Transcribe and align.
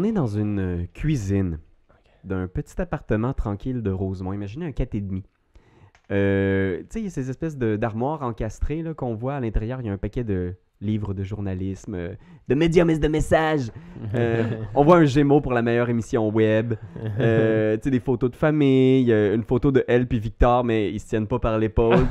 On 0.00 0.04
est 0.04 0.12
dans 0.12 0.28
une 0.28 0.58
euh, 0.60 0.86
cuisine 0.94 1.58
d'un 2.24 2.48
petit 2.48 2.80
appartement 2.80 3.34
tranquille 3.34 3.82
de 3.82 3.90
Rosemont. 3.90 4.32
Imaginez 4.32 4.64
un 4.64 4.70
4,5. 4.70 5.22
Euh, 6.10 6.78
tu 6.78 6.86
sais, 6.88 7.00
il 7.00 7.04
y 7.04 7.06
a 7.08 7.10
ces 7.10 7.28
espèces 7.28 7.58
de- 7.58 7.76
d'armoires 7.76 8.22
encastrées 8.22 8.82
qu'on 8.96 9.14
voit 9.14 9.34
à 9.34 9.40
l'intérieur. 9.40 9.78
Il 9.82 9.86
y 9.88 9.90
a 9.90 9.92
un 9.92 9.98
paquet 9.98 10.24
de 10.24 10.54
livres 10.82 11.12
de 11.12 11.22
journalisme, 11.22 11.94
euh, 11.94 12.14
de 12.48 12.54
médiums 12.54 12.88
et 12.90 12.98
de 12.98 13.08
messages. 13.08 13.70
Euh, 14.14 14.44
on 14.74 14.82
voit 14.82 14.96
un 14.98 15.04
Gémeaux 15.04 15.40
pour 15.42 15.52
la 15.52 15.60
meilleure 15.62 15.88
émission 15.90 16.28
web. 16.30 16.74
Euh, 17.18 17.76
tu 17.78 17.82
sais, 17.84 17.90
des 17.90 18.00
photos 18.00 18.30
de 18.30 18.36
famille. 18.36 19.12
euh, 19.12 19.34
une 19.34 19.42
photo 19.44 19.70
de 19.72 19.84
elle 19.88 20.06
puis 20.06 20.18
Victor, 20.18 20.64
mais 20.64 20.90
ils 20.90 20.98
se 21.00 21.06
tiennent 21.08 21.26
pas 21.26 21.38
par 21.38 21.58
l'épaule. 21.58 21.96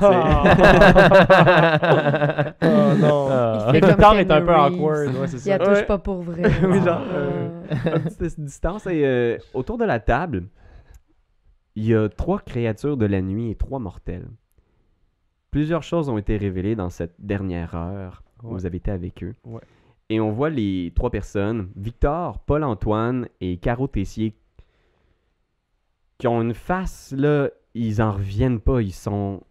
Oh 2.62 2.94
non. 2.98 3.28
Ah. 3.30 3.70
Victor 3.72 4.14
est 4.18 4.30
un 4.30 4.40
peu 4.42 4.54
awkward, 4.54 5.14
ouais, 5.16 5.26
Il 5.32 5.38
ça. 5.38 5.58
la 5.58 5.64
touche 5.64 5.78
Ouais. 5.78 5.86
pas 5.86 5.98
pour 5.98 6.22
vrai. 6.22 6.42
Oui, 6.68 6.78
Ah. 6.80 6.84
genre, 6.84 7.02
euh, 7.12 7.60
à 7.70 7.98
petite 8.00 8.40
distance. 8.40 8.86
Et 8.86 9.04
euh, 9.04 9.38
autour 9.54 9.78
de 9.78 9.84
la 9.84 10.00
table, 10.00 10.44
il 11.76 11.86
y 11.86 11.94
a 11.94 12.08
trois 12.08 12.38
créatures 12.40 12.96
de 12.96 13.06
la 13.06 13.20
nuit 13.22 13.50
et 13.50 13.54
trois 13.54 13.78
mortels. 13.78 14.28
Plusieurs 15.50 15.82
choses 15.82 16.08
ont 16.08 16.18
été 16.18 16.36
révélées 16.36 16.76
dans 16.76 16.90
cette 16.90 17.14
dernière 17.18 17.74
heure 17.74 18.22
Ouais. 18.42 18.50
vous 18.52 18.66
avez 18.66 18.78
été 18.78 18.90
avec 18.90 19.22
eux. 19.22 19.34
Ouais. 19.44 19.60
Et 20.08 20.20
on 20.20 20.32
voit 20.32 20.50
les 20.50 20.92
trois 20.94 21.10
personnes, 21.10 21.70
Victor, 21.76 22.40
Paul-Antoine 22.40 23.28
et 23.40 23.58
Caro 23.58 23.86
Tessier, 23.86 24.34
qui 26.18 26.26
ont 26.26 26.42
une 26.42 26.54
face, 26.54 27.14
là, 27.16 27.48
ils 27.74 28.02
en 28.02 28.12
reviennent 28.12 28.60
pas. 28.60 28.82
Ils 28.82 28.92
sont... 28.92 29.42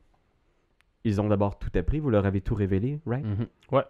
Ils 1.06 1.22
ont 1.22 1.30
d'abord 1.30 1.58
tout 1.58 1.72
appris, 1.76 2.00
vous 2.00 2.10
leur 2.10 2.26
avez 2.26 2.42
tout 2.42 2.56
révélé, 2.56 3.00
right? 3.06 3.26
Mhm. 3.26 3.48
Ouais. 3.72 3.86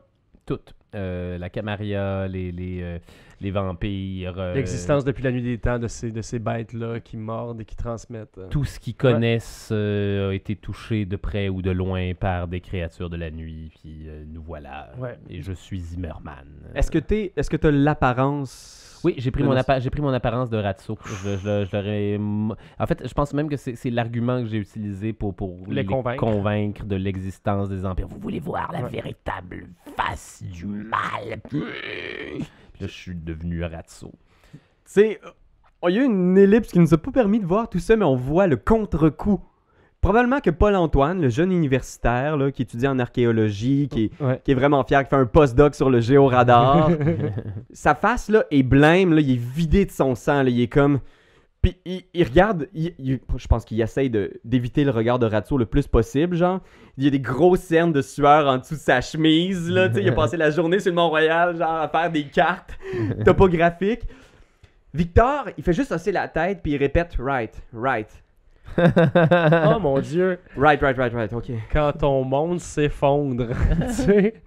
Toutes. 0.45 0.75
Euh, 0.95 1.38
la 1.38 1.50
Camarilla, 1.50 2.28
les, 2.28 2.52
les, 2.52 2.82
euh, 2.82 2.98
les 3.42 3.52
vampires. 3.52 4.40
euh, 4.40 4.56
L'existence 4.56 5.06
depuis 5.06 5.22
la 5.23 5.32
nuit 5.32 5.44
des 5.44 5.59
temps 5.59 5.78
de 5.78 5.88
ces, 5.88 6.12
de 6.12 6.22
ces 6.23 6.40
bêtes-là 6.40 7.00
qui 7.00 7.16
mordent 7.16 7.62
et 7.62 7.66
qui 7.66 7.76
transmettent. 7.76 8.40
euh. 8.40 8.48
Tout 8.50 8.66
ce 8.66 8.80
qu'ils 8.80 8.95
connaissent 8.95 9.70
euh, 9.72 10.32
a 10.32 10.34
été 10.34 10.56
touché 10.56 11.06
de 11.06 11.16
près 11.16 11.48
ou 11.48 11.62
de 11.62 11.70
loin 11.70 12.14
par 12.16 12.48
des 12.48 12.60
créatures 12.60 13.10
de 13.12 13.17
la 13.17 13.30
nuit. 13.30 13.72
Puis 13.80 14.06
euh, 14.08 14.23
nous 14.28 14.42
voilà. 14.42 14.92
Ouais. 14.98 15.17
Et 15.30 15.42
je 15.44 15.54
suis 15.54 15.80
Zimmerman. 15.80 16.48
Est-ce 16.73 16.90
que 16.90 16.98
tu 17.00 17.32
est-ce 17.36 17.50
que 17.52 17.58
tu 17.58 17.67
as 17.67 17.72
l'apparence... 17.72 18.89
Oui, 19.03 19.16
j'ai 19.17 19.31
pris, 19.31 19.44
mon 19.44 19.53
appa- 19.55 19.80
j'ai 19.80 19.89
pris 19.89 20.02
mon 20.02 20.14
apparence 20.14 20.50
de 20.50 20.58
Ratso. 20.58 20.97
Je, 21.23 22.52
En 22.80 22.86
fait, 22.88 23.08
je 23.08 23.14
pense 23.14 23.33
même 23.33 23.50
que 23.50 23.58
c'est 23.58 23.75
c'est 23.75 23.89
l'argument 23.89 24.42
que 24.42 24.47
j'ai 24.47 24.58
utilisé 24.58 25.14
pour, 25.14 25.33
pour 25.33 25.58
Les 25.67 25.86
convaincre. 25.86 26.19
convaincre 26.19 26.83
de 26.86 26.95
l'existence 26.95 27.70
des 27.70 27.86
empires. 27.86 28.08
Vous 28.08 28.20
voulez 28.20 28.39
voir 28.39 28.72
la 28.72 28.83
Ouais. 28.83 28.89
véritable 28.89 29.67
face 29.95 30.44
du 30.44 30.66
mal? 30.66 31.39
Puis 31.50 31.59
là, 32.80 32.88
je 32.88 32.88
suis 32.88 33.16
devenu 33.16 33.64
Ratso. 33.64 34.11
Tu 34.52 34.59
sais, 34.86 35.20
euh, 35.25 35.30
il 35.89 35.95
y 35.95 36.00
a 36.00 36.02
eu 36.02 36.05
une 36.05 36.38
ellipse 36.38 36.72
qui 36.72 36.80
nous 36.80 36.94
a 36.94 36.97
pas 36.97 37.11
permis 37.11 37.39
de 37.39 37.45
voir 37.45 37.70
tout 37.70 37.80
ça, 37.80 37.95
mais 37.95 38.05
on 38.05 38.16
voit 38.16 38.47
le 38.47 38.58
contre-coup. 38.58 39.39
Probablement 40.02 40.39
que 40.39 40.50
Paul-Antoine, 40.50 41.22
le 41.22 41.28
jeune 41.30 41.52
universitaire 41.52 42.38
là, 42.38 42.52
qui 42.52 42.61
étudie 42.61 42.88
en 42.88 43.00
archéologie, 43.00 43.89
qui 43.92 44.05
est, 44.05 44.23
Ouais. 44.23 44.39
qui 44.44 44.52
est 44.52 44.55
vraiment 44.55 44.83
fier, 44.86 45.03
qui 45.03 45.09
fait 45.09 45.16
un 45.17 45.25
postdoc 45.25 45.75
sur 45.75 45.89
le 45.89 46.00
géoradar, 46.00 46.89
sa 47.73 47.95
face 47.95 48.30
là, 48.30 48.45
est 48.50 48.64
blême, 48.64 49.14
là, 49.14 49.20
il 49.22 49.31
est 49.31 49.42
vidé 49.55 49.86
de 49.86 49.92
son 49.92 50.16
sang, 50.16 50.44
là, 50.44 50.50
il 50.50 50.61
est 50.61 50.67
comme... 50.67 51.00
Puis 51.61 51.75
il, 51.83 52.03
il 52.14 52.23
regarde, 52.23 52.67
il- 52.73 52.94
il- 53.00 53.20
je 53.36 53.47
pense 53.47 53.66
qu'il 53.66 53.81
essaye 53.81 54.09
d'éviter 54.45 54.86
le 54.86 54.92
regard 54.92 55.20
de 55.20 55.25
Ratso 55.25 55.58
le 55.58 55.66
plus 55.66 55.88
possible, 55.88 56.38
genre. 56.38 56.61
Il 56.97 57.03
y 57.03 57.08
a 57.08 57.09
des 57.09 57.20
grosses 57.20 57.59
cernes 57.59 57.92
de 57.92 58.02
sueur 58.02 58.47
en 58.47 58.59
dessous 58.59 58.75
de 58.75 58.80
sa 58.80 59.02
chemise, 59.02 59.70
là, 59.70 59.89
tu 59.89 59.95
sais, 59.95 60.02
il 60.03 60.08
a 60.08 60.14
passé 60.14 60.38
la 60.38 60.52
journée 60.52 60.80
sur 60.80 60.92
le 60.92 60.95
Mont-Royal, 60.95 61.58
genre, 61.58 61.70
à 61.81 61.89
faire 61.89 62.10
des 62.10 62.23
cartes 62.23 62.80
topographiques. 63.26 64.04
Victor, 64.93 65.49
il 65.58 65.64
fait 65.64 65.73
juste 65.73 65.92
hausser 65.92 66.14
la 66.14 66.30
tête, 66.30 66.61
puis 66.64 66.71
il 66.71 66.77
répète 66.77 67.16
«right, 67.20 67.61
right, 67.73 68.08
Oh 68.77 69.80
mon 69.81 69.99
dieu, 69.99 70.39
right, 70.55 70.81
right, 70.81 70.97
right, 70.97 71.13
right, 71.13 71.33
ok». 71.33 71.52
quand 71.71 71.91
ton 71.93 72.23
monde 72.23 72.59
s'effondre. 72.59 73.47
tu 73.87 73.93
sais. 73.93 74.43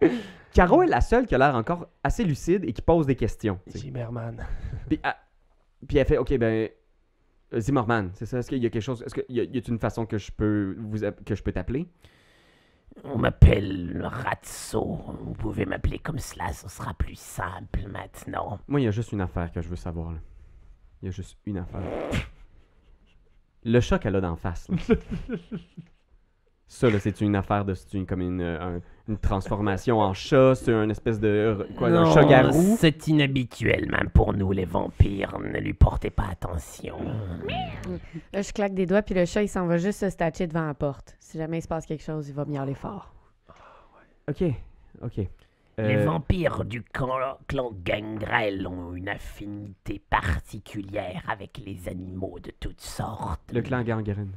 Caro 0.52 0.82
est 0.82 0.86
la 0.86 1.00
seule 1.00 1.26
qui 1.26 1.34
a 1.34 1.38
l'air 1.38 1.54
encore 1.54 1.88
assez 2.04 2.24
lucide 2.24 2.64
et 2.64 2.72
qui 2.72 2.82
pose 2.82 3.06
des 3.06 3.16
questions. 3.16 3.58
tu 3.66 3.72
sais. 3.72 3.78
Zimmerman. 3.78 4.36
Puis, 4.88 5.00
ah, 5.02 5.16
puis 5.88 5.96
elle 5.98 6.06
fait, 6.06 6.18
ok, 6.18 6.36
ben, 6.36 6.68
euh, 7.54 7.60
Zimmerman, 7.60 8.10
c'est 8.14 8.26
ça? 8.26 8.38
Est-ce 8.38 8.48
qu'il 8.50 8.62
y 8.62 8.66
a 8.66 8.70
quelque 8.70 8.82
chose, 8.82 9.02
est-ce 9.02 9.14
qu'il 9.14 9.24
y 9.36 9.40
a, 9.40 9.44
y 9.44 9.56
a 9.58 9.60
une 9.68 9.78
façon 9.78 10.04
que 10.06 10.18
je 10.18 10.30
peux 10.30 10.76
vous 10.78 11.04
app- 11.04 11.24
que 11.24 11.34
je 11.34 11.42
peux 11.42 11.52
t'appeler? 11.52 11.88
On 13.04 13.16
m'appelle 13.16 14.02
Ratso. 14.04 15.00
Vous 15.22 15.32
pouvez 15.32 15.64
m'appeler 15.64 15.98
comme 15.98 16.18
cela, 16.18 16.52
ce 16.52 16.68
sera 16.68 16.92
plus 16.92 17.18
simple 17.18 17.80
maintenant. 17.90 18.58
Moi, 18.68 18.80
il 18.82 18.84
y 18.84 18.86
a 18.86 18.90
juste 18.90 19.12
une 19.12 19.22
affaire 19.22 19.50
que 19.50 19.62
je 19.62 19.68
veux 19.70 19.76
savoir. 19.76 20.12
là. 20.12 20.18
Il 21.00 21.06
y 21.06 21.08
a 21.08 21.10
juste 21.10 21.38
une 21.46 21.56
affaire. 21.56 21.80
Le 23.64 23.80
chat 23.80 23.98
qu'elle 23.98 24.16
a 24.16 24.20
d'en 24.20 24.36
face. 24.36 24.68
là. 24.68 24.76
Ça, 26.66 26.88
là, 26.88 26.98
c'est 26.98 27.20
une 27.20 27.36
affaire 27.36 27.66
de. 27.66 27.74
C'est 27.74 27.92
une, 27.92 28.06
comme 28.06 28.22
une, 28.22 28.40
euh, 28.40 28.76
un- 28.76 28.80
une 29.06 29.18
transformation 29.18 30.00
en 30.00 30.14
chat. 30.14 30.54
C'est 30.54 30.72
un 30.72 30.88
espèce 30.88 31.20
de. 31.20 31.66
Quoi, 31.76 31.88
un 31.88 32.04
Non, 32.04 32.14
chat-garou. 32.14 32.76
C'est 32.78 33.08
inhabituel, 33.08 33.90
même 33.90 34.08
pour 34.08 34.32
nous 34.32 34.52
les 34.52 34.64
vampires. 34.64 35.38
Ne 35.38 35.58
lui 35.58 35.74
portez 35.74 36.08
pas 36.08 36.28
attention. 36.30 36.96
Là, 38.32 38.40
je 38.40 38.52
claque 38.54 38.72
des 38.72 38.86
doigts, 38.86 39.02
puis 39.02 39.14
le 39.14 39.26
chat, 39.26 39.42
il 39.42 39.48
s'en 39.48 39.66
va 39.66 39.76
juste 39.76 40.00
se 40.00 40.08
statcher 40.08 40.46
devant 40.46 40.66
la 40.66 40.72
porte. 40.72 41.14
Si 41.20 41.36
jamais 41.36 41.58
il 41.58 41.62
se 41.62 41.68
passe 41.68 41.84
quelque 41.84 42.02
chose, 42.04 42.26
il 42.30 42.34
va 42.34 42.46
miauler 42.46 42.74
fort. 42.74 43.12
Ok, 44.30 44.42
ok. 45.02 45.28
Les 45.88 45.96
Euh, 45.96 46.04
vampires 46.04 46.64
du 46.64 46.82
clan, 46.82 47.38
clan 47.48 47.72
Gangrel 47.84 48.66
ont 48.66 48.94
une 48.94 49.08
affinité 49.08 50.00
particulière 50.10 51.22
avec 51.28 51.58
les 51.64 51.88
animaux 51.88 52.38
de 52.42 52.52
toutes 52.60 52.80
sortes. 52.80 53.40
le 53.52 53.62
clan 53.62 53.82
gangrène. 53.82 54.32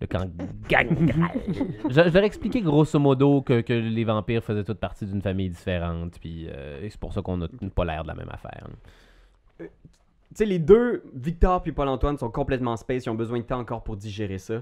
Le 0.00 0.06
camp 0.06 0.28
Gangrel. 0.68 1.40
Je, 1.88 1.90
je 1.90 2.00
leur 2.00 2.16
ai 2.22 2.26
expliqué 2.26 2.60
grosso 2.60 2.98
modo 2.98 3.40
que, 3.40 3.62
que 3.62 3.72
les 3.72 4.04
vampires 4.04 4.44
faisaient 4.44 4.62
toutes 4.64 4.78
partie 4.78 5.06
d'une 5.06 5.22
famille 5.22 5.48
différente, 5.48 6.18
puis 6.20 6.48
euh, 6.50 6.82
et 6.82 6.90
c'est 6.90 7.00
pour 7.00 7.14
ça 7.14 7.22
qu'on 7.22 7.38
n'a 7.38 7.48
pas 7.74 7.84
l'air 7.86 8.02
de 8.02 8.08
la 8.08 8.14
même 8.14 8.28
affaire. 8.30 8.68
Tu 9.58 9.66
sais, 10.34 10.44
les 10.44 10.58
deux, 10.58 11.02
Victor 11.14 11.62
puis 11.62 11.72
Paul-Antoine, 11.72 12.18
sont 12.18 12.30
complètement 12.30 12.76
space. 12.76 13.06
Ils 13.06 13.10
ont 13.10 13.14
besoin 13.14 13.38
de 13.38 13.44
temps 13.44 13.58
encore 13.58 13.82
pour 13.82 13.96
digérer 13.96 14.36
ça. 14.38 14.60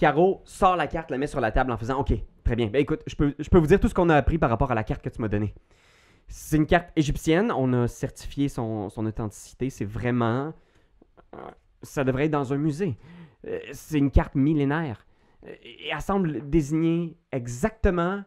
Caro 0.00 0.40
sort 0.44 0.76
la 0.76 0.86
carte, 0.86 1.10
la 1.10 1.18
met 1.18 1.26
sur 1.26 1.40
la 1.40 1.52
table 1.52 1.70
en 1.70 1.76
faisant 1.76 2.00
Ok, 2.00 2.14
très 2.42 2.56
bien. 2.56 2.68
Ben 2.68 2.80
écoute, 2.80 3.02
je 3.06 3.14
peux, 3.14 3.34
je 3.38 3.48
peux 3.50 3.58
vous 3.58 3.66
dire 3.66 3.78
tout 3.78 3.86
ce 3.88 3.92
qu'on 3.94 4.08
a 4.08 4.16
appris 4.16 4.38
par 4.38 4.48
rapport 4.48 4.70
à 4.72 4.74
la 4.74 4.82
carte 4.82 5.02
que 5.02 5.10
tu 5.10 5.20
m'as 5.20 5.28
donnée. 5.28 5.54
C'est 6.26 6.56
une 6.56 6.66
carte 6.66 6.88
égyptienne. 6.96 7.52
On 7.52 7.72
a 7.74 7.86
certifié 7.86 8.48
son, 8.48 8.88
son 8.88 9.04
authenticité. 9.04 9.68
C'est 9.68 9.84
vraiment. 9.84 10.54
euh, 11.34 11.38
Ça 11.82 12.02
devrait 12.02 12.24
être 12.24 12.30
dans 12.30 12.52
un 12.52 12.56
musée. 12.56 12.96
Euh, 13.46 13.58
C'est 13.72 13.98
une 13.98 14.10
carte 14.10 14.34
millénaire. 14.34 15.06
Euh, 15.46 15.52
Et 15.62 15.88
elle 15.92 16.00
semble 16.00 16.48
désigner 16.48 17.18
exactement 17.30 18.24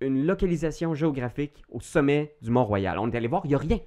une 0.00 0.24
localisation 0.24 0.94
géographique 0.94 1.62
au 1.68 1.80
sommet 1.80 2.34
du 2.40 2.50
Mont-Royal. 2.50 2.98
On 2.98 3.10
est 3.10 3.16
allé 3.16 3.28
voir, 3.28 3.42
il 3.44 3.48
n'y 3.48 3.54
a 3.54 3.58
rien. 3.58 3.78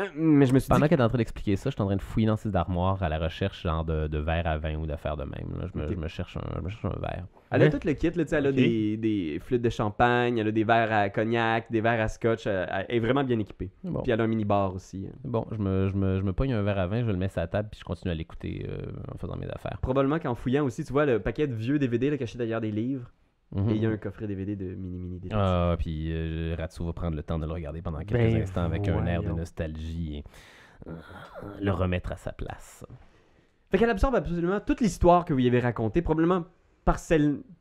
Euh, 0.00 0.08
Mais 0.14 0.46
je 0.46 0.54
me 0.54 0.58
suis 0.58 0.66
dit 0.68 0.74
Pendant 0.74 0.88
qu'elle 0.88 1.00
est 1.00 1.02
en 1.04 1.08
train 1.08 1.18
d'expliquer 1.18 1.56
ça, 1.56 1.70
je 1.70 1.74
suis 1.74 1.82
en 1.82 1.86
train 1.86 1.96
de 1.96 2.02
fouiller 2.02 2.26
dans 2.26 2.36
ses 2.36 2.54
armoires 2.56 3.02
à 3.02 3.08
la 3.08 3.18
recherche 3.18 3.62
genre 3.62 3.84
de, 3.84 4.06
de 4.06 4.18
verre 4.18 4.46
à 4.46 4.58
vin 4.58 4.76
ou 4.76 4.86
d'affaires 4.86 5.16
de 5.16 5.24
même. 5.24 5.58
là. 5.60 5.66
Je, 5.72 5.78
me, 5.78 5.84
Ok. 5.86 5.92
je 5.92 5.96
me 5.98 6.08
cherche 6.08 6.36
un, 6.36 6.42
je 6.56 6.60
me 6.62 6.68
cherche 6.68 6.84
un 6.84 7.00
verre. 7.00 7.24
Elle 7.52 7.62
a 7.62 7.64
Ouais. 7.64 7.70
tout 7.70 7.80
le 7.84 7.92
kit, 7.94 8.10
là, 8.10 8.24
elle 8.30 8.46
a 8.46 8.52
des, 8.52 8.96
des 8.96 9.40
flûtes 9.40 9.62
de 9.62 9.70
champagne, 9.70 10.38
elle 10.38 10.48
a 10.48 10.52
des 10.52 10.62
verres 10.64 10.92
à 10.92 11.08
cognac, 11.10 11.66
des 11.70 11.80
verres 11.80 12.00
à 12.00 12.08
scotch, 12.08 12.46
elle, 12.46 12.68
elle 12.88 12.96
est 12.96 13.00
vraiment 13.00 13.24
bien 13.24 13.38
équipée. 13.40 13.70
Bon, 13.82 14.02
Puis 14.02 14.12
elle 14.12 14.20
a 14.20 14.24
un 14.24 14.28
mini-bar 14.28 14.74
aussi. 14.74 15.06
hein. 15.08 15.16
bon 15.24 15.44
je, 15.50 15.58
me, 15.58 15.88
je, 15.88 15.96
me, 15.96 16.18
je 16.18 16.22
me 16.22 16.32
pogne 16.32 16.52
un 16.52 16.62
verre 16.62 16.78
à 16.78 16.86
vin, 16.86 17.02
je 17.04 17.10
le 17.10 17.16
mets 17.16 17.28
sur 17.28 17.40
la 17.40 17.48
table, 17.48 17.68
puis 17.72 17.80
je 17.80 17.84
continue 17.84 18.12
à 18.12 18.14
l'écouter 18.14 18.66
euh, 18.68 18.82
en 19.12 19.18
faisant 19.18 19.36
mes 19.36 19.48
affaires. 19.50 19.78
Probablement 19.82 20.18
qu'en 20.20 20.34
fouillant 20.36 20.64
aussi, 20.64 20.84
tu 20.84 20.92
vois 20.92 21.06
le 21.06 21.18
paquet 21.18 21.46
de 21.48 21.54
vieux 21.54 21.78
DVD 21.78 22.10
là, 22.10 22.16
cachés 22.18 22.38
derrière 22.38 22.60
des 22.60 22.70
livres, 22.70 23.10
Mhm. 23.52 23.70
et 23.70 23.74
il 23.74 23.82
y 23.82 23.86
a 23.86 23.90
un 23.90 23.96
coffret 23.96 24.26
DVD 24.28 24.54
de 24.54 24.74
mini-mini 24.74 25.18
détective. 25.18 25.38
Ah, 25.40 25.74
puis 25.78 26.10
euh, 26.12 26.54
Ratsu 26.56 26.84
va 26.84 26.92
prendre 26.92 27.16
le 27.16 27.22
temps 27.22 27.38
de 27.38 27.46
le 27.46 27.52
regarder 27.52 27.82
pendant 27.82 27.98
quelques 27.98 28.12
Ben 28.32 28.42
instants 28.42 28.62
avec 28.62 28.86
un 28.88 29.04
air 29.06 29.22
de 29.22 29.30
nostalgie 29.30 30.18
et 30.18 30.24
euh, 30.86 30.92
le 31.60 31.72
remettre 31.72 32.12
à 32.12 32.16
sa 32.16 32.32
place. 32.32 32.86
Fait 33.70 33.78
qu'elle 33.78 33.90
absorbe 33.90 34.14
absolument 34.14 34.60
toute 34.60 34.80
l'histoire 34.80 35.24
que 35.24 35.32
vous 35.32 35.40
y 35.40 35.46
avez 35.46 35.60
racontée, 35.60 36.02
probablement 36.02 36.44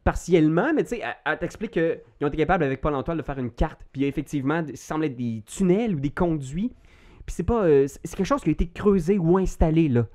partiellement, 0.03 0.73
mais 0.73 0.83
tu 0.83 0.89
sais, 0.89 1.01
elle, 1.03 1.15
elle 1.25 1.37
t'explique 1.37 1.71
qu'ils 1.71 1.99
ont 2.21 2.27
été 2.27 2.37
capables 2.37 2.63
avec 2.63 2.81
Paul-Antoine 2.81 3.17
de 3.17 3.21
faire 3.21 3.37
une 3.37 3.51
carte, 3.51 3.79
puis 3.91 4.01
il 4.01 4.03
y 4.03 4.05
a 4.05 4.07
effectivement, 4.07 4.63
il 4.67 4.77
semble 4.77 5.05
être 5.05 5.15
des 5.15 5.43
tunnels 5.45 5.95
ou 5.95 5.99
des 5.99 6.09
conduits, 6.09 6.71
puis 7.25 7.35
c'est 7.35 7.43
pas, 7.43 7.63
euh, 7.63 7.87
c'est 7.87 8.15
quelque 8.15 8.25
chose 8.25 8.41
qui 8.41 8.49
a 8.49 8.51
été 8.51 8.69
creusé 8.69 9.17
ou 9.19 9.37
installé 9.37 9.87
là. 9.87 10.05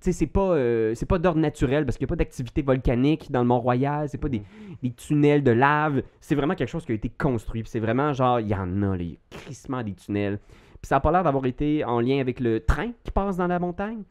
Sais, 0.00 0.12
c'est 0.12 0.26
pas, 0.26 0.52
euh, 0.52 0.94
c'est 0.94 1.06
pas 1.06 1.18
d'ordre 1.18 1.40
naturel 1.40 1.84
parce 1.84 1.98
qu'il 1.98 2.06
n'y 2.06 2.08
a 2.08 2.12
pas 2.12 2.16
d'activité 2.16 2.62
volcanique 2.62 3.30
dans 3.30 3.40
le 3.40 3.46
Mont-Royal, 3.46 4.08
c'est 4.08 4.16
pas 4.16 4.30
des, 4.30 4.42
des 4.82 4.92
tunnels 4.92 5.42
de 5.42 5.50
lave, 5.50 6.02
c'est 6.20 6.34
vraiment 6.34 6.54
quelque 6.54 6.70
chose 6.70 6.86
qui 6.86 6.92
a 6.92 6.94
été 6.94 7.10
construit, 7.10 7.62
c'est 7.66 7.80
vraiment 7.80 8.14
genre, 8.14 8.40
il 8.40 8.48
y 8.48 8.54
en 8.54 8.82
a, 8.82 8.96
les 8.96 9.18
crissements 9.28 9.82
des 9.82 9.92
tunnels. 9.92 10.38
Puis 10.80 10.88
ça 10.88 10.96
n'a 10.96 11.00
pas 11.00 11.12
l'air 11.12 11.22
d'avoir 11.22 11.44
été 11.44 11.84
en 11.84 12.00
lien 12.00 12.18
avec 12.18 12.40
le 12.40 12.60
train 12.60 12.92
qui 13.04 13.10
passe 13.10 13.36
dans 13.36 13.46
la 13.46 13.58
montagne. 13.58 14.02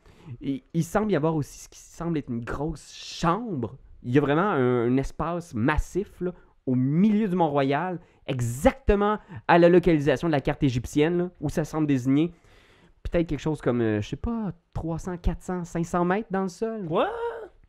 Et 0.41 0.63
il 0.75 0.83
semble 0.83 1.11
y 1.11 1.15
avoir 1.15 1.35
aussi 1.35 1.61
ce 1.61 1.69
qui 1.69 1.79
semble 1.79 2.19
être 2.19 2.29
une 2.29 2.43
grosse 2.43 2.93
chambre. 2.93 3.75
Il 4.03 4.11
y 4.11 4.19
a 4.19 4.21
vraiment 4.21 4.41
un, 4.43 4.85
un 4.85 4.97
espace 4.97 5.55
massif 5.55 6.21
là, 6.21 6.33
au 6.67 6.75
milieu 6.75 7.27
du 7.27 7.35
Mont-Royal, 7.35 7.99
exactement 8.27 9.17
à 9.47 9.57
la 9.57 9.69
localisation 9.69 10.27
de 10.27 10.33
la 10.33 10.41
carte 10.41 10.61
égyptienne, 10.61 11.17
là, 11.17 11.29
où 11.41 11.49
ça 11.49 11.65
semble 11.65 11.87
désigner. 11.87 12.31
Peut-être 13.11 13.27
quelque 13.27 13.39
chose 13.39 13.61
comme, 13.61 13.81
euh, 13.81 14.01
je 14.01 14.09
sais 14.09 14.15
pas, 14.15 14.51
300, 14.73 15.17
400, 15.17 15.65
500 15.65 16.05
mètres 16.05 16.27
dans 16.31 16.43
le 16.43 16.49
sol. 16.49 16.85
Quoi? 16.85 17.09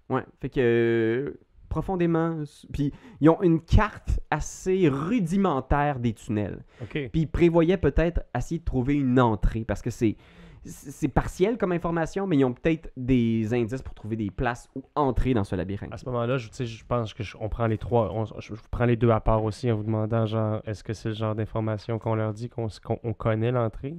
Ouais, 0.08 0.24
fait 0.40 0.48
que 0.50 0.60
euh, 0.60 1.40
profondément. 1.68 2.42
Puis 2.72 2.92
ils 3.20 3.28
ont 3.30 3.40
une 3.42 3.60
carte 3.60 4.20
assez 4.30 4.88
rudimentaire 4.88 5.98
des 5.98 6.12
tunnels. 6.14 6.64
Ok. 6.82 6.90
Puis 7.10 7.10
ils 7.22 7.26
prévoyaient 7.28 7.76
peut-être 7.76 8.22
essayer 8.36 8.58
de 8.58 8.64
trouver 8.64 8.94
une 8.94 9.20
entrée 9.20 9.64
parce 9.64 9.82
que 9.82 9.90
c'est 9.90 10.16
c'est 10.62 11.08
partiel 11.08 11.56
comme 11.56 11.72
information, 11.72 12.26
mais 12.26 12.36
ils 12.36 12.44
ont 12.44 12.52
peut-être 12.52 12.90
des 12.94 13.54
indices 13.54 13.80
pour 13.80 13.94
trouver 13.94 14.16
des 14.16 14.30
places 14.30 14.68
où 14.74 14.82
entrer 14.94 15.32
dans 15.32 15.42
ce 15.42 15.56
labyrinthe. 15.56 15.90
À 15.90 15.96
ce 15.96 16.04
moment-là, 16.04 16.36
je, 16.36 16.48
tu 16.50 16.54
sais, 16.54 16.66
je 16.66 16.84
pense 16.84 17.14
que 17.14 17.22
je- 17.22 17.34
on 17.40 17.48
prend 17.48 17.66
les 17.66 17.78
trois, 17.78 18.12
on- 18.12 18.26
je, 18.26 18.54
je 18.54 18.60
prends 18.70 18.84
les 18.84 18.96
deux 18.96 19.08
à 19.08 19.20
part 19.20 19.42
aussi 19.42 19.72
en 19.72 19.76
vous 19.76 19.84
demandant 19.84 20.26
genre, 20.26 20.60
est-ce 20.66 20.84
que 20.84 20.92
c'est 20.92 21.08
le 21.08 21.14
genre 21.14 21.34
d'information 21.34 21.98
qu'on 21.98 22.14
leur 22.14 22.34
dit 22.34 22.50
qu'on 22.50 22.66
s- 22.66 22.78
qu'on 22.78 22.98
on 23.04 23.14
connaît 23.14 23.50
l'entrée? 23.52 23.96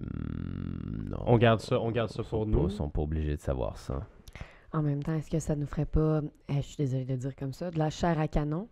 Hmm, 0.00 1.08
non. 1.10 1.18
On 1.26 1.38
garde 1.38 1.60
ça, 1.60 1.80
on 1.80 1.90
garde 1.90 2.10
ça 2.10 2.22
pour 2.22 2.46
nous. 2.46 2.68
Ils 2.68 2.70
sont 2.72 2.88
pas 2.88 3.02
obligés 3.02 3.36
de 3.36 3.40
savoir 3.40 3.76
ça. 3.78 4.06
En 4.72 4.82
même 4.82 5.02
temps, 5.02 5.14
est-ce 5.14 5.30
que 5.30 5.38
ça 5.38 5.56
nous 5.56 5.66
ferait 5.66 5.86
pas, 5.86 6.20
eh, 6.48 6.56
je 6.56 6.60
suis 6.62 6.76
désolée 6.76 7.04
de 7.04 7.16
dire 7.16 7.34
comme 7.36 7.52
ça, 7.52 7.70
de 7.70 7.78
la 7.78 7.88
chair 7.90 8.18
à 8.18 8.28
canon? 8.28 8.68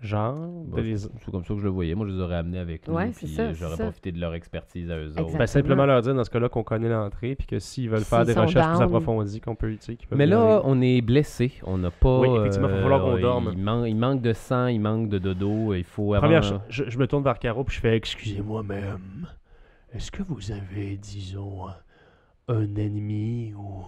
Genre, 0.00 0.34
Bah, 0.66 0.80
les- 0.80 0.96
C'est 0.96 1.30
comme 1.30 1.44
ça 1.44 1.54
que 1.54 1.60
je 1.60 1.64
le 1.64 1.70
voyais. 1.70 1.94
Moi, 1.94 2.06
je 2.08 2.12
les 2.14 2.20
aurais 2.20 2.34
amenés 2.34 2.58
avec 2.58 2.88
nous. 2.88 2.94
Ouais, 2.94 3.10
c'est 3.12 3.26
puis 3.26 3.34
ça, 3.36 3.42
euh, 3.42 3.54
J'aurais 3.54 3.76
profité 3.76 4.10
de 4.10 4.18
leur 4.18 4.34
expertise 4.34 4.90
à 4.90 4.98
eux 4.98 5.10
autres. 5.12 5.20
Exact. 5.20 5.38
Ben, 5.38 5.46
simplement 5.46 5.86
leur 5.86 6.02
dire 6.02 6.12
dans 6.16 6.24
ce 6.24 6.30
cas-là 6.30 6.48
qu'on 6.48 6.64
connaît 6.64 6.88
l'entrée, 6.88 7.36
puis 7.36 7.46
que 7.46 7.60
s'ils 7.60 7.88
veulent 7.88 8.00
faire 8.00 8.24
des 8.24 8.32
recherches 8.32 8.74
plus 8.78 8.82
approfondies, 8.82 9.40
qu'on 9.40 9.54
peut 9.54 9.70
utiliser. 9.70 10.02
Mais 10.10 10.26
là, 10.26 10.60
on 10.64 10.80
est 10.80 11.00
blessé. 11.02 11.52
On 11.64 11.78
n'a 11.78 11.92
pas. 11.92 12.18
Oui, 12.18 12.36
effectivement, 12.40 12.68
il 12.68 12.74
va 12.74 12.82
falloir 12.82 13.00
qu'on 13.02 13.16
euh, 13.16 13.20
dorme. 13.20 13.50
Il, 13.52 13.58
man- 13.62 13.86
il 13.86 13.94
manque 13.96 14.22
de 14.22 14.32
sang, 14.32 14.66
il 14.66 14.80
manque 14.80 15.08
de 15.08 15.18
dodo. 15.18 15.72
Il 15.74 15.84
faut. 15.84 16.14
Première 16.16 16.38
avant- 16.38 16.48
chose, 16.48 16.60
je, 16.68 16.84
je 16.88 16.98
me 16.98 17.06
tourne 17.06 17.22
vers 17.22 17.38
Caro, 17.38 17.62
puis 17.62 17.76
je 17.76 17.80
fais 17.80 17.96
Excusez-moi, 17.96 18.64
mais 18.66 18.82
euh, 18.82 18.96
est-ce 19.94 20.10
que 20.10 20.22
vous 20.22 20.50
avez, 20.52 20.96
disons, 20.96 21.66
un 22.48 22.74
ennemi 22.76 23.52
ou 23.54 23.84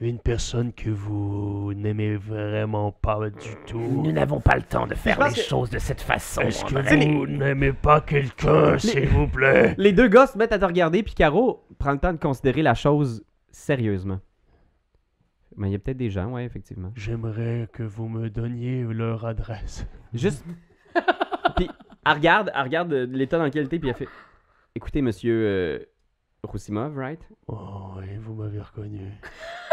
une 0.00 0.18
personne 0.18 0.72
que 0.72 0.90
vous 0.90 1.72
n'aimez 1.74 2.16
vraiment 2.16 2.92
pas 2.92 3.30
du 3.30 3.48
tout? 3.66 3.78
Nous 3.78 4.12
n'avons 4.12 4.40
pas 4.40 4.56
le 4.56 4.62
temps 4.62 4.86
de 4.86 4.94
faire 4.94 5.18
les 5.26 5.34
que- 5.34 5.40
choses 5.40 5.70
de 5.70 5.78
cette 5.78 6.00
façon. 6.02 6.42
Est-ce 6.42 6.64
que 6.64 6.74
vous 6.74 7.26
n'aimez 7.26 7.72
pas 7.72 8.00
quelqu'un, 8.00 8.78
s'il 8.78 9.08
vous 9.08 9.26
plaît? 9.26 9.74
Les 9.78 9.92
deux 9.92 10.08
gars 10.08 10.26
se 10.26 10.36
mettent 10.38 10.52
à 10.52 10.58
te 10.58 10.64
regarder, 10.64 11.02
puis 11.02 11.14
Caro 11.14 11.64
prend 11.78 11.92
le 11.92 11.98
temps 11.98 12.12
de 12.12 12.18
considérer 12.18 12.62
la 12.62 12.74
chose 12.74 13.24
sérieusement. 13.50 14.20
Mais 15.56 15.70
il 15.70 15.72
y 15.72 15.74
a 15.74 15.78
peut-être 15.80 15.96
des 15.96 16.10
gens, 16.10 16.30
ouais, 16.32 16.44
effectivement. 16.44 16.92
J'aimerais 16.94 17.68
que 17.72 17.82
vous 17.82 18.08
me 18.08 18.30
donniez 18.30 18.84
leur 18.84 19.26
adresse. 19.26 19.84
Juste. 20.14 20.44
puis, 21.56 21.68
elle 22.06 22.12
regarde, 22.12 22.52
elle 22.54 22.62
regarde 22.62 22.92
euh, 22.92 23.06
l'état 23.10 23.38
dans 23.38 23.44
lequel 23.44 23.68
t'es, 23.68 23.78
puis 23.80 23.88
elle 23.88 23.96
fait 23.96 24.08
Écoutez, 24.78 25.02
monsieur 25.02 25.42
euh, 25.44 25.78
Roussimov, 26.44 26.96
right? 26.96 27.18
Oh, 27.48 27.94
oui, 27.96 28.16
vous 28.20 28.32
m'avez 28.32 28.60
reconnu. 28.60 29.10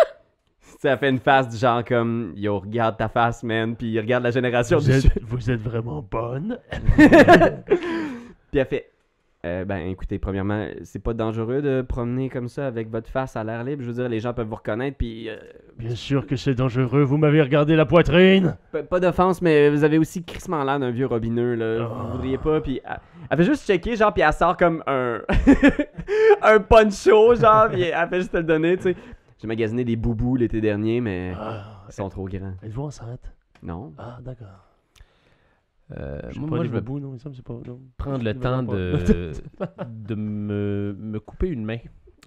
Ça 0.80 0.98
fait 0.98 1.12
une 1.12 1.20
face 1.20 1.48
du 1.48 1.58
genre 1.58 1.86
comme 1.86 2.34
Yo, 2.36 2.58
regarde 2.58 2.98
ta 2.98 3.08
face, 3.08 3.44
man, 3.44 3.76
puis 3.76 3.92
il 3.92 4.00
regarde 4.00 4.24
la 4.24 4.32
génération 4.32 4.80
Vous 4.80 4.86
du 4.86 4.92
êtes, 4.94 5.22
vous 5.22 5.52
êtes 5.52 5.62
vraiment 5.62 6.02
bonne. 6.02 6.58
Puis 6.98 8.60
elle 8.60 8.66
fait 8.66 8.94
Euh, 9.46 9.64
ben 9.64 9.78
écoutez, 9.88 10.18
premièrement, 10.18 10.66
c'est 10.84 10.98
pas 11.04 11.14
dangereux 11.14 11.62
de 11.62 11.84
promener 11.88 12.30
comme 12.30 12.48
ça 12.48 12.66
avec 12.66 12.90
votre 12.90 13.08
face 13.10 13.36
à 13.36 13.44
l'air 13.44 13.64
libre. 13.64 13.84
Je 13.84 13.88
veux 13.88 13.94
dire, 13.94 14.10
les 14.10 14.20
gens 14.20 14.34
peuvent 14.34 14.48
vous 14.48 14.56
reconnaître, 14.56 14.98
puis 14.98 15.30
euh, 15.30 15.36
Bien 15.78 15.94
sûr 15.94 16.26
que 16.26 16.36
c'est 16.36 16.56
dangereux. 16.56 17.04
Vous 17.04 17.18
m'avez 17.18 17.42
regardé 17.44 17.76
la 17.76 17.86
poitrine. 17.86 18.56
P- 18.72 18.82
Pas 18.82 19.00
d'offense, 19.00 19.44
mais 19.44 19.70
vous 19.70 19.84
avez 19.84 20.00
aussi 20.00 20.24
crissement 20.24 20.64
l'air 20.64 20.80
d'un 20.80 20.90
vieux 20.90 21.06
robineux, 21.06 21.54
là. 21.54 21.88
Oh. 21.88 21.94
Vous 22.06 22.12
voudriez 22.14 22.40
pas, 22.40 22.60
puis 22.60 22.82
elle, 22.84 23.00
elle 23.30 23.38
fait 23.38 23.44
juste 23.44 23.68
checker, 23.68 23.96
genre, 23.96 24.12
puis 24.14 24.24
elle 24.24 24.34
sort 24.34 24.58
comme 24.58 24.82
un... 24.88 25.22
un 26.42 26.60
poncho, 26.60 27.36
genre, 27.36 27.70
puis 27.70 27.84
elle 27.84 28.10
fait 28.10 28.20
juste 28.22 28.32
te 28.32 28.38
le 28.38 28.44
donner, 28.44 28.78
tu 28.78 28.84
sais. 28.84 28.96
J'ai 29.40 29.48
magasiné 29.48 29.84
des 29.84 29.96
boubous 29.96 30.38
l'été 30.38 30.60
dernier, 30.62 31.02
mais 31.02 31.34
Ah, 31.40 31.84
ils 31.88 31.94
sont 31.94 32.10
trop 32.10 32.26
grands. 32.28 32.54
Êtes-vous 32.64 32.84
enceinte? 32.84 33.32
Non. 33.62 33.94
Ah, 33.98 34.18
d'accord. 34.24 34.65
Euh, 35.92 36.20
moi, 36.38 36.64
je 36.64 36.70
non, 36.72 37.14
il 37.14 37.20
semble 37.20 37.36
pas. 37.44 37.60
Non. 37.68 37.80
prendre 37.98 38.24
le 38.24 38.34
temps 38.40 38.64
de, 38.64 39.32
de 39.88 40.16
me, 40.16 40.96
me 40.98 41.20
couper 41.20 41.50
une 41.50 41.64
main 41.64 41.78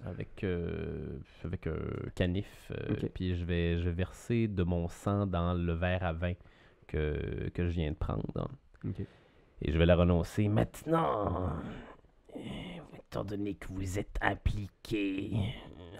avec, 0.05 0.43
euh, 0.43 1.19
avec 1.43 1.67
un 1.67 1.75
canif. 2.15 2.71
euh. 2.71 2.95
Puis 3.13 3.35
je 3.35 3.43
vais, 3.43 3.77
je 3.77 3.83
vais 3.83 3.91
verser 3.91 4.47
de 4.47 4.63
mon 4.63 4.87
sang 4.87 5.25
dans 5.27 5.53
le 5.53 5.73
verre 5.73 6.03
à 6.03 6.13
vin 6.13 6.33
que, 6.87 7.49
que 7.53 7.65
je 7.65 7.71
viens 7.71 7.91
de 7.91 7.95
prendre. 7.97 8.49
Et 9.61 9.71
je 9.73 9.77
vais 9.77 9.85
la 9.85 9.97
renoncer. 9.97 10.47
Maintenant, 10.47 11.49
étant 12.97 13.25
donné 13.25 13.55
que 13.55 13.67
vous 13.73 13.99
êtes 13.99 14.17
impliqué 14.21 15.31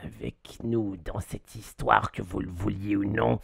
avec 0.04 0.60
nous 0.64 0.96
dans 0.98 1.20
cette 1.20 1.56
histoire, 1.56 2.12
que 2.12 2.22
vous 2.22 2.40
le 2.40 2.50
vouliez 2.50 2.96
ou 2.96 3.04
non, 3.04 3.40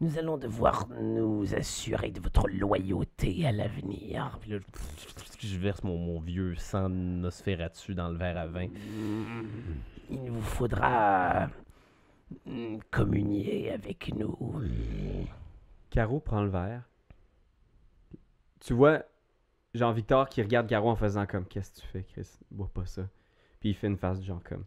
nous 0.00 0.18
allons 0.18 0.38
devoir 0.38 0.88
nous 0.88 1.54
assurer 1.54 2.10
de 2.10 2.20
votre 2.20 2.48
loyauté 2.48 3.46
à 3.46 3.52
l'avenir. 3.52 4.38
Puis 4.40 4.52
là, 4.52 4.58
je 5.38 5.58
verse 5.58 5.82
mon, 5.84 5.98
mon 5.98 6.20
vieux 6.20 6.54
sang 6.56 6.88
de 6.88 6.94
Nosferatu 6.94 7.94
dans 7.94 8.08
le 8.08 8.16
verre 8.16 8.38
à 8.38 8.46
vin. 8.46 8.68
Il 10.10 10.30
vous 10.30 10.40
faudra 10.40 11.50
mm, 12.46 12.78
communier 12.90 13.72
avec 13.72 14.14
nous. 14.14 14.36
Caro 15.90 16.18
prend 16.18 16.42
le 16.42 16.50
verre. 16.50 16.82
Tu 18.60 18.72
vois 18.72 19.02
Jean-Victor 19.74 20.28
qui 20.28 20.42
regarde 20.42 20.66
Caro 20.66 20.88
en 20.88 20.96
faisant 20.96 21.26
comme 21.26 21.44
Qu'est-ce 21.44 21.72
que 21.72 21.80
tu 21.80 21.86
fais, 21.86 22.04
Chris? 22.04 22.28
Bois 22.50 22.70
pas 22.72 22.86
ça. 22.86 23.02
Puis 23.60 23.70
il 23.70 23.74
fait 23.74 23.86
une 23.86 23.98
face 23.98 24.18
du 24.18 24.26
genre 24.26 24.42
comme. 24.42 24.64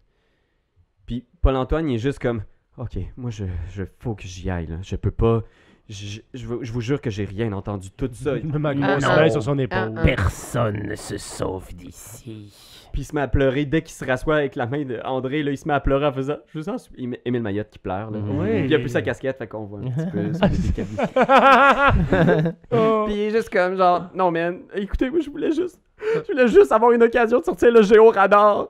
Puis 1.08 1.26
Paul-Antoine, 1.42 1.90
il 1.90 1.96
est 1.96 2.00
juste 2.00 2.20
comme 2.20 2.44
Ok, 2.78 2.98
moi 3.18 3.30
je, 3.30 3.46
je 3.72 3.84
faut 4.00 4.16
que 4.16 4.24
j'y 4.24 4.50
aille 4.50 4.68
là. 4.68 4.78
Je 4.82 4.96
peux 4.96 5.12
pas. 5.12 5.44
Je, 5.90 6.20
je, 6.34 6.46
vous- 6.48 6.64
je 6.64 6.72
vous 6.72 6.80
jure 6.82 7.02
que 7.02 7.10
j'ai 7.10 7.26
rien 7.26 7.52
entendu 7.52 7.92
tout 7.92 8.10
ça. 8.14 8.38
Il 8.38 8.48
me 8.48 8.58
met 8.58 8.70
Ah, 8.70 8.74
grosse 8.96 9.04
ah. 9.06 9.16
main 9.22 9.30
sur 9.30 9.44
son 9.44 9.60
épaule. 9.60 9.94
Ah, 9.96 10.00
ah. 10.00 10.04
Personne 10.04 10.82
ne 10.88 10.96
se 10.96 11.18
sauve 11.18 11.74
d'ici. 11.76 12.52
Puis 12.94 13.02
il 13.02 13.06
se 13.06 13.14
met 13.14 13.22
à 13.22 13.28
pleurer 13.28 13.66
dès 13.66 13.82
qu'il 13.82 13.92
se 13.94 14.06
rassoit 14.06 14.38
avec 14.38 14.56
la 14.56 14.66
main 14.66 14.86
d'André. 14.86 15.44
Là, 15.44 15.52
il 15.52 15.58
se 15.58 15.68
met 15.68 15.74
à 15.74 15.82
pleurer 15.82 16.06
en 16.08 16.14
faisant. 16.14 16.38
Je 16.48 16.58
vous 16.60 16.70
en 16.70 16.78
suis. 16.78 16.94
Il- 16.98 17.20
Émile 17.26 17.42
Mayotte 17.44 17.70
qui 17.70 17.80
pleure. 17.80 18.10
Là. 18.12 18.20
Oui. 18.20 18.50
Puis 18.62 18.66
il 18.70 18.74
a 18.76 18.80
plus 18.80 18.90
sa 18.90 19.02
casquette, 19.02 19.38
fait 19.38 19.48
qu'on 19.48 19.66
voit 19.66 19.80
un 19.82 19.92
petit 19.92 20.10
peu 20.12 20.34
son 20.34 20.48
décablis. 20.62 20.98
Oh. 22.72 23.04
Puis 23.06 23.14
il 23.16 23.20
est 23.20 23.32
juste 23.32 23.50
comme 23.52 23.76
genre, 23.76 24.10
non 24.16 24.32
man, 24.32 24.62
écoutez, 24.74 25.10
moi 25.10 25.20
je 25.20 25.30
voulais 25.30 25.52
juste, 25.52 25.80
je 26.16 26.32
voulais 26.32 26.48
juste 26.48 26.72
avoir 26.72 26.92
une 26.92 27.04
occasion 27.04 27.40
de 27.40 27.44
sortir 27.46 27.72
le 27.72 27.82
géoradar. 27.82 28.70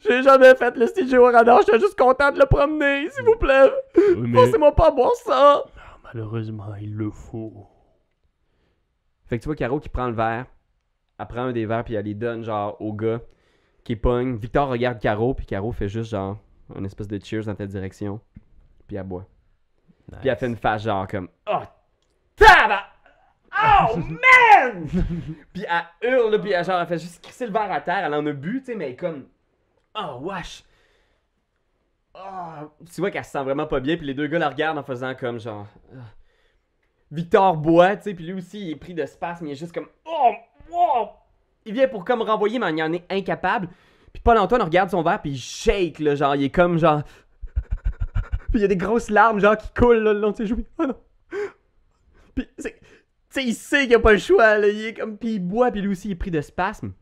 J'ai 0.00 0.22
jamais 0.22 0.54
fait 0.54 0.76
le 0.76 0.86
style 0.86 1.08
géoradar, 1.08 1.60
j'étais 1.60 1.78
juste 1.80 1.98
content 1.98 2.30
de 2.32 2.38
le 2.38 2.46
promener, 2.46 3.08
s'il 3.10 3.24
vous 3.24 3.36
plaît. 3.36 3.70
Oui, 3.96 4.28
mais 4.28 4.38
Forcez-moi 4.38 4.74
pas 4.74 4.88
à 4.88 4.90
boire 4.90 5.14
ça. 5.16 5.64
malheureusement, 6.04 6.74
il 6.80 6.94
le 6.94 7.10
faut. 7.10 7.66
Fait 9.26 9.38
que 9.38 9.42
tu 9.42 9.48
vois 9.48 9.56
Caro 9.56 9.78
qui 9.78 9.88
prend 9.88 10.06
le 10.08 10.14
verre, 10.14 10.46
elle 11.18 11.26
prend 11.26 11.42
un 11.42 11.52
des 11.52 11.66
verres 11.66 11.84
puis 11.84 11.94
elle 11.94 12.04
les 12.04 12.14
donne 12.14 12.42
genre 12.42 12.76
au 12.80 12.92
gars 12.92 13.20
qui 13.84 13.94
pogne. 13.96 14.36
Victor 14.36 14.68
regarde 14.68 14.98
Caro 14.98 15.34
puis 15.34 15.46
Caro 15.46 15.70
fait 15.72 15.88
juste 15.88 16.10
genre 16.10 16.38
un 16.74 16.84
espèce 16.84 17.08
de 17.08 17.18
cheers 17.22 17.44
dans 17.44 17.54
ta 17.54 17.66
direction. 17.66 18.20
Puis 18.86 18.96
elle 18.96 19.04
boit. 19.04 19.26
Puis 20.20 20.28
elle 20.28 20.36
fait 20.36 20.46
une 20.46 20.56
face 20.56 20.82
genre 20.82 21.06
comme 21.06 21.28
Oh 21.48 21.60
tabac! 22.34 22.82
Oh 23.82 23.96
man! 23.98 24.86
puis 25.52 25.64
elle 25.68 26.08
hurle, 26.10 26.40
puis 26.40 26.52
elle, 26.52 26.64
genre, 26.64 26.80
elle 26.80 26.86
fait 26.86 26.98
juste 26.98 27.22
crisser 27.22 27.46
le 27.46 27.52
verre 27.52 27.72
à 27.72 27.80
terre. 27.80 28.04
Elle 28.04 28.14
en 28.14 28.26
a 28.26 28.32
bu, 28.32 28.60
tu 28.60 28.66
sais, 28.66 28.74
mais 28.74 28.86
elle 28.86 28.92
est 28.92 28.96
comme 28.96 29.26
Oh 29.94 30.18
wesh! 30.22 30.64
Oh! 32.14 32.70
Tu 32.92 33.00
vois 33.00 33.10
qu'elle 33.10 33.24
se 33.24 33.30
sent 33.30 33.42
vraiment 33.42 33.66
pas 33.66 33.80
bien, 33.80 33.96
puis 33.96 34.06
les 34.06 34.14
deux 34.14 34.26
gars 34.26 34.38
la 34.38 34.48
regardent 34.48 34.78
en 34.78 34.82
faisant 34.82 35.14
comme 35.14 35.38
genre. 35.40 35.66
Ah. 35.94 35.98
Victor 37.10 37.56
boit, 37.56 37.96
tu 37.96 38.04
sais, 38.04 38.14
puis 38.14 38.24
lui 38.26 38.34
aussi 38.34 38.60
il 38.60 38.70
est 38.70 38.76
pris 38.76 38.94
de 38.94 39.04
spasme, 39.06 39.46
il 39.46 39.52
est 39.52 39.56
juste 39.56 39.72
comme 39.72 39.88
Oh! 40.04 40.32
Wow! 40.70 41.08
Il 41.64 41.74
vient 41.74 41.88
pour 41.88 42.04
comme 42.04 42.22
renvoyer, 42.22 42.58
mais 42.58 42.72
il 42.72 42.82
en 42.82 42.92
est 42.92 43.04
incapable. 43.10 43.68
Puis 44.12 44.22
Paul-Antoine 44.22 44.62
regarde 44.62 44.90
son 44.90 45.02
verre, 45.02 45.20
puis 45.20 45.30
il 45.32 45.38
shake, 45.38 45.98
là, 46.00 46.14
genre, 46.14 46.34
il 46.36 46.44
est 46.44 46.50
comme 46.50 46.78
genre. 46.78 47.02
Puis 48.50 48.58
il 48.58 48.62
y 48.62 48.64
a 48.64 48.68
des 48.68 48.76
grosses 48.76 49.10
larmes, 49.10 49.38
genre, 49.38 49.56
qui 49.56 49.72
coulent 49.72 49.98
là, 49.98 50.12
le 50.12 50.18
long 50.20 50.32
de 50.32 50.36
ses 50.38 50.46
joues. 50.46 50.64
Oh 50.78 50.86
non! 50.86 50.96
Puis, 52.34 52.48
c'est- 52.58 52.80
sais, 53.30 53.44
il 53.44 53.54
sait 53.54 53.84
qu'il 53.86 53.94
a 53.94 54.00
pas 54.00 54.12
le 54.12 54.18
choix, 54.18 54.58
là. 54.58 54.68
Il 54.68 54.84
est 54.86 54.94
comme. 54.94 55.16
Puis 55.16 55.34
il 55.34 55.38
boit, 55.40 55.70
puis 55.70 55.80
lui 55.80 55.88
aussi, 55.90 56.08
il 56.08 56.12
est 56.12 56.16
pris 56.16 56.30
de 56.30 56.40
spasme. 56.40 56.92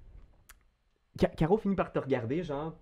Ca- 1.21 1.29
Caro 1.29 1.57
finit 1.57 1.75
par 1.75 1.93
te 1.93 1.99
regarder, 1.99 2.43
genre. 2.43 2.73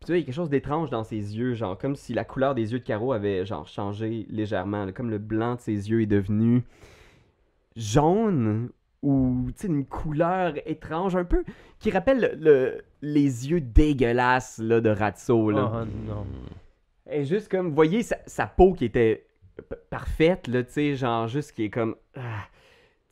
Puis 0.00 0.06
tu 0.06 0.12
vois, 0.12 0.16
il 0.16 0.20
y 0.20 0.22
a 0.22 0.26
quelque 0.26 0.34
chose 0.34 0.50
d'étrange 0.50 0.90
dans 0.90 1.02
ses 1.04 1.16
yeux, 1.36 1.54
genre, 1.54 1.76
comme 1.76 1.96
si 1.96 2.14
la 2.14 2.24
couleur 2.24 2.54
des 2.54 2.72
yeux 2.72 2.78
de 2.78 2.84
Caro 2.84 3.12
avait, 3.12 3.44
genre, 3.44 3.66
changé 3.66 4.26
légèrement. 4.30 4.84
là, 4.84 4.92
comme 4.92 5.10
le 5.10 5.18
blanc 5.18 5.56
de 5.56 5.60
ses 5.60 5.90
yeux 5.90 6.02
est 6.02 6.06
devenu 6.06 6.62
jaune 7.76 8.70
ou, 9.02 9.46
tu 9.48 9.62
sais, 9.62 9.66
une 9.68 9.86
couleur 9.86 10.54
étrange, 10.66 11.14
un 11.16 11.24
peu, 11.24 11.44
qui 11.78 11.90
rappelle 11.90 12.20
le- 12.20 12.34
le- 12.36 12.82
les 13.02 13.48
yeux 13.50 13.60
dégueulasses, 13.60 14.58
là, 14.58 14.80
de 14.80 14.90
Ratso, 14.90 15.50
là. 15.50 15.70
Oh 15.72 15.84
non. 16.06 16.26
Et 17.10 17.24
juste 17.24 17.48
comme, 17.50 17.68
vous 17.68 17.74
voyez 17.74 18.02
sa, 18.02 18.16
sa 18.26 18.46
peau 18.46 18.72
qui 18.74 18.84
était 18.86 19.26
parfaite, 19.90 20.46
là, 20.48 20.62
tu 20.64 20.72
sais, 20.72 20.94
genre 20.94 21.28
juste 21.28 21.52
qui 21.52 21.64
est 21.64 21.70
comme. 21.70 21.94
ah. 22.16 22.46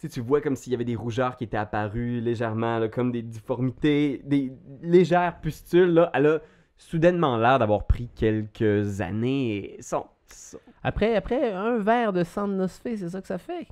Tu 0.08 0.12
sais, 0.12 0.20
tu 0.20 0.26
vois 0.26 0.40
comme 0.40 0.56
s'il 0.56 0.72
y 0.72 0.74
avait 0.76 0.84
des 0.84 0.94
rougeurs 0.96 1.36
qui 1.36 1.44
étaient 1.44 1.56
apparues 1.56 2.20
légèrement, 2.20 2.78
là, 2.78 2.88
comme 2.88 3.10
des 3.12 3.22
difformités, 3.22 4.20
des 4.24 4.52
légères 4.82 5.40
pustules. 5.40 5.92
Là. 5.94 6.10
Elle 6.14 6.26
a 6.26 6.38
soudainement 6.76 7.36
l'air 7.38 7.58
d'avoir 7.58 7.86
pris 7.86 8.08
quelques 8.14 9.00
années 9.00 9.56
et 9.78 9.82
son, 9.82 10.04
son- 10.32 10.58
Après, 10.82 11.16
après 11.16 11.52
un 11.52 11.78
verre 11.78 12.12
de 12.12 12.22
sang 12.24 12.48
de 12.48 12.54
Nosphée, 12.54 12.96
c'est 12.96 13.08
ça 13.08 13.20
que 13.20 13.26
ça 13.28 13.38
fait? 13.38 13.66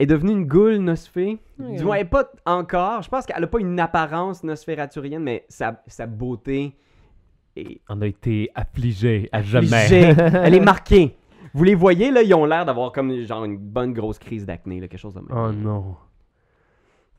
est 0.00 0.06
devenue 0.06 0.30
une 0.30 0.46
goule 0.46 0.76
nosphée. 0.76 1.38
Oui, 1.58 1.76
Du 1.76 1.82
moins, 1.84 1.96
elle 1.96 2.08
pas 2.08 2.30
encore. 2.46 3.02
Je 3.02 3.08
pense 3.08 3.26
qu'elle 3.26 3.42
a 3.42 3.46
pas 3.48 3.58
une 3.58 3.80
apparence 3.80 4.44
nosfératurienne, 4.44 5.24
mais 5.24 5.44
sa, 5.48 5.82
sa 5.88 6.06
beauté 6.06 6.76
est 7.56 7.80
On 7.88 8.00
a 8.00 8.06
été 8.06 8.48
affligés 8.54 9.28
à 9.32 9.42
figée. 9.42 10.14
Elle 10.44 10.54
est 10.54 10.60
marquée. 10.60 11.16
Vous 11.54 11.64
les 11.64 11.74
voyez, 11.74 12.10
là, 12.10 12.22
ils 12.22 12.34
ont 12.34 12.44
l'air 12.44 12.64
d'avoir 12.64 12.92
comme 12.92 13.24
genre 13.24 13.44
une 13.44 13.56
bonne 13.58 13.92
grosse 13.92 14.18
crise 14.18 14.46
d'acné, 14.46 14.80
là, 14.80 14.88
quelque 14.88 15.00
chose 15.00 15.14
de 15.14 15.20
même. 15.20 15.28
Oh 15.30 15.52
non. 15.52 15.96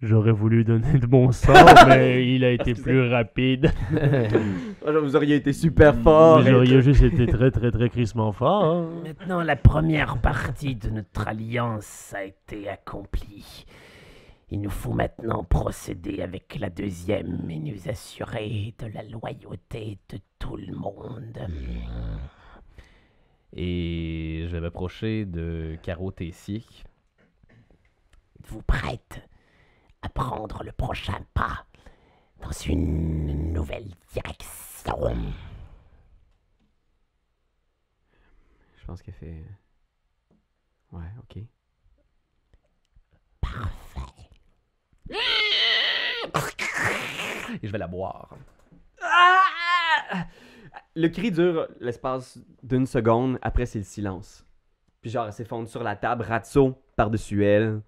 J'aurais 0.01 0.31
voulu 0.31 0.63
donner 0.63 0.97
de 0.97 1.07
mon 1.07 1.33
sang, 1.33 1.51
mais 1.87 2.25
il 2.33 2.45
a 2.45 2.51
été 2.51 2.73
plus 2.73 3.09
rapide. 3.09 3.69
Vous 4.85 5.15
auriez 5.17 5.35
été 5.35 5.51
super 5.51 5.93
fort. 5.95 6.41
Vous 6.41 6.53
auriez 6.53 6.81
juste 6.81 7.03
été 7.03 7.25
très, 7.27 7.51
très, 7.51 7.69
très 7.69 7.89
crissement 7.89 8.31
fort. 8.31 8.63
hein. 8.63 8.87
Maintenant, 9.03 9.41
la 9.43 9.57
première 9.57 10.17
partie 10.19 10.75
de 10.75 10.89
notre 10.89 11.27
alliance 11.27 12.13
a 12.15 12.23
été 12.23 12.69
accomplie. 12.69 13.65
Il 14.51 14.61
nous 14.61 14.69
faut 14.69 14.93
maintenant 14.93 15.43
procéder 15.43 16.21
avec 16.21 16.57
la 16.59 16.69
deuxième 16.69 17.49
et 17.49 17.59
nous 17.59 17.89
assurer 17.89 18.73
de 18.79 18.87
la 18.93 19.03
loyauté 19.03 19.99
de 20.11 20.17
tout 20.39 20.55
le 20.55 20.73
monde. 20.75 21.37
Et 23.53 24.45
je 24.47 24.51
vais 24.51 24.61
m'approcher 24.61 25.25
de 25.25 25.77
Caro 25.81 26.11
Tessier. 26.11 26.63
Êtes-vous 28.39 28.61
prête 28.61 29.27
à 30.01 30.09
prendre 30.09 30.63
le 30.63 30.71
prochain 30.71 31.19
pas 31.33 31.65
dans 32.41 32.51
une 32.51 33.51
nouvelle 33.51 33.91
direction? 34.13 35.15
Je 38.77 38.85
pense 38.85 39.01
qu'elle 39.01 39.15
fait. 39.15 39.43
Ouais, 40.91 41.11
ok. 41.19 41.39
Parfait. 43.41 43.99
Et 47.61 47.67
je 47.67 47.71
vais 47.71 47.79
la 47.79 47.87
boire. 47.87 48.37
Ah! 49.01 50.27
Le 50.95 51.07
cri 51.07 51.31
dure 51.31 51.67
l'espace 51.79 52.39
d'une 52.63 52.85
seconde, 52.85 53.37
après 53.41 53.65
c'est 53.65 53.79
le 53.79 53.85
silence. 53.85 54.45
Puis 55.01 55.11
genre, 55.11 55.27
elle 55.27 55.33
s'effondre 55.33 55.67
sur 55.67 55.83
la 55.83 55.95
table, 55.95 56.23
Ratso 56.27 56.75
par-dessus 56.95 57.45
elle, 57.45 57.81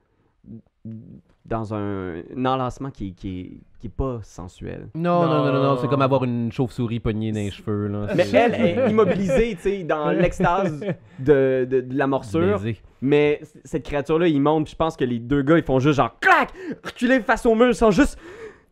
dans 1.45 1.73
un, 1.73 2.17
un 2.19 2.45
enlacement 2.45 2.91
qui, 2.91 3.13
qui, 3.13 3.39
est, 3.39 3.51
qui 3.79 3.87
est 3.87 3.95
pas 3.95 4.19
sensuel. 4.23 4.87
Non, 4.95 5.25
non, 5.25 5.45
non, 5.45 5.53
non, 5.53 5.63
non, 5.63 5.77
c'est 5.77 5.87
comme 5.87 6.01
avoir 6.01 6.23
une 6.23 6.51
chauve-souris 6.51 6.99
pognée 6.99 7.31
dans 7.31 7.39
les 7.39 7.51
cheveux. 7.51 7.87
Là. 7.87 8.13
Mais 8.15 8.29
elle 8.29 8.53
est 8.55 8.89
immobilisée, 8.89 9.55
tu 9.55 9.61
sais, 9.61 9.83
dans 9.83 10.09
l'extase 10.11 10.79
de, 11.19 11.65
de, 11.69 11.81
de 11.81 11.97
la 11.97 12.07
morsure. 12.07 12.59
Baiser. 12.59 12.79
Mais 13.01 13.41
cette 13.65 13.83
créature-là, 13.83 14.27
il 14.27 14.39
monte, 14.39 14.65
puis 14.65 14.71
je 14.71 14.77
pense 14.77 14.95
que 14.95 15.03
les 15.03 15.19
deux 15.19 15.41
gars, 15.41 15.57
ils 15.57 15.63
font 15.63 15.79
juste 15.79 15.97
genre 15.97 16.17
clac, 16.19 16.53
reculer 16.83 17.19
face 17.21 17.45
au 17.45 17.55
mur, 17.55 17.67
ils 17.67 17.75
sont 17.75 17.91
juste 17.91 18.17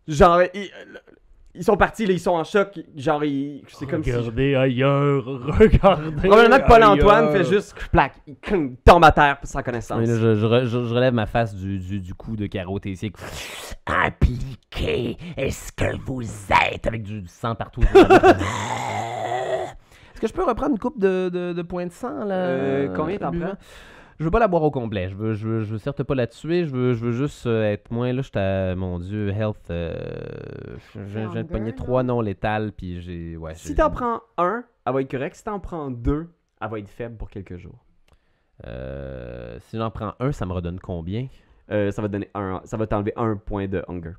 genre 0.07 0.41
ils, 0.53 0.69
ils 1.59 1.63
sont 1.65 1.77
partis, 1.77 2.05
là, 2.07 2.13
ils 2.13 2.19
sont 2.19 2.31
en 2.31 2.43
choc, 2.43 2.79
genre 2.95 3.23
ils, 3.23 3.61
c'est 3.67 3.85
comme 3.85 4.01
si 4.03 4.11
Regardez 4.11 4.55
ailleurs, 4.55 5.25
regardez. 5.59 6.27
probablement 6.27 6.57
que 6.59 6.67
Paul 6.67 6.83
Antoine 6.83 7.25
ailleurs. 7.27 7.31
fait 7.33 7.43
juste 7.43 7.75
plaque, 7.91 8.13
il 8.25 8.75
tombe 8.83 9.03
à 9.03 9.11
terre 9.11 9.37
sans 9.43 9.61
connaissance. 9.61 9.99
Oui, 9.99 10.07
là, 10.07 10.15
je, 10.15 10.35
je 10.35 10.45
re- 10.45 10.63
je- 10.65 10.83
je 10.85 10.93
relève 10.95 11.13
ma 11.13 11.25
face 11.27 11.53
du, 11.53 11.77
du, 11.77 11.99
du 11.99 12.13
cou 12.15 12.35
de 12.35 12.47
Caro 12.47 12.79
Tessier 12.79 13.11
Impliqué, 13.85 15.17
est-ce 15.37 15.71
que 15.73 15.95
vous 16.05 16.23
êtes? 16.23 16.87
Avec 16.87 17.03
du, 17.03 17.21
du 17.21 17.27
sang 17.27 17.53
partout. 17.55 17.81
Est-ce 20.13 20.21
que 20.21 20.27
je 20.27 20.33
peux 20.33 20.43
reprendre 20.43 20.71
une 20.73 20.79
coupe 20.79 20.99
de, 20.99 21.29
de, 21.29 21.53
de 21.53 21.61
points 21.61 21.85
de 21.85 21.91
sang 21.91 22.25
là? 22.25 22.35
Euh, 22.35 22.93
combien 22.95 23.17
t'en 23.17 23.31
prends? 23.31 23.53
Je 24.19 24.25
veux 24.25 24.31
pas 24.31 24.39
la 24.39 24.49
boire 24.49 24.63
au 24.63 24.71
complet. 24.71 25.07
Je 25.09 25.15
veux, 25.15 25.33
je 25.33 25.47
veux, 25.47 25.63
je 25.63 25.71
veux 25.71 25.77
certes 25.77 26.03
pas 26.03 26.13
la 26.13 26.27
tuer. 26.27 26.65
Je 26.65 26.71
veux, 26.71 26.93
je 26.93 27.05
veux 27.05 27.11
juste 27.13 27.45
euh, 27.47 27.71
être 27.71 27.89
moins 27.89 28.11
là. 28.11 28.21
J'étais 28.21 28.75
mon 28.75 28.99
dieu, 28.99 29.29
health. 29.29 29.69
Euh, 29.71 29.93
je 30.93 30.99
viens 31.01 31.29
de 31.29 31.43
pogner 31.43 31.69
Hunger, 31.69 31.75
trois 31.75 32.03
non 32.03 32.19
létales. 32.19 32.73
Puis 32.73 32.99
j'ai. 32.99 33.37
Ouais, 33.37 33.55
si 33.55 33.75
t'en 33.75 33.89
prends 33.89 34.21
un, 34.37 34.65
elle 34.85 34.93
va 34.93 35.01
être 35.01 35.09
correcte. 35.09 35.37
Si 35.37 35.43
t'en 35.45 35.61
prends 35.61 35.89
deux, 35.89 36.27
elle 36.61 36.69
va 36.69 36.79
être 36.79 36.89
faible 36.89 37.15
pour 37.15 37.29
quelques 37.29 37.55
jours. 37.55 37.85
Euh, 38.67 39.57
si 39.61 39.77
j'en 39.77 39.89
prends 39.89 40.15
un, 40.19 40.33
ça 40.33 40.45
me 40.45 40.51
redonne 40.51 40.79
combien? 40.79 41.27
Euh, 41.71 41.91
ça 41.91 42.01
va 42.01 42.09
donner 42.09 42.29
un, 42.33 42.61
ça 42.65 42.75
va 42.75 42.87
t'enlever 42.87 43.13
un 43.15 43.37
point 43.37 43.67
de 43.67 43.83
hunger. 43.87 44.13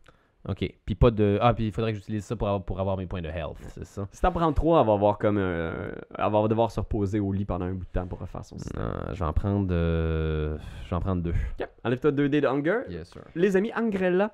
Ok. 0.48 0.66
Puis 0.86 0.94
pas 0.94 1.10
de. 1.10 1.38
Ah, 1.42 1.52
puis 1.52 1.66
il 1.66 1.72
faudrait 1.72 1.92
que 1.92 1.98
j'utilise 1.98 2.24
ça 2.24 2.34
pour 2.34 2.48
avoir, 2.48 2.64
pour 2.64 2.80
avoir 2.80 2.96
mes 2.96 3.06
points 3.06 3.20
de 3.20 3.28
health. 3.28 3.58
C'est 3.68 3.84
ça? 3.84 4.08
Si 4.10 4.22
t'en 4.22 4.32
prends 4.32 4.52
trois, 4.54 4.80
elle 4.80 4.86
va 4.86 4.94
avoir 4.94 5.18
comme, 5.18 5.36
euh, 5.38 5.92
elle 6.18 6.30
va 6.32 6.48
devoir 6.48 6.70
se 6.70 6.80
reposer 6.80 7.20
au 7.20 7.30
lit 7.32 7.44
pendant 7.44 7.66
un 7.66 7.72
bout 7.74 7.84
de 7.84 7.90
temps 7.90 8.06
pour 8.06 8.20
refaire 8.20 8.44
son 8.44 8.56
cycle. 8.58 8.78
Non, 8.78 8.90
je 9.12 9.18
vais 9.18 9.24
en 9.26 9.32
prendre. 9.34 9.68
euh, 9.70 10.56
je 10.84 10.90
vais 10.90 10.96
en 10.96 11.00
prendre 11.00 11.22
deux. 11.22 11.34
Ok. 11.60 11.68
Enlève-toi 11.84 12.10
2 12.12 12.28
dés 12.30 12.40
de 12.40 12.46
hunger. 12.46 12.80
Yes, 12.88 13.10
sir. 13.10 13.22
Les 13.34 13.54
amis 13.56 13.70
Angrella 13.76 14.32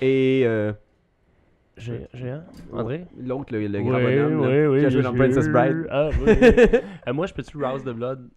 et 0.00 0.42
euh, 0.46 0.72
J'ai, 1.76 2.06
j'ai 2.14 2.30
un, 2.30 2.44
André? 2.72 3.06
l'autre, 3.18 3.52
le, 3.52 3.66
le 3.66 3.78
oui, 3.80 3.84
grand 3.88 4.00
bonhomme 4.00 4.42
là, 4.42 4.48
oui, 4.48 4.66
oui, 4.66 4.80
qui 4.80 4.86
a 4.86 4.90
joué 4.90 5.02
dans 5.02 5.14
Princess. 5.14 5.48
Bride. 5.48 5.86
Ah, 5.90 6.10
oui. 6.24 6.32
Euh, 7.08 7.12
moi, 7.12 7.26
je 7.26 7.34
peux-tu 7.34 7.56
rouse 7.62 7.82
the 7.84 7.90
blood? 7.90 8.28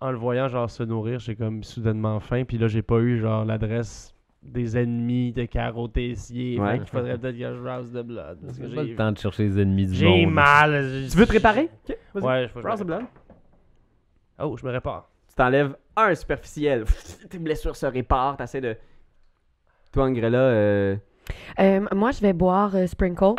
En 0.00 0.10
le 0.12 0.16
voyant, 0.18 0.46
genre, 0.48 0.70
se 0.70 0.82
nourrir, 0.84 1.18
j'ai 1.18 1.34
comme 1.36 1.62
soudainement 1.64 2.18
faim. 2.20 2.44
Puis 2.44 2.58
là, 2.58 2.66
j'ai 2.68 2.82
pas 2.82 2.98
eu, 3.00 3.18
genre, 3.18 3.44
l'adresse 3.44 4.14
des 4.42 4.76
ennemis 4.76 5.32
de 5.32 5.44
Caro 5.44 5.88
Tessier. 5.88 6.58
Ouais. 6.60 6.78
Qu'il 6.78 6.88
faudrait 6.88 7.16
peut-être 7.18 7.36
que 7.38 7.40
je 7.40 7.68
rouse 7.68 7.92
the 7.92 8.04
blood. 8.04 8.38
Parce 8.44 8.58
que 8.58 8.68
J'ai 8.68 8.74
pas 8.74 8.82
j'ai, 8.84 8.90
le 8.90 8.96
temps 8.96 9.12
de 9.12 9.18
chercher 9.18 9.44
les 9.44 9.60
ennemis 9.60 9.86
du 9.86 9.94
j'ai 9.94 10.24
monde. 10.24 10.32
mal. 10.34 11.04
Tu 11.10 11.16
veux 11.16 11.26
te 11.26 11.32
réparer 11.32 11.68
Ok, 11.88 11.96
vas-y. 12.14 12.24
Ouais, 12.24 12.48
je 12.54 12.68
Rouse 12.68 12.80
the 12.80 12.84
blood. 12.84 13.04
Oh, 14.40 14.56
je 14.56 14.66
me 14.66 14.72
répare. 14.72 15.08
Tu 15.28 15.34
t'enlèves 15.36 15.76
un 15.96 16.14
superficiel. 16.14 16.84
Tes 17.30 17.38
blessures 17.38 17.76
se 17.76 17.86
réparent. 17.86 18.36
T'essaies 18.36 18.60
de. 18.60 18.76
Toi, 19.92 20.04
Angrella, 20.06 20.38
euh... 20.38 20.96
Euh, 21.60 21.86
moi, 21.94 22.10
je 22.10 22.20
vais 22.20 22.32
boire 22.32 22.74
euh, 22.74 22.86
Sprinkle. 22.86 23.34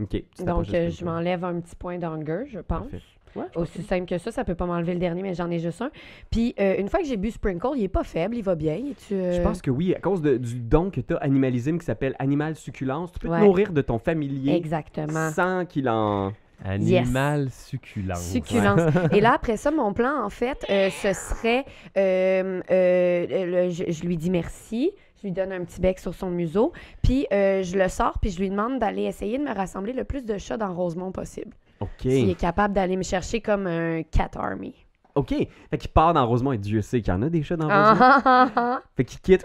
ok. 0.00 0.08
tu 0.08 0.44
Donc, 0.44 0.66
de 0.66 0.74
euh, 0.76 0.90
je 0.90 1.04
m'enlève 1.04 1.44
un 1.44 1.60
petit 1.60 1.74
point 1.74 1.98
d'hunger, 1.98 2.44
je 2.46 2.60
pense. 2.60 2.82
Parfait. 2.88 3.02
Ouais, 3.36 3.44
Aussi 3.56 3.82
simple 3.82 4.06
que 4.06 4.18
ça, 4.18 4.30
ça 4.32 4.44
peut 4.44 4.54
pas 4.54 4.66
m'enlever 4.66 4.94
le 4.94 4.98
dernier, 5.00 5.22
mais 5.22 5.34
j'en 5.34 5.50
ai 5.50 5.58
juste 5.58 5.80
un. 5.82 5.90
Puis, 6.30 6.54
euh, 6.60 6.76
une 6.78 6.88
fois 6.88 7.00
que 7.00 7.06
j'ai 7.06 7.16
bu 7.16 7.30
Sprinkle, 7.30 7.68
il 7.76 7.84
est 7.84 7.88
pas 7.88 8.04
faible, 8.04 8.36
il 8.36 8.42
va 8.42 8.54
bien. 8.54 8.74
Es-tu, 8.74 9.14
euh, 9.14 9.32
Je 9.32 9.40
pense 9.42 9.60
que 9.62 9.70
oui, 9.70 9.94
à 9.94 10.00
cause 10.00 10.22
de- 10.22 10.36
du 10.36 10.54
don 10.60 10.90
que 10.90 11.00
tu 11.00 11.14
as 11.14 11.18
animalisme 11.18 11.78
qui 11.78 11.84
s'appelle 11.84 12.14
animal 12.18 12.54
succulence, 12.56 13.12
tu 13.12 13.18
peux 13.18 13.28
Ouais. 13.28 13.40
te 13.40 13.44
nourrir 13.44 13.72
de 13.72 13.80
ton 13.82 13.98
familier 13.98 14.54
Exactement. 14.54 15.30
sans 15.30 15.64
qu'il 15.66 15.88
en. 15.88 16.32
Animal 16.64 17.50
succulent. 17.50 18.16
Succulence. 18.16 18.80
Et 19.12 19.20
là, 19.20 19.32
après 19.34 19.56
ça, 19.56 19.70
mon 19.70 19.92
plan, 19.92 20.24
en 20.24 20.28
fait, 20.30 20.64
euh, 20.70 20.90
ce 20.90 21.12
serait. 21.12 21.64
euh, 21.96 22.60
euh, 22.70 23.66
le- 23.66 23.70
je, 23.70 23.84
je 23.90 24.04
lui 24.04 24.16
dis 24.16 24.30
merci. 24.30 24.90
Je 25.20 25.26
lui 25.26 25.32
donne 25.32 25.52
un 25.52 25.64
petit 25.64 25.80
bec 25.80 25.98
sur 25.98 26.14
son 26.14 26.30
museau. 26.30 26.72
Puis 27.02 27.26
euh, 27.32 27.62
je 27.62 27.76
le 27.76 27.88
sors, 27.88 28.18
puis 28.20 28.30
je 28.30 28.38
lui 28.40 28.50
demande 28.50 28.78
d'aller 28.78 29.02
essayer 29.02 29.38
de 29.38 29.42
me 29.42 29.52
rassembler 29.54 29.92
le 29.92 30.04
plus 30.04 30.24
de 30.24 30.38
chats 30.38 30.56
dans 30.56 30.72
Rosemont 30.72 31.10
possible. 31.12 31.52
Ok. 31.80 31.90
S'il 32.00 32.28
est 32.30 32.34
capable 32.38 32.74
d'aller 32.74 32.96
me 32.96 33.02
chercher 33.02 33.40
comme 33.40 33.66
un 33.66 34.02
cat 34.02 34.30
army. 34.36 34.74
Ok. 35.14 35.34
Fait 35.70 35.78
qu'il 35.78 35.90
part 35.90 36.12
dans 36.14 36.26
Rosemont 36.26 36.52
et 36.52 36.58
Dieu 36.58 36.80
sait 36.82 37.00
qu'il 37.00 37.12
y 37.12 37.16
en 37.16 37.22
a 37.22 37.28
des 37.28 37.42
chats 37.42 37.56
dans 37.56 37.68
Ah, 37.70 38.50
Rosemont. 38.54 38.78
Fait 38.96 39.04
qu'il 39.04 39.20
quitte 39.20 39.44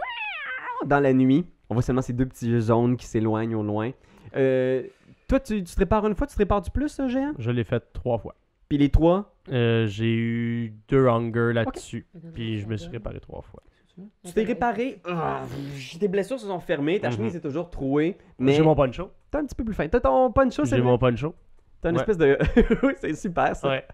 dans 0.86 1.00
la 1.00 1.14
nuit. 1.14 1.46
On 1.70 1.74
voit 1.76 1.82
seulement 1.84 2.02
ces 2.02 2.14
deux 2.14 2.26
petits 2.26 2.60
jaunes 2.62 2.98
qui 2.98 3.06
s'éloignent 3.06 3.56
au 3.56 3.64
loin. 3.64 3.92
Euh, 4.36 4.84
toi, 5.28 5.40
tu, 5.40 5.64
tu 5.64 5.74
te 5.74 5.80
répares 5.80 6.06
une 6.08 6.16
fois, 6.16 6.28
tu 6.28 6.34
te 6.34 6.40
répares 6.40 6.62
du 6.62 6.70
plus, 6.70 7.00
géant? 7.08 7.34
Je 7.40 7.52
l'ai 7.52 7.64
fait 7.64 7.84
trois 7.94 8.18
fois. 8.18 8.36
Puis 8.70 8.78
les 8.78 8.90
trois, 8.90 9.36
Euh, 9.52 9.86
j'ai 9.88 10.12
eu 10.14 10.74
deux 10.88 11.08
hunger 11.08 11.52
là-dessus. 11.54 12.08
Puis 12.34 12.60
je 12.60 12.68
me 12.68 12.78
suis 12.78 12.90
réparé 12.90 13.20
trois 13.20 13.42
fois. 13.42 13.62
tu 14.26 14.34
t'es 14.34 14.44
réparé? 14.44 15.02
Ah, 15.06 15.42
tes 16.00 16.08
blessures 16.08 16.40
se 16.40 16.48
sont 16.48 16.60
fermées, 16.60 17.00
ta 17.00 17.10
Mhm. 17.10 17.16
chemise 17.16 17.36
est 17.36 17.42
toujours 17.42 17.70
trouée. 17.70 18.18
Mais 18.40 18.54
J'ai 18.54 18.62
mon 18.64 18.74
poncho. 18.76 19.12
t'es 19.32 19.38
un 19.40 19.46
petit 19.46 19.56
peu 19.56 19.64
plus 19.64 19.74
fin. 19.76 19.88
T'as 19.88 20.00
ton 20.00 20.32
poncho, 20.32 20.66
c'est 20.66 20.76
J'ai 20.78 20.82
mon 20.82 20.98
poncho. 20.98 21.36
T'as 21.84 21.90
une 21.90 21.96
Ouais. 21.98 22.02
espèce 22.02 22.18
de. 22.18 22.38
oui, 22.84 22.94
c'est 23.00 23.14
super 23.16 23.56
ça. 23.56 23.70
Ouais. 23.70 23.86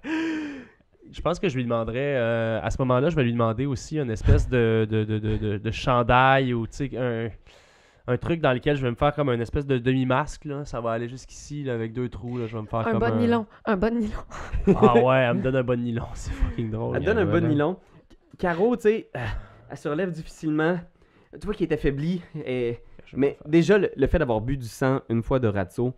Je 1.12 1.22
pense 1.22 1.40
que 1.40 1.50
je 1.50 1.56
lui 1.56 1.64
demanderais, 1.64 2.16
euh, 2.18 2.60
à 2.62 2.70
ce 2.70 2.78
moment-là, 2.80 3.10
je 3.10 3.16
vais 3.16 3.24
lui 3.24 3.34
demander 3.34 3.66
aussi 3.66 3.98
une 4.00 4.12
espèce 4.12 4.48
de, 4.48 4.88
de, 4.90 5.04
de, 5.04 5.18
de, 5.18 5.38
de- 5.38 5.58
de 5.58 5.72
chandail 5.72 6.54
ou 6.54 6.68
tu 6.68 6.88
sais, 6.88 6.98
un, 6.98 7.30
un 8.06 8.18
truc 8.18 8.42
dans 8.42 8.54
lequel 8.54 8.76
je 8.78 8.84
vais 8.84 8.92
me 8.92 8.96
faire 8.96 9.16
comme 9.16 9.30
une 9.30 9.42
espèce 9.42 9.66
de 9.66 9.80
demi-masque. 9.80 10.46
Là. 10.46 10.66
Ça 10.66 10.80
va 10.82 10.92
aller 10.92 11.10
jusqu'ici 11.10 11.64
là, 11.64 11.74
avec 11.74 11.94
deux 11.94 12.10
trous. 12.10 12.38
Là. 12.38 12.46
Je 12.46 12.56
vais 12.56 12.62
me 12.62 12.68
faire 12.68 12.80
Un 12.88 12.92
comme 12.92 13.00
bon 13.00 13.16
nylon. 13.16 13.48
Un 13.66 13.76
bon 13.76 14.00
nylon. 14.00 14.76
Ah 14.76 14.94
ouais, 15.04 15.18
elle 15.18 15.38
me 15.38 15.42
donne 15.42 15.56
un 15.56 15.64
bon 15.64 15.80
nylon. 15.82 16.06
C'est 16.14 16.32
fucking 16.32 16.70
drôle. 16.70 16.96
Elle 16.98 17.02
te 17.02 17.08
donne 17.08 17.18
un 17.18 17.26
bon 17.26 17.44
nylon. 17.48 17.78
Caro, 18.38 18.76
tu 18.76 18.84
sais, 18.84 19.10
euh, 19.18 19.20
elle 19.72 19.78
se 19.78 19.90
relève 19.90 20.12
difficilement. 20.12 20.78
Tu 21.40 21.46
vois 21.46 21.56
qu'elle 21.56 21.70
est 21.70 21.74
affaiblie. 21.74 22.22
Et... 22.46 22.78
Mais 23.14 23.36
me 23.46 23.50
déjà, 23.50 23.80
le, 23.80 23.90
le 23.96 24.06
fait 24.08 24.20
d'avoir 24.20 24.42
bu 24.42 24.58
du 24.58 24.68
sang 24.68 25.02
une 25.10 25.24
fois 25.24 25.40
de 25.40 25.48
Ratso 25.48 25.96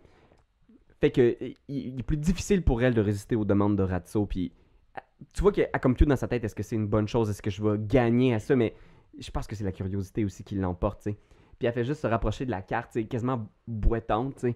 fait 1.02 1.10
que 1.10 1.36
euh, 1.42 1.54
il, 1.66 1.98
est 1.98 2.02
plus 2.04 2.16
difficile 2.16 2.62
pour 2.62 2.80
elle 2.80 2.94
de 2.94 3.00
résister 3.00 3.34
aux 3.34 3.44
demandes 3.44 3.76
de 3.76 3.82
Ratso. 3.82 4.24
Puis 4.24 4.52
euh, 4.96 5.00
tu 5.34 5.42
vois 5.42 5.50
qu'elle 5.50 5.68
a 5.72 5.80
comme 5.80 5.96
tout 5.96 6.04
dans 6.04 6.14
sa 6.14 6.28
tête 6.28 6.44
est-ce 6.44 6.54
que 6.54 6.62
c'est 6.62 6.76
une 6.76 6.86
bonne 6.86 7.08
chose 7.08 7.28
Est-ce 7.28 7.42
que 7.42 7.50
je 7.50 7.60
vais 7.60 7.76
gagner 7.76 8.34
à 8.34 8.38
ça 8.38 8.54
Mais 8.54 8.76
je 9.18 9.28
pense 9.32 9.48
que 9.48 9.56
c'est 9.56 9.64
la 9.64 9.72
curiosité 9.72 10.24
aussi 10.24 10.44
qui 10.44 10.54
l'emporte. 10.54 11.02
Puis 11.02 11.66
elle 11.66 11.72
fait 11.72 11.84
juste 11.84 12.02
se 12.02 12.06
rapprocher 12.06 12.46
de 12.46 12.52
la 12.52 12.62
carte, 12.62 12.92
tu 12.92 13.04
quasiment 13.08 13.48
boitante. 13.66 14.42
Puis 14.42 14.54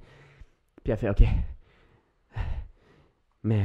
elle 0.87 0.97
fait 0.97 1.11
OK. 1.11 1.25
Mais 3.43 3.65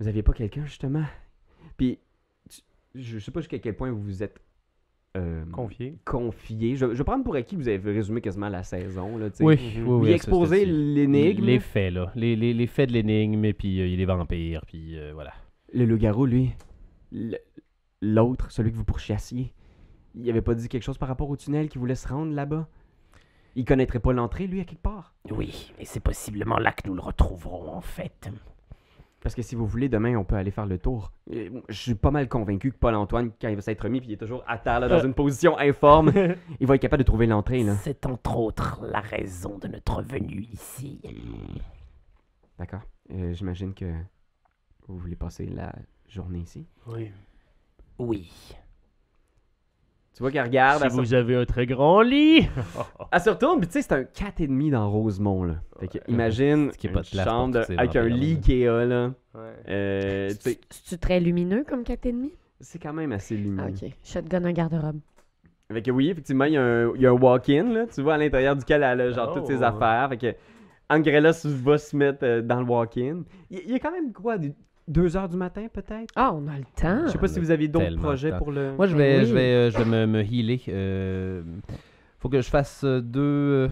vous 0.00 0.08
aviez 0.08 0.24
pas 0.24 0.32
quelqu'un 0.32 0.64
justement? 0.64 1.04
Puis 1.76 2.00
je 2.96 3.20
sais 3.20 3.30
pas 3.30 3.40
jusqu'à 3.40 3.60
quel 3.60 3.76
point 3.76 3.92
vous 3.92 4.02
vous 4.02 4.22
êtes 4.24 4.40
euh, 5.16 5.44
Confié. 5.50 5.98
confié. 6.04 6.76
Je, 6.76 6.86
je 6.92 6.98
vais 6.98 7.04
prendre 7.04 7.24
pour 7.24 7.34
acquis 7.34 7.56
que 7.56 7.60
vous 7.60 7.68
avez 7.68 7.92
résumé 7.92 8.20
quasiment 8.20 8.48
la 8.48 8.62
saison 8.62 9.16
là. 9.16 9.28
Oui, 9.40 9.58
oui, 9.76 9.82
oui. 9.84 10.10
Exposer 10.12 10.64
l'énigme. 10.64 11.44
Les 11.44 11.58
faits, 11.60 11.92
là. 11.94 12.12
Les, 12.14 12.36
les, 12.36 12.52
les 12.52 12.66
faits 12.66 12.88
de 12.90 12.94
l'énigme, 12.94 13.44
et 13.44 13.52
puis 13.54 13.80
euh, 13.80 13.86
il 13.86 14.00
est 14.00 14.04
vampire, 14.04 14.64
puis 14.66 14.98
euh, 14.98 15.12
voilà. 15.14 15.32
Le 15.72 15.84
loup-garou, 15.86 16.26
lui, 16.26 16.50
le- 17.10 17.38
l'autre, 18.02 18.50
celui 18.50 18.70
que 18.70 18.76
vous 18.76 18.84
pourchassiez, 18.84 19.52
il 20.14 20.28
avait 20.30 20.42
pas 20.42 20.54
dit 20.54 20.68
quelque 20.68 20.82
chose 20.82 20.98
par 20.98 21.08
rapport 21.08 21.28
au 21.30 21.36
tunnel 21.36 21.68
qui 21.68 21.78
voulait 21.78 21.94
se 21.94 22.08
rendre 22.08 22.32
là-bas? 22.32 22.68
Il 23.56 23.64
connaîtrait 23.64 23.98
pas 24.00 24.12
l'entrée, 24.12 24.46
lui, 24.46 24.60
à 24.60 24.64
quelque 24.64 24.82
part? 24.82 25.14
Oui, 25.30 25.72
et 25.80 25.84
c'est 25.84 26.00
possiblement 26.00 26.58
là 26.58 26.70
que 26.72 26.86
nous 26.86 26.94
le 26.94 27.00
retrouverons 27.00 27.72
en 27.72 27.80
fait. 27.80 28.30
Parce 29.20 29.34
que 29.34 29.42
si 29.42 29.56
vous 29.56 29.66
voulez, 29.66 29.88
demain, 29.88 30.16
on 30.16 30.24
peut 30.24 30.36
aller 30.36 30.52
faire 30.52 30.66
le 30.66 30.78
tour. 30.78 31.12
Je 31.28 31.52
suis 31.70 31.94
pas 31.94 32.10
mal 32.12 32.28
convaincu 32.28 32.70
que 32.70 32.76
Paul-Antoine, 32.78 33.32
quand 33.40 33.48
il 33.48 33.56
va 33.56 33.62
s'être 33.62 33.82
remis, 33.82 34.00
puis 34.00 34.10
il 34.10 34.12
est 34.12 34.16
toujours 34.18 34.44
à 34.46 34.58
terre, 34.58 34.78
là, 34.80 34.88
dans 34.88 35.00
une 35.04 35.14
position 35.14 35.58
informe, 35.58 36.12
il 36.60 36.66
va 36.66 36.76
être 36.76 36.82
capable 36.82 37.02
de 37.02 37.06
trouver 37.06 37.26
l'entrée, 37.26 37.64
là. 37.64 37.74
C'est 37.82 38.06
entre 38.06 38.36
autres 38.36 38.80
la 38.86 39.00
raison 39.00 39.58
de 39.58 39.66
notre 39.68 40.02
venue 40.02 40.46
ici. 40.52 41.00
D'accord. 42.58 42.82
Euh, 43.12 43.32
J'imagine 43.32 43.74
que 43.74 43.92
vous 44.86 44.98
voulez 44.98 45.16
passer 45.16 45.46
la 45.46 45.72
journée 46.08 46.40
ici? 46.40 46.66
Oui. 46.86 47.10
Oui. 47.98 48.30
Tu 50.18 50.24
vois 50.24 50.32
qu'elle 50.32 50.42
regarde, 50.46 50.78
si 50.80 50.84
elle, 50.86 50.90
se- 50.90 50.96
vous 50.96 51.14
avez 51.14 51.36
un 51.36 51.44
très 51.44 51.64
grand 51.64 52.02
lit. 52.02 52.48
elle 53.12 53.20
se 53.20 53.30
retourne, 53.30 53.60
puis 53.60 53.68
tu 53.68 53.74
sais, 53.74 53.82
c'est 53.82 53.92
un 53.92 54.02
4,5 54.02 54.72
dans 54.72 54.90
Rosemont, 54.90 55.44
là. 55.44 55.54
Fait 55.78 55.86
que 55.86 55.98
imagine 56.08 56.72
qu'il 56.72 56.90
y 56.90 56.92
a 56.92 56.94
pas 56.94 57.00
une 57.00 57.04
de 57.04 57.10
place 57.10 57.24
pour 57.24 57.32
chambre 57.32 57.54
de- 57.54 57.60
tous 57.60 57.66
ces 57.68 57.76
avec 57.78 57.94
un 57.94 58.02
vampires, 58.02 58.16
lit. 58.16 58.32
Ikea, 58.32 58.84
là. 58.84 59.10
Euh, 59.68 60.28
tu 60.30 60.34
sais, 60.40 60.60
C'est-tu 60.70 60.98
très 60.98 61.20
lumineux 61.20 61.64
comme 61.68 61.82
4,5? 61.84 62.32
c'est 62.60 62.80
quand 62.82 62.92
même 62.92 63.12
assez 63.12 63.36
lumineux. 63.36 63.62
Ah, 63.64 63.84
ok. 63.86 63.92
Shotgun 64.02 64.44
un 64.44 64.52
garde-robe. 64.52 64.98
Fait 65.72 65.82
que 65.82 65.92
oui, 65.92 66.08
effectivement, 66.10 66.46
il 66.46 66.54
y 66.54 66.56
a 66.56 66.62
un, 66.64 66.92
il 66.96 67.00
y 67.00 67.06
a 67.06 67.10
un 67.10 67.12
walk-in, 67.12 67.72
là, 67.72 67.86
tu 67.86 68.02
vois, 68.02 68.14
à 68.14 68.18
l'intérieur 68.18 68.56
duquel 68.56 68.82
elle 68.82 69.00
a 69.00 69.10
genre 69.12 69.30
Oh. 69.30 69.38
toutes 69.38 69.46
ses 69.46 69.62
affaires. 69.62 70.08
Fait 70.08 70.16
que 70.18 70.34
Angrella 70.90 71.32
se- 71.32 71.46
va 71.46 71.78
se 71.78 71.94
mettre 71.94 72.24
euh, 72.24 72.42
dans 72.42 72.60
le 72.60 72.66
walk-in. 72.66 73.22
Il 73.50 73.60
il 73.66 73.70
y 73.70 73.74
a 73.74 73.78
quand 73.78 73.92
même 73.92 74.12
quoi, 74.12 74.36
2 74.88 75.16
heures 75.16 75.28
du 75.28 75.36
matin 75.36 75.66
peut-être? 75.72 76.10
Ah, 76.16 76.32
on 76.34 76.46
a 76.48 76.56
le 76.58 76.64
temps. 76.76 77.06
Je 77.06 77.12
sais 77.12 77.18
pas 77.18 77.26
on 77.26 77.32
si 77.34 77.38
vous 77.40 77.50
aviez 77.50 77.68
d'autres 77.68 77.96
projets 77.96 78.36
pour 78.36 78.50
le... 78.52 78.74
Moi, 78.76 78.86
je 78.86 78.96
vais, 78.96 79.20
oui. 79.20 79.26
je 79.26 79.34
vais, 79.34 79.40
euh, 79.40 79.70
je 79.70 79.78
vais 79.78 79.84
me, 79.84 80.06
me 80.06 80.22
healer. 80.22 80.60
euh, 80.68 81.42
faut 82.18 82.28
que 82.28 82.40
je 82.40 82.48
fasse 82.48 82.82
euh, 82.84 83.00
deux, 83.00 83.70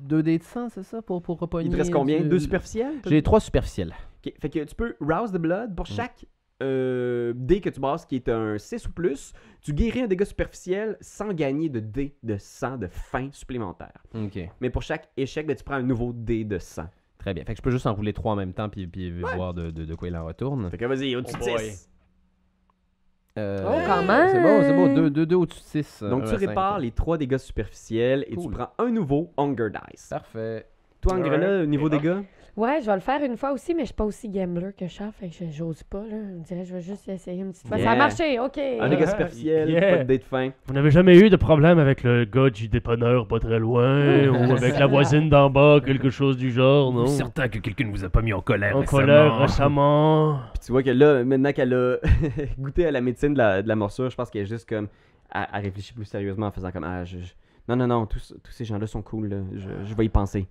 deux 0.00 0.22
dés 0.22 0.38
de 0.38 0.42
sang, 0.44 0.68
c'est 0.68 0.82
ça, 0.82 1.02
pour, 1.02 1.22
pour 1.22 1.38
repogner 1.38 1.68
Il 1.68 1.72
te 1.72 1.76
reste 1.76 1.92
combien? 1.92 2.20
du- 2.22 2.28
Deux 2.28 2.38
superficiels? 2.40 2.94
J'ai 3.06 3.22
trois 3.22 3.40
superficiels. 3.40 3.94
Ok, 4.24 4.32
Fait 4.40 4.48
que 4.50 4.64
tu 4.64 4.74
peux 4.74 4.96
rouse 5.00 5.30
the 5.32 5.36
blood 5.38 5.70
Mm. 5.70 5.74
pour 5.74 5.86
chaque 5.86 6.26
euh, 6.60 7.32
dé 7.36 7.60
que 7.60 7.68
tu 7.70 7.78
brasses 7.78 8.04
qui 8.04 8.16
est 8.16 8.28
un 8.28 8.58
6 8.58 8.88
ou 8.88 8.90
plus. 8.90 9.32
Tu 9.62 9.72
guéris 9.72 10.00
un 10.02 10.06
dégât 10.08 10.24
superficiel 10.24 10.96
sans 11.00 11.32
gagner 11.32 11.68
de 11.68 11.78
dé 11.78 12.16
de 12.24 12.36
sang 12.36 12.76
de 12.76 12.88
faim 12.88 13.28
supplémentaire. 13.30 14.02
Ok, 14.12 14.40
Mais 14.60 14.68
pour 14.70 14.82
chaque 14.82 15.08
échec, 15.16 15.46
ben, 15.46 15.54
tu 15.54 15.62
prends 15.62 15.76
un 15.76 15.82
nouveau 15.84 16.12
dé 16.12 16.42
de 16.44 16.58
sang. 16.58 16.86
Très 17.18 17.34
bien. 17.34 17.44
Fait 17.44 17.52
que 17.52 17.58
je 17.58 17.62
peux 17.62 17.70
juste 17.70 17.86
enrouler 17.86 18.12
trois 18.12 18.32
en 18.32 18.36
même 18.36 18.52
temps, 18.54 18.68
puis, 18.68 18.86
puis 18.86 19.10
voir 19.22 19.52
de, 19.54 19.70
de, 19.70 19.84
de 19.84 19.94
quoi 19.94 20.08
il 20.08 20.16
en 20.16 20.24
retourne. 20.24 20.70
Fait 20.70 20.78
que 20.78 20.84
vas-y, 20.86 21.14
au-dessus 21.16 21.34
Oh 21.40 21.44
de 21.44 21.50
boy. 21.50 21.70
6. 21.70 21.88
Euh, 23.38 23.58
Oh, 23.64 23.78
quand 23.86 24.02
même! 24.04 24.28
C'est 24.30 24.42
bon, 24.42 24.62
c'est 24.62 24.72
bon. 24.74 24.94
Deux, 24.94 25.10
deux, 25.10 25.26
deux 25.26 25.36
au-dessus 25.36 25.60
de 25.60 25.82
six. 25.82 26.02
Donc 26.02 26.24
un 26.24 26.26
tu 26.26 26.34
répares 26.34 26.78
les 26.80 26.90
3 26.90 27.18
dégâts 27.18 27.36
superficiels 27.38 28.24
et 28.26 28.36
tu 28.36 28.48
prends 28.50 28.70
un 28.78 28.90
nouveau 28.90 29.32
Hunger 29.36 29.68
Dice. 29.92 30.08
Parfait. 30.08 30.66
Toi, 31.00 31.14
Angrella, 31.14 31.60
Ouais. 31.60 31.66
niveau 31.66 31.88
dégâts? 31.88 32.16
Ouais, 32.58 32.80
je 32.80 32.86
vais 32.86 32.94
le 32.94 33.00
faire 33.00 33.22
une 33.22 33.36
fois 33.36 33.52
aussi, 33.52 33.72
mais 33.72 33.82
je 33.82 33.86
suis 33.86 33.94
pas 33.94 34.04
aussi 34.04 34.28
gambler 34.28 34.70
que 34.76 34.88
Charles, 34.88 35.12
fait 35.12 35.28
que 35.28 35.34
je- 35.34 35.50
j'ose 35.52 35.84
pas, 35.84 36.00
là. 36.00 36.16
Dirait 36.44 36.62
que 36.62 36.66
je 36.68 36.74
vais 36.74 36.80
juste 36.80 37.08
essayer 37.08 37.40
une 37.40 37.52
petite 37.52 37.68
fois. 37.68 37.78
Ça 37.78 37.92
a 37.92 37.96
marché, 37.96 38.40
OK. 38.40 38.58
Un 38.58 38.88
dégât 38.88 39.06
superficiel, 39.06 39.70
Yeah. 39.70 39.90
pas 39.92 39.98
de 39.98 40.08
dé 40.08 40.18
de 40.18 40.24
fin. 40.24 40.50
Vous 40.66 40.74
n'avez 40.74 40.90
jamais 40.90 41.16
eu 41.18 41.30
de 41.30 41.36
problème 41.36 41.78
avec 41.78 42.02
le 42.02 42.24
gars 42.24 42.50
du 42.50 42.66
dépanneur 42.68 43.28
pas 43.28 43.38
très 43.38 43.60
loin 43.60 44.26
ou 44.28 44.56
avec 44.56 44.76
la 44.76 44.86
voisine 44.88 45.28
d'en 45.30 45.50
bas, 45.50 45.78
quelque 45.86 46.10
chose 46.10 46.36
du 46.36 46.50
genre, 46.50 46.92
non? 46.92 47.06
Certain 47.06 47.46
que 47.48 47.58
quelqu'un 47.60 47.84
ne 47.86 47.90
vous 47.92 48.04
a 48.04 48.08
pas 48.08 48.22
mis 48.22 48.32
en 48.32 48.40
colère 48.40 48.76
En 48.76 48.80
récemment. 48.80 49.00
colère 49.02 49.38
récemment. 49.38 50.38
Puis 50.54 50.60
tu 50.66 50.72
vois 50.72 50.82
que 50.82 50.90
là, 50.90 51.22
maintenant 51.24 51.52
qu'elle 51.52 51.72
a 51.74 51.96
goûté 52.58 52.86
à 52.86 52.90
la 52.90 53.00
médecine 53.00 53.34
de 53.34 53.38
la, 53.38 53.62
de 53.62 53.68
la 53.68 53.76
morsure, 53.76 54.10
je 54.10 54.16
pense 54.16 54.30
qu'elle 54.30 54.42
est 54.42 54.46
juste 54.46 54.68
comme. 54.68 54.88
Elle 55.32 55.62
réfléchit 55.62 55.92
plus 55.92 56.06
sérieusement 56.06 56.46
en 56.46 56.50
faisant 56.50 56.72
comme. 56.72 56.84
Ah, 56.84 57.04
je, 57.04 57.18
je- 57.18 57.34
Non, 57.68 57.76
non, 57.76 57.86
non, 57.86 58.06
tous, 58.06 58.34
tous 58.42 58.50
ces 58.52 58.64
gens-là 58.64 58.86
sont 58.88 59.02
cool, 59.02 59.28
là. 59.28 59.36
Je, 59.54 59.68
je 59.84 59.94
vais 59.94 60.06
y 60.06 60.08
penser. 60.08 60.48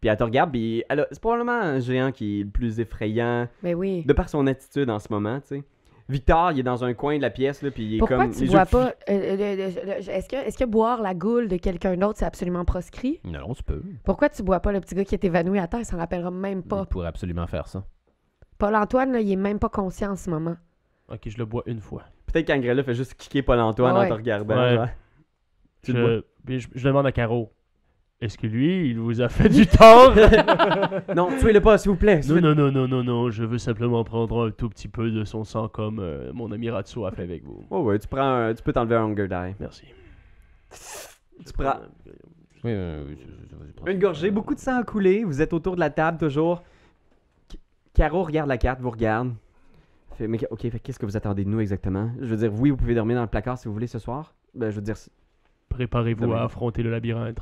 Puis 0.00 0.08
elle 0.08 0.16
te 0.16 0.22
regarde, 0.24 0.50
puis 0.52 0.84
elle 0.88 1.00
a- 1.00 1.08
c'est 1.10 1.20
probablement 1.20 1.52
un 1.60 1.80
géant 1.80 2.12
qui 2.12 2.40
est 2.40 2.44
le 2.44 2.50
plus 2.50 2.78
effrayant 2.80 3.48
Mais 3.62 3.74
oui. 3.74 4.04
de 4.04 4.12
par 4.12 4.28
son 4.28 4.46
attitude 4.46 4.88
en 4.90 4.98
ce 4.98 5.08
moment, 5.10 5.40
tu 5.40 5.46
sais. 5.48 5.64
Victor, 6.08 6.52
il 6.52 6.60
est 6.60 6.62
dans 6.62 6.84
un 6.84 6.94
coin 6.94 7.16
de 7.18 7.22
la 7.22 7.28
pièce, 7.28 7.60
là, 7.60 7.70
puis 7.70 7.84
il 7.84 7.94
est 7.96 7.98
Pourquoi 7.98 8.16
comme. 8.18 8.30
tu 8.32 8.44
les 8.44 8.48
bois 8.48 8.64
pas. 8.64 8.86
euh, 8.86 8.92
euh, 9.10 9.70
Est-ce 9.98 10.26
que, 10.28 10.36
est 10.36 10.58
que 10.58 10.64
boire 10.64 11.02
la 11.02 11.12
goule 11.14 11.48
de 11.48 11.56
quelqu'un 11.58 11.96
d'autre, 11.98 12.18
c'est 12.18 12.24
absolument 12.24 12.64
proscrit? 12.64 13.20
Non, 13.24 13.52
tu 13.52 13.62
peux. 13.62 13.82
Pourquoi 14.04 14.30
tu 14.30 14.42
bois 14.42 14.60
pas 14.60 14.72
le 14.72 14.80
petit 14.80 14.94
gars 14.94 15.04
qui 15.04 15.14
est 15.14 15.24
évanoui 15.24 15.58
à 15.58 15.66
terre? 15.66 15.80
Il 15.80 15.84
s'en 15.84 15.98
rappellera 15.98 16.30
même 16.30 16.62
pas. 16.62 16.86
pourrais 16.86 17.08
absolument 17.08 17.46
faire 17.46 17.66
ça. 17.68 17.84
Paul-Antoine, 18.56 19.12
là, 19.12 19.20
il 19.20 19.30
est 19.30 19.36
même 19.36 19.58
pas 19.58 19.68
conscient 19.68 20.12
en 20.12 20.16
ce 20.16 20.30
moment. 20.30 20.56
Ok, 21.12 21.20
je 21.28 21.36
le 21.38 21.44
bois 21.44 21.62
une 21.66 21.80
fois. 21.80 22.04
Peut-être 22.32 22.46
qu'Angrella 22.46 22.82
fait 22.82 22.94
juste 22.94 23.14
kicker 23.14 23.42
Paul-Antoine 23.42 23.94
Ouais. 23.96 24.06
en 24.06 24.08
te 24.08 24.14
regardant. 24.14 24.56
Ouais. 24.56 24.74
genre. 24.76 24.88
Tu 25.82 25.92
le 25.92 26.00
bois. 26.00 26.10
Je, 26.16 26.20
puis 26.46 26.60
je, 26.60 26.68
je 26.74 26.88
demande 26.88 27.06
à 27.06 27.12
Caro. 27.12 27.52
Est-ce 28.20 28.36
que 28.36 28.48
lui, 28.48 28.90
il 28.90 28.98
vous 28.98 29.20
a 29.20 29.28
fait 29.28 29.48
du 29.48 29.66
tort? 29.66 30.12
Non, 31.14 31.28
tuez-le 31.38 31.60
pas, 31.60 31.78
s'il 31.78 31.90
vous 31.92 31.96
plaît. 31.96 32.20
non, 32.28 32.40
non, 32.40 32.54
non, 32.54 32.72
non, 32.72 32.88
non, 32.88 33.04
non. 33.04 33.30
Je 33.30 33.44
veux 33.44 33.58
simplement 33.58 34.02
prendre 34.02 34.48
un 34.48 34.50
tout 34.50 34.68
petit 34.68 34.88
peu 34.88 35.10
de 35.10 35.24
son 35.24 35.44
sang 35.44 35.68
comme 35.68 36.00
euh, 36.00 36.32
mon 36.34 36.50
ami 36.50 36.68
Ratsu 36.68 37.04
a 37.06 37.12
fait 37.12 37.22
avec 37.22 37.44
vous. 37.44 37.64
Oh, 37.70 37.82
ouais, 37.82 37.98
tu, 37.98 38.08
prends 38.08 38.20
un- 38.28 38.54
tu 38.54 38.62
peux 38.62 38.72
t'enlever 38.72 38.96
un 38.96 39.04
Hunger 39.04 39.28
Die. 39.28 39.54
Merci. 39.60 39.84
Tu 41.46 41.52
prends 41.52 41.76
Oui, 42.64 42.72
oui, 42.72 43.04
oui. 43.08 43.16
je- 43.20 43.86
je-. 43.86 43.92
Une 43.92 43.98
gorgée, 44.00 44.30
beaucoup 44.32 44.54
de 44.54 44.60
sang 44.60 44.78
a 44.80 44.82
coulé. 44.82 45.22
Vous 45.22 45.40
êtes 45.40 45.52
autour 45.52 45.76
de 45.76 45.80
la 45.80 45.90
table 45.90 46.18
toujours. 46.18 46.62
K- 47.50 47.56
Caro 47.94 48.24
regarde 48.24 48.48
la 48.48 48.58
carte, 48.58 48.80
vous 48.80 48.90
regarde. 48.90 49.32
Fait, 50.16 50.26
mais 50.26 50.38
ok, 50.50 50.68
fait, 50.68 50.80
qu'est-ce 50.80 50.98
que 50.98 51.06
vous 51.06 51.16
attendez 51.16 51.44
de 51.44 51.48
nous 51.48 51.60
exactement? 51.60 52.10
Je 52.20 52.26
veux 52.26 52.36
dire, 52.36 52.52
oui, 52.52 52.70
vous 52.70 52.76
pouvez 52.76 52.96
dormir 52.96 53.14
dans 53.16 53.22
le 53.22 53.28
placard 53.28 53.56
si 53.58 53.68
vous 53.68 53.74
voulez 53.74 53.86
ce 53.86 54.00
soir. 54.00 54.34
Ben, 54.54 54.70
je 54.70 54.74
veux 54.76 54.82
dire, 54.82 54.96
Préparez-vous 55.68 56.22
Demain. 56.22 56.38
à 56.40 56.44
affronter 56.44 56.82
le 56.82 56.90
labyrinthe. 56.90 57.38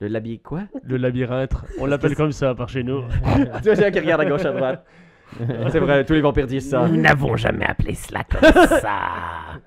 Le 0.00 0.08
l'habiller 0.08 0.38
quoi? 0.38 0.62
Le 0.84 0.96
labyrinthe, 0.96 1.52
on 1.80 1.86
l'appelle 1.86 2.14
comme 2.14 2.32
ça 2.32 2.54
par 2.54 2.68
chez 2.68 2.82
nous. 2.84 3.02
Tu 3.62 3.64
vois, 3.64 3.74
j'ai 3.74 3.86
un 3.86 3.90
qui 3.90 4.00
regarde 4.00 4.20
à 4.20 4.26
gauche, 4.26 4.44
à 4.44 4.52
droite. 4.52 4.84
C'est 5.70 5.80
vrai, 5.80 6.04
tous 6.04 6.14
les 6.14 6.20
vampires 6.20 6.46
disent 6.46 6.70
ça. 6.70 6.86
Nous 6.88 7.00
n'avons 7.00 7.36
jamais 7.36 7.66
appelé 7.66 7.94
cela 7.94 8.24
comme 8.24 8.40
ça. 8.80 9.00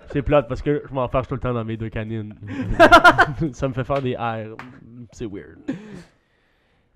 C'est 0.08 0.22
plate 0.22 0.48
parce 0.48 0.62
que 0.62 0.84
je 0.88 0.94
m'en 0.94 1.08
fâche 1.08 1.28
tout 1.28 1.36
le 1.36 1.40
temps 1.40 1.54
dans 1.54 1.66
mes 1.66 1.78
deux 1.78 1.90
canines. 1.90 2.34
ça 3.52 3.68
me 3.68 3.74
fait 3.74 3.84
faire 3.84 4.02
des 4.02 4.12
airs. 4.12 4.56
C'est 5.12 5.26
weird. 5.28 5.60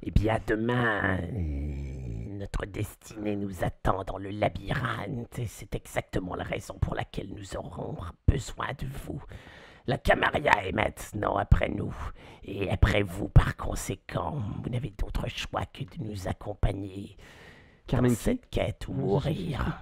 Eh 0.01 0.11
bien, 0.11 0.37
demain, 0.47 1.17
euh, 1.17 2.37
notre 2.39 2.65
destinée 2.65 3.35
nous 3.35 3.63
attend 3.63 4.03
dans 4.03 4.17
le 4.17 4.29
labyrinthe 4.29 5.39
et 5.39 5.47
c'est 5.47 5.73
exactement 5.75 6.35
la 6.35 6.43
raison 6.43 6.75
pour 6.79 6.95
laquelle 6.95 7.29
nous 7.35 7.57
aurons 7.57 7.97
besoin 8.27 8.67
de 8.79 8.87
vous. 9.05 9.21
La 9.87 9.97
Camarilla 9.97 10.51
est 10.65 10.71
maintenant 10.71 11.37
après 11.37 11.69
nous 11.69 11.93
et 12.43 12.69
après 12.71 13.03
vous 13.03 13.27
par 13.29 13.55
conséquent. 13.55 14.37
Vous 14.63 14.69
n'avez 14.69 14.91
d'autre 14.97 15.27
choix 15.29 15.61
que 15.71 15.83
de 15.83 16.03
nous 16.03 16.27
accompagner 16.27 17.15
Carmen 17.87 18.09
dans 18.11 18.15
qui 18.15 18.23
cette 18.23 18.49
quête 18.49 18.87
ou 18.87 18.93
mourir. 18.93 19.81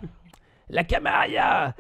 La 0.70 0.84
Camarilla 0.84 1.74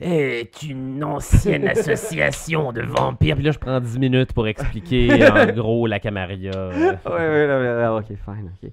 est 0.00 0.62
une 0.62 1.02
ancienne 1.04 1.68
association 1.68 2.72
de 2.72 2.82
vampires. 2.82 3.36
Puis 3.36 3.44
là, 3.44 3.52
je 3.52 3.58
prends 3.58 3.80
10 3.80 3.98
minutes 4.00 4.32
pour 4.32 4.48
expliquer 4.48 5.26
en 5.30 5.46
gros 5.52 5.86
la 5.86 6.00
Camarilla. 6.00 6.50
euh, 6.52 6.96
Ouais, 7.06 7.12
ouais, 7.12 7.46
là, 7.46 7.62
là, 7.62 7.78
là, 7.80 7.94
ok, 7.94 8.06
fine, 8.08 8.50
ok. 8.62 8.70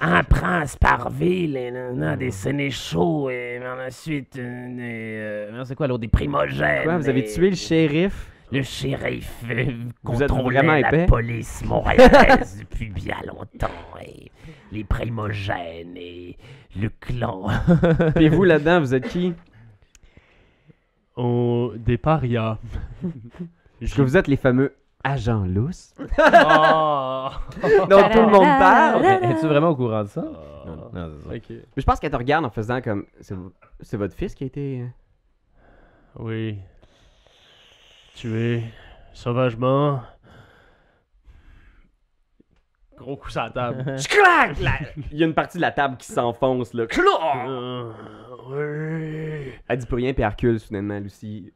Un 0.00 0.24
prince 0.24 0.76
par 0.76 1.10
ville 1.10 1.56
et 1.56 1.70
nanana, 1.70 2.16
des 2.16 2.30
sénéchaux 2.32 3.30
et 3.30 3.60
ensuite 3.86 4.36
euh, 4.36 4.76
des, 4.76 5.52
euh, 5.54 5.64
c'est 5.64 5.74
quoi 5.76 5.86
l'autre 5.86 6.00
des 6.00 6.08
primogènes. 6.08 6.82
Quoi, 6.84 6.98
vous 6.98 7.08
avez 7.08 7.20
et- 7.20 7.32
tué 7.32 7.50
le 7.50 7.56
shérif? 7.56 8.30
Le 8.52 8.62
shérif 8.62 9.42
euh, 9.50 9.64
Vous 10.04 10.22
êtes 10.22 10.30
contrôlait 10.30 10.58
vraiment 10.60 10.74
la 10.80 10.88
épais? 10.88 11.06
police 11.06 11.64
montréalaise 11.64 12.58
depuis 12.60 12.90
bien 12.90 13.16
longtemps 13.26 13.68
et 14.04 14.30
les 14.72 14.84
primogènes 14.84 15.96
et 15.96 16.36
le 16.80 16.88
clan. 17.00 17.46
Et 18.20 18.28
vous 18.28 18.44
là-dedans, 18.44 18.80
vous 18.80 18.94
êtes 18.94 19.08
qui? 19.08 19.34
Au 21.16 21.72
départ, 21.76 22.24
il 22.24 22.32
y 22.32 22.36
a. 22.36 22.58
Est-ce 23.80 23.94
que 23.94 24.02
vous 24.02 24.16
êtes 24.16 24.28
les 24.28 24.36
fameux 24.36 24.74
agents 25.04 25.44
lousses 25.44 25.94
Ah! 26.18 27.30
dont 27.62 28.08
tout 28.08 28.20
le 28.20 28.26
monde 28.30 28.42
parle 28.58 29.04
Es-tu 29.04 29.46
vraiment 29.46 29.68
au 29.70 29.76
courant 29.76 30.02
de 30.02 30.08
ça? 30.08 30.24
Ah. 30.24 30.68
Non, 30.92 31.10
c'est 31.22 31.28
ça. 31.28 31.34
Ok. 31.36 31.44
Mais 31.50 31.62
je 31.76 31.84
pense 31.84 32.00
qu'elle 32.00 32.10
te 32.10 32.16
regarde 32.16 32.44
en 32.44 32.50
faisant 32.50 32.80
comme. 32.80 33.06
C'est 33.20 33.34
vo- 33.34 33.52
c'est 33.80 33.96
votre 33.96 34.14
fils 34.14 34.34
qui 34.34 34.44
a 34.44 34.46
été. 34.48 34.80
euh, 34.82 34.86
Oui. 36.18 36.58
Tué. 38.16 38.64
Sauvagement. 39.12 40.00
Gros 42.96 43.16
coup 43.16 43.30
sur 43.30 43.42
la 43.42 43.50
table. 43.50 43.84
Clac! 44.08 44.58
La- 44.60 44.78
Il 45.12 45.18
y 45.18 45.22
a 45.22 45.26
une 45.26 45.34
partie 45.34 45.58
de 45.58 45.62
la 45.62 45.70
table 45.70 45.96
qui 45.98 46.10
s'enfonce, 46.10 46.72
là. 46.74 46.86
Clac! 46.86 47.04
Euh, 47.46 47.92
oui. 48.48 49.52
Elle 49.68 49.78
dit 49.78 49.86
plus 49.86 49.96
rien, 49.96 50.14
puis 50.14 50.22
elle 50.22 50.30
recule 50.30 50.58
soudainement, 50.58 50.98
Lucie, 50.98 51.52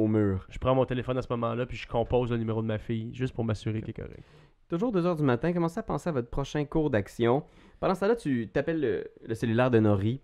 au 0.00 0.08
mur. 0.08 0.46
Je 0.48 0.58
prends 0.58 0.74
mon 0.74 0.84
téléphone 0.84 1.18
à 1.18 1.22
ce 1.22 1.28
moment-là, 1.30 1.66
puis 1.66 1.76
je 1.76 1.86
compose 1.86 2.30
le 2.30 2.38
numéro 2.38 2.62
de 2.62 2.66
ma 2.66 2.78
fille, 2.78 3.14
juste 3.14 3.34
pour 3.34 3.44
m'assurer 3.44 3.80
qu'elle 3.80 3.90
est 3.90 3.94
correcte. 3.94 4.24
Toujours 4.68 4.92
2h 4.92 5.16
du 5.16 5.22
matin, 5.22 5.52
commencez 5.52 5.80
à 5.80 5.82
penser 5.82 6.08
à 6.08 6.12
votre 6.12 6.30
prochain 6.30 6.64
cours 6.64 6.90
d'action. 6.90 7.42
Pendant 7.80 7.94
ce 7.94 8.00
temps-là, 8.00 8.16
tu 8.16 8.48
t'appelles 8.48 8.80
le, 8.80 9.04
le 9.26 9.34
cellulaire 9.34 9.70
de 9.70 9.80
Nori. 9.80 10.20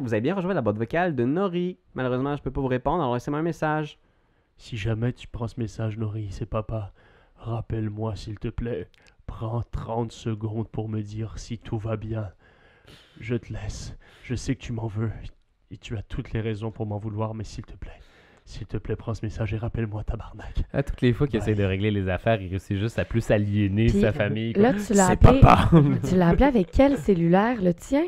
Vous 0.00 0.14
avez 0.14 0.20
bien 0.20 0.34
rejoint 0.34 0.54
la 0.54 0.62
boîte 0.62 0.78
vocale 0.78 1.16
de 1.16 1.24
Nori. 1.24 1.76
Malheureusement, 1.94 2.36
je 2.36 2.42
peux 2.42 2.52
pas 2.52 2.60
vous 2.60 2.68
répondre, 2.68 3.02
alors 3.02 3.14
laissez-moi 3.14 3.40
un 3.40 3.42
message. 3.42 3.98
Si 4.56 4.76
jamais 4.76 5.12
tu 5.12 5.26
prends 5.26 5.48
ce 5.48 5.58
message, 5.58 5.98
Nori, 5.98 6.28
c'est 6.30 6.46
papa. 6.46 6.92
Rappelle-moi, 7.36 8.14
s'il 8.14 8.38
te 8.38 8.48
plaît. 8.48 8.88
Prends 9.26 9.62
30 9.72 10.12
secondes 10.12 10.68
pour 10.68 10.88
me 10.88 11.02
dire 11.02 11.38
si 11.38 11.58
tout 11.58 11.78
va 11.78 11.96
bien. 11.96 12.30
Je 13.20 13.34
te 13.36 13.52
laisse. 13.52 13.96
Je 14.24 14.34
sais 14.34 14.54
que 14.54 14.60
tu 14.60 14.72
m'en 14.72 14.86
veux. 14.86 15.10
Et 15.70 15.76
tu 15.76 15.96
as 15.96 16.02
toutes 16.02 16.32
les 16.32 16.40
raisons 16.40 16.70
pour 16.70 16.86
m'en 16.86 16.98
vouloir, 16.98 17.34
mais 17.34 17.44
s'il 17.44 17.64
te 17.64 17.76
plaît. 17.76 18.00
S'il 18.44 18.66
te 18.66 18.78
plaît, 18.78 18.96
prends 18.96 19.12
ce 19.12 19.24
message 19.26 19.52
et 19.52 19.58
rappelle-moi, 19.58 20.04
tabarnak. 20.04 20.62
À 20.72 20.82
toutes 20.82 21.02
les 21.02 21.12
fois 21.12 21.26
qu'il 21.26 21.38
essaie 21.38 21.54
de 21.54 21.64
régler 21.64 21.90
les 21.90 22.08
affaires, 22.08 22.40
il 22.40 22.48
réussit 22.48 22.78
juste 22.78 22.98
à 22.98 23.04
plus 23.04 23.30
aliéner 23.30 23.86
Puis, 23.86 24.00
sa 24.00 24.12
famille. 24.12 24.54
quoi. 24.54 24.62
Là, 24.62 24.72
tu 24.72 24.94
l'as 24.94 25.06
C'est 25.08 25.12
appelé. 25.12 25.40
papa. 25.40 25.70
Tu 26.08 26.16
l'as 26.16 26.28
appelé 26.28 26.44
avec 26.46 26.70
quel 26.70 26.96
cellulaire, 26.96 27.60
le 27.60 27.74
tien? 27.74 28.04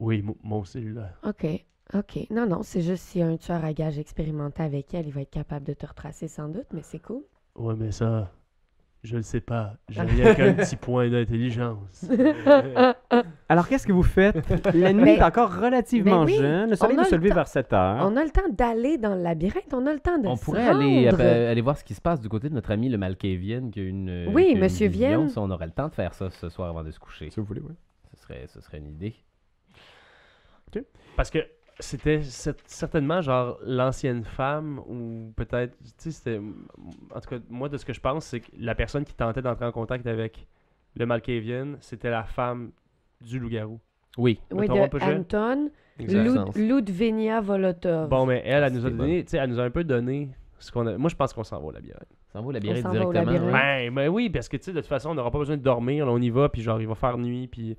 Oui, 0.00 0.22
mo- 0.22 0.38
mon 0.42 0.64
cellulaire. 0.64 1.18
OK. 1.24 1.46
OK. 1.94 2.18
Non, 2.30 2.46
non, 2.46 2.62
c'est 2.62 2.80
juste 2.80 3.02
s'il 3.04 3.20
y 3.20 3.24
a 3.24 3.26
un 3.28 3.36
tueur 3.36 3.62
à 3.64 3.72
gage 3.74 3.98
expérimenté 3.98 4.62
avec 4.62 4.94
elle, 4.94 5.06
il 5.06 5.12
va 5.12 5.20
être 5.20 5.30
capable 5.30 5.66
de 5.66 5.74
te 5.74 5.86
retracer 5.86 6.26
sans 6.28 6.48
doute, 6.48 6.66
mais 6.72 6.82
c'est 6.82 6.98
cool. 6.98 7.22
Ouais, 7.54 7.74
mais 7.76 7.92
ça, 7.92 8.32
je 9.06 9.16
le 9.16 9.22
sais 9.22 9.40
pas. 9.40 9.74
J'ai 9.88 10.02
rien 10.02 10.34
qu'un 10.34 10.52
petit 10.54 10.76
point 10.76 11.08
d'intelligence. 11.08 12.04
Alors, 13.48 13.68
qu'est-ce 13.68 13.86
que 13.86 13.92
vous 13.92 14.02
faites? 14.02 14.36
La 14.74 14.92
nuit 14.92 15.04
Ben- 15.04 15.18
est 15.18 15.22
encore 15.22 15.54
relativement 15.56 16.20
ben 16.20 16.26
oui, 16.26 16.36
jeune. 16.36 16.70
Le 16.70 16.76
soleil 16.76 16.96
va 16.96 17.04
se 17.04 17.12
le 17.14 17.22
lever 17.22 17.32
vers 17.34 17.48
7 17.48 17.72
heures. 17.72 17.98
On 18.06 18.16
a 18.16 18.24
le 18.24 18.30
temps 18.30 18.48
d'aller 18.50 18.98
dans 18.98 19.14
le 19.14 19.22
labyrinthe, 19.22 19.72
on 19.72 19.86
a 19.86 19.92
le 19.92 20.00
temps 20.00 20.18
de 20.18 20.26
On 20.26 20.36
se 20.36 20.44
pourrait 20.44 20.66
aller, 20.66 21.08
euh, 21.12 21.50
aller 21.50 21.60
voir 21.60 21.78
ce 21.78 21.84
qui 21.84 21.94
se 21.94 22.00
passe 22.00 22.20
du 22.20 22.28
côté 22.28 22.48
de 22.48 22.54
notre 22.54 22.70
ami 22.72 22.88
le 22.88 22.98
Malkavian 22.98 23.70
qui 23.70 23.80
a 23.80 23.82
une. 23.84 24.08
euh, 24.10 24.26
Oui, 24.32 24.44
qui 24.44 24.48
a 24.48 24.52
une 24.52 24.60
Monsieur 24.60 24.88
vision. 24.88 25.08
Vienne. 25.08 25.28
Si 25.28 25.38
on 25.38 25.50
aurait 25.50 25.66
le 25.66 25.72
temps 25.72 25.88
de 25.88 25.94
faire 25.94 26.12
ça 26.14 26.28
ce 26.30 26.48
soir 26.48 26.68
avant 26.70 26.82
de 26.82 26.90
se 26.90 26.98
coucher. 26.98 27.30
Si 27.30 27.38
vous 27.40 27.46
voulez, 27.46 27.62
oui. 27.62 27.74
Ce 28.14 28.22
serait, 28.22 28.46
ce 28.48 28.60
serait 28.60 28.78
une 28.78 28.88
idée. 28.88 29.14
Parce 31.16 31.30
que 31.30 31.38
c'était 31.78 32.18
cer- 32.20 32.54
certainement 32.64 33.20
genre 33.20 33.58
l'ancienne 33.64 34.24
femme 34.24 34.80
ou 34.88 35.32
peut-être, 35.36 35.76
tu 35.78 35.90
sais, 35.98 36.10
c'était. 36.10 36.40
En 37.14 37.20
tout 37.20 37.28
cas, 37.28 37.36
moi, 37.50 37.68
de 37.68 37.76
ce 37.76 37.84
que 37.84 37.92
je 37.92 38.00
pense, 38.00 38.24
c'est 38.26 38.40
que 38.40 38.50
la 38.58 38.74
personne 38.74 39.04
qui 39.04 39.14
tentait 39.14 39.42
d'entrer 39.42 39.66
en 39.66 39.72
contact 39.72 40.06
avec 40.06 40.46
le 40.96 41.06
Malkavian, 41.06 41.74
c'était 41.80 42.10
la 42.10 42.24
femme 42.24 42.70
du 43.20 43.38
loup-garou. 43.38 43.78
Oui. 44.18 44.40
Oui, 44.50 44.66
de 44.66 44.72
Anton. 44.72 45.70
Lud- 45.98 46.34
Sens. 46.34 46.56
Ludvenia 46.56 47.40
Volotov. 47.40 48.08
Bon, 48.08 48.26
mais 48.26 48.42
elle, 48.44 48.62
elle 48.64 48.72
nous 48.72 48.86
a 48.86 48.90
donné, 48.90 49.24
tu 49.24 49.30
sais, 49.30 49.36
elle 49.38 49.50
nous 49.50 49.60
a 49.60 49.64
un 49.64 49.70
peu 49.70 49.84
donné 49.84 50.30
ce 50.58 50.70
qu'on 50.72 50.86
a. 50.86 50.96
Moi, 50.96 51.10
je 51.10 51.16
pense 51.16 51.32
qu'on 51.32 51.44
s'en 51.44 51.58
va 51.60 51.66
au 51.66 51.70
labyrinthe. 51.72 52.08
Ça 52.32 52.40
va 52.40 52.46
au 52.46 52.50
labyrinthe 52.52 52.82
s'en 52.82 52.92
va 52.92 53.06
au 53.06 53.12
directement. 53.12 53.32
labyrinthe. 53.32 53.54
ouais. 53.54 53.90
Ben, 53.90 53.94
ben 53.94 54.08
oui, 54.08 54.30
parce 54.30 54.48
que 54.48 54.56
tu 54.56 54.64
sais, 54.64 54.72
de 54.72 54.80
toute 54.80 54.88
façon, 54.88 55.10
on 55.10 55.14
n'aura 55.14 55.30
pas 55.30 55.38
besoin 55.38 55.56
de 55.56 55.62
dormir. 55.62 56.06
Là, 56.06 56.12
on 56.12 56.20
y 56.20 56.30
va, 56.30 56.48
puis 56.48 56.62
genre, 56.62 56.80
il 56.80 56.88
va 56.88 56.94
faire 56.94 57.16
nuit, 57.18 57.46
puis 57.48 57.76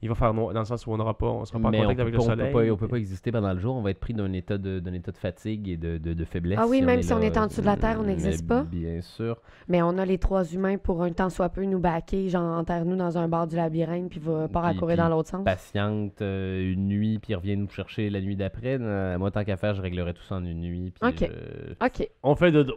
il 0.00 0.08
va 0.08 0.14
faire 0.14 0.32
noir, 0.32 0.52
dans 0.54 0.60
le 0.60 0.64
sens 0.66 0.86
où 0.86 0.92
on 0.92 0.96
n'aura 0.96 1.16
pas, 1.18 1.26
on 1.26 1.44
sera 1.44 1.58
pas 1.58 1.68
en 1.68 1.70
Mais 1.72 1.78
contact 1.78 1.96
peut, 1.96 2.02
avec 2.02 2.14
pas, 2.14 2.18
le 2.18 2.22
on 2.24 2.26
peut 2.28 2.36
soleil. 2.36 2.52
pas, 2.68 2.72
on 2.72 2.76
peut 2.76 2.88
pas 2.88 2.96
exister 2.98 3.32
pendant 3.32 3.52
le 3.52 3.58
jour. 3.58 3.74
On 3.74 3.82
va 3.82 3.90
être 3.90 3.98
pris 3.98 4.14
d'un 4.14 4.32
état 4.32 4.56
de, 4.56 4.78
d'un 4.78 4.92
état 4.92 5.10
de 5.10 5.16
fatigue 5.16 5.68
et 5.68 5.76
de, 5.76 5.98
de, 5.98 6.12
de 6.14 6.24
faiblesse. 6.24 6.58
Ah 6.62 6.66
oui, 6.68 6.82
même 6.82 7.02
si 7.02 7.12
on 7.12 7.20
est 7.20 7.36
en 7.36 7.46
dessous 7.48 7.60
de 7.62 7.66
la 7.66 7.76
terre, 7.76 7.96
on 8.00 8.04
n'existe 8.04 8.46
pas? 8.46 8.62
Bien 8.62 9.00
sûr. 9.00 9.36
Mais 9.66 9.82
on 9.82 9.98
a 9.98 10.04
les 10.04 10.18
trois 10.18 10.44
humains 10.44 10.78
pour 10.78 11.02
un 11.02 11.10
temps 11.10 11.30
soit 11.30 11.48
peu 11.48 11.64
nous 11.64 11.80
baquer, 11.80 12.28
genre 12.28 12.58
enterre-nous 12.58 12.96
dans 12.96 13.18
un 13.18 13.26
bar 13.28 13.46
du 13.48 13.56
labyrinthe, 13.56 14.10
puis 14.10 14.20
va 14.20 14.46
part 14.48 14.64
à 14.66 14.70
Puis- 14.70 14.78
courir 14.78 14.96
puis 14.96 15.02
dans 15.02 15.08
l'autre 15.08 15.28
sens. 15.30 15.44
Patiente 15.44 16.22
euh, 16.22 16.72
une 16.72 16.86
nuit, 16.88 17.18
puis 17.18 17.34
revient 17.34 17.56
nous 17.56 17.68
chercher 17.68 18.08
la 18.10 18.20
nuit 18.20 18.36
d'après. 18.36 18.78
Euh, 18.80 19.18
moi, 19.18 19.30
tant 19.32 19.42
qu'à 19.44 19.56
faire, 19.56 19.74
je 19.74 19.82
réglerai 19.82 20.14
tout 20.14 20.22
ça 20.22 20.36
en 20.36 20.44
une 20.44 20.60
nuit. 20.60 20.92
Puis 21.00 21.10
Ok. 21.10 21.28
je- 21.28 21.86
OK. 22.04 22.08
On 22.22 22.36
fait 22.36 22.52
dodo. 22.52 22.74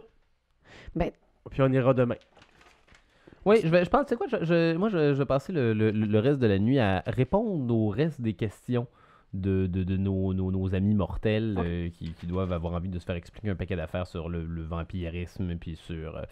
Ben- 0.96 1.10
Puis 1.50 1.62
on 1.62 1.72
ira 1.72 1.94
demain. 1.94 2.16
Oui, 3.44 3.56
je, 3.62 3.68
vais, 3.68 3.84
je 3.84 3.90
pense, 3.90 4.02
tu 4.06 4.10
sais 4.10 4.16
quoi, 4.16 4.26
je, 4.28 4.44
je- 4.44 4.76
moi, 4.76 4.88
je, 4.88 5.12
vais 5.12 5.24
passer 5.26 5.52
le, 5.52 5.72
le- 5.72 5.90
le 5.90 6.18
reste 6.18 6.38
de 6.38 6.46
la 6.46 6.58
nuit 6.58 6.78
à 6.78 7.02
répondre 7.06 7.74
au 7.74 7.88
reste 7.88 8.20
des 8.20 8.34
questions 8.34 8.86
de, 9.34 9.66
de, 9.66 9.82
de 9.82 9.96
nos, 9.96 10.34
nos, 10.34 10.50
nos 10.52 10.74
amis 10.74 10.94
mortels 10.94 11.56
euh, 11.58 11.88
qui, 11.88 12.12
qui 12.12 12.26
doivent 12.26 12.52
avoir 12.52 12.74
envie 12.74 12.88
de 12.90 12.98
se 12.98 13.04
faire 13.04 13.16
expliquer 13.16 13.48
un 13.50 13.54
paquet 13.56 13.76
d'affaires 13.76 14.06
sur 14.06 14.28
le, 14.28 14.44
le 14.44 14.62
vampirisme, 14.62 15.56
puis 15.56 15.74
sur... 15.76 16.22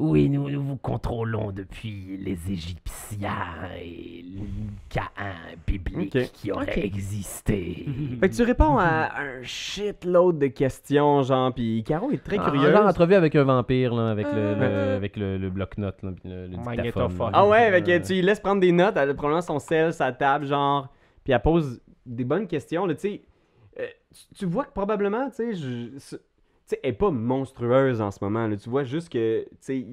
Oui, 0.00 0.28
nous, 0.30 0.48
nous 0.48 0.62
vous 0.62 0.76
contrôlons 0.76 1.50
depuis 1.50 2.16
les 2.20 2.38
Égyptiens 2.52 3.32
et 3.82 4.24
le 4.32 4.42
Caïn 4.88 5.34
biblique 5.66 6.14
Ok. 6.16 6.30
qui 6.32 6.52
aurait 6.52 6.70
Ok. 6.70 6.78
existé. 6.78 7.84
Fait 8.20 8.28
que 8.28 8.34
tu 8.34 8.42
réponds 8.44 8.78
à 8.78 9.10
un 9.20 9.42
shitload 9.42 10.38
de 10.38 10.46
questions, 10.46 11.22
genre, 11.22 11.52
puis 11.52 11.82
Caro 11.84 12.10
est 12.12 12.22
très 12.22 12.38
en- 12.38 12.44
curieuse. 12.44 12.70
Genre 12.72 12.86
entrevue 12.86 13.14
avec 13.14 13.34
un 13.34 13.42
vampire, 13.44 13.92
là, 13.94 14.10
avec, 14.10 14.26
le, 14.26 14.32
le- 14.54 14.62
Euh. 14.62 14.96
avec 14.96 15.16
le, 15.16 15.36
le 15.36 15.50
bloc-notes, 15.50 16.02
là, 16.02 16.12
puis 16.12 16.28
le, 16.28 16.42
le 16.42 16.48
dictaphone, 16.48 16.76
Magnétophone. 16.76 17.32
là. 17.32 17.38
Ah 17.38 17.46
ouais, 17.48 17.70
fait 17.72 17.82
que 17.82 18.06
tu 18.06 18.14
lui 18.14 18.22
laisses 18.22 18.40
prendre 18.40 18.60
des 18.60 18.72
notes, 18.72 18.96
elle 18.96 19.10
a 19.10 19.14
probablement 19.14 19.42
son 19.42 19.58
sel, 19.58 19.92
sa 19.92 20.12
table, 20.12 20.46
genre, 20.46 20.88
puis 21.24 21.32
elle 21.32 21.42
pose 21.42 21.80
des 22.06 22.24
bonnes 22.24 22.46
questions, 22.46 22.86
là, 22.86 22.94
tu 22.94 23.00
sais. 23.00 23.22
Euh, 23.80 23.86
tu- 24.12 24.34
tu 24.38 24.46
vois 24.46 24.64
que 24.64 24.72
probablement, 24.72 25.28
tu 25.30 25.36
sais, 25.36 25.54
je- 25.54 25.98
ce- 25.98 26.16
sais, 26.70 26.80
elle 26.82 26.90
est 26.90 26.92
pas 26.94 27.10
monstrueuse 27.10 28.00
en 28.00 28.10
ce 28.10 28.18
moment, 28.22 28.46
là. 28.46 28.56
Tu 28.56 28.68
vois 28.68 28.84
juste 28.84 29.08
que, 29.10 29.42
tu 29.44 29.48
sais, 29.60 29.86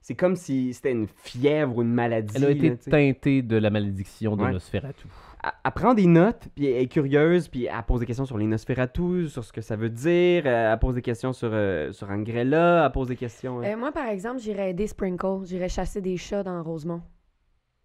c'est 0.00 0.14
comme 0.14 0.36
si 0.36 0.72
c'était 0.72 0.92
une 0.92 1.08
fièvre 1.08 1.76
ou 1.78 1.82
une 1.82 1.92
maladie. 1.92 2.34
Elle 2.36 2.44
a 2.44 2.50
été 2.50 2.68
là, 2.70 2.76
teintée 2.76 3.42
de 3.42 3.56
la 3.56 3.70
malédiction 3.70 4.36
de 4.36 4.42
Ouais. 4.44 4.52
Nosferatu. 4.52 5.06
elle, 5.42 5.50
elle 5.64 5.72
prend 5.72 5.94
des 5.94 6.06
notes, 6.06 6.48
puis 6.54 6.66
elle 6.66 6.82
est 6.82 6.86
curieuse, 6.86 7.48
puis 7.48 7.64
elle 7.66 7.82
pose 7.86 8.00
des 8.00 8.06
questions 8.06 8.24
sur 8.24 8.38
les 8.38 8.46
Nosferatu, 8.46 9.28
sur 9.28 9.42
ce 9.44 9.52
que 9.52 9.60
ça 9.60 9.74
veut 9.76 9.90
dire, 9.90 10.44
euh, 10.46 10.72
elle 10.72 10.78
pose 10.78 10.94
des 10.94 11.02
questions 11.02 11.32
sur, 11.32 11.50
euh, 11.52 11.90
sur 11.92 12.08
Angrella, 12.10 12.84
elle 12.86 12.92
pose 12.92 13.08
des 13.08 13.16
questions... 13.16 13.60
euh, 13.60 13.64
Euh, 13.72 13.76
moi, 13.76 13.90
par 13.92 14.06
exemple, 14.08 14.38
j'irais 14.40 14.70
aider 14.70 14.86
Sprinkle. 14.86 15.44
J'irais 15.44 15.68
chasser 15.68 16.00
des 16.00 16.16
chats 16.16 16.42
dans 16.44 16.62
Rosemont. 16.62 17.02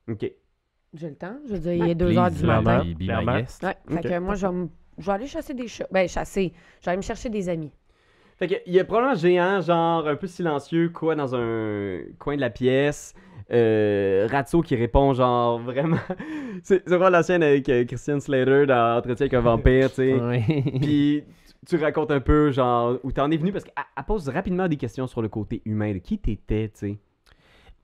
Ok. 0.09 0.31
J'ai 0.93 1.09
le 1.09 1.15
temps? 1.15 1.37
Je 1.47 1.53
veux 1.53 1.59
dire, 1.59 1.73
il 1.73 1.89
est 1.89 1.95
2 1.95 2.17
heures 2.17 2.29
du 2.31 2.43
matin. 2.45 2.83
be- 2.83 2.93
be 2.95 2.99
my 2.99 3.05
Clairement. 3.05 3.37
guest. 3.39 3.63
Ouais, 3.63 3.75
fait 3.87 3.93
Ok. 3.95 4.01
que 4.13 4.19
moi, 4.19 4.35
je 4.35 4.45
vais, 4.45 4.53
me- 4.53 4.69
je 4.97 5.05
vais 5.05 5.11
aller 5.13 5.27
chasser 5.27 5.53
des 5.53 5.67
chats. 5.67 5.87
Ben, 5.91 6.07
chasser. 6.07 6.51
Je 6.81 6.85
vais 6.85 6.89
aller 6.91 6.97
me 6.97 7.01
chercher 7.01 7.29
des 7.29 7.47
amis. 7.49 7.71
Fait 8.41 8.47
que, 8.47 8.55
il 8.65 8.73
y 8.73 8.79
a 8.79 8.85
probablement 8.85 9.13
un 9.13 9.17
géant, 9.17 9.61
genre 9.61 10.07
un 10.07 10.15
peu 10.15 10.25
silencieux, 10.25 10.89
quoi, 10.89 11.13
dans 11.13 11.35
un 11.35 11.99
coin 12.17 12.35
de 12.35 12.41
la 12.41 12.49
pièce. 12.49 13.13
Euh, 13.51 14.27
Ratso 14.31 14.63
qui 14.63 14.75
répond, 14.75 15.13
genre 15.13 15.59
vraiment. 15.59 15.99
c'est 16.63 16.83
vraiment 16.87 17.09
la 17.09 17.21
scène 17.21 17.43
avec 17.43 17.69
euh, 17.69 17.85
Christian 17.85 18.19
Slater 18.19 18.65
dans 18.65 18.97
Entretien 18.97 19.25
avec 19.25 19.35
un 19.35 19.41
vampire, 19.41 19.89
tu 19.89 19.97
sais. 19.97 20.15
Ouais. 20.15 20.43
Puis 20.81 21.23
tu, 21.67 21.77
racontes 21.77 22.09
un 22.09 22.19
peu, 22.19 22.49
genre, 22.49 22.97
où 23.03 23.11
t'en 23.11 23.29
es 23.29 23.37
venu, 23.37 23.51
parce 23.51 23.63
qu'elle 23.63 23.75
elle 23.95 24.03
pose 24.05 24.27
rapidement 24.27 24.67
des 24.67 24.77
questions 24.77 25.05
sur 25.05 25.21
le 25.21 25.29
côté 25.29 25.61
humain, 25.65 25.93
de 25.93 25.99
qui 25.99 26.17
t'étais, 26.17 26.69
tu 26.69 26.79
sais. 26.79 26.97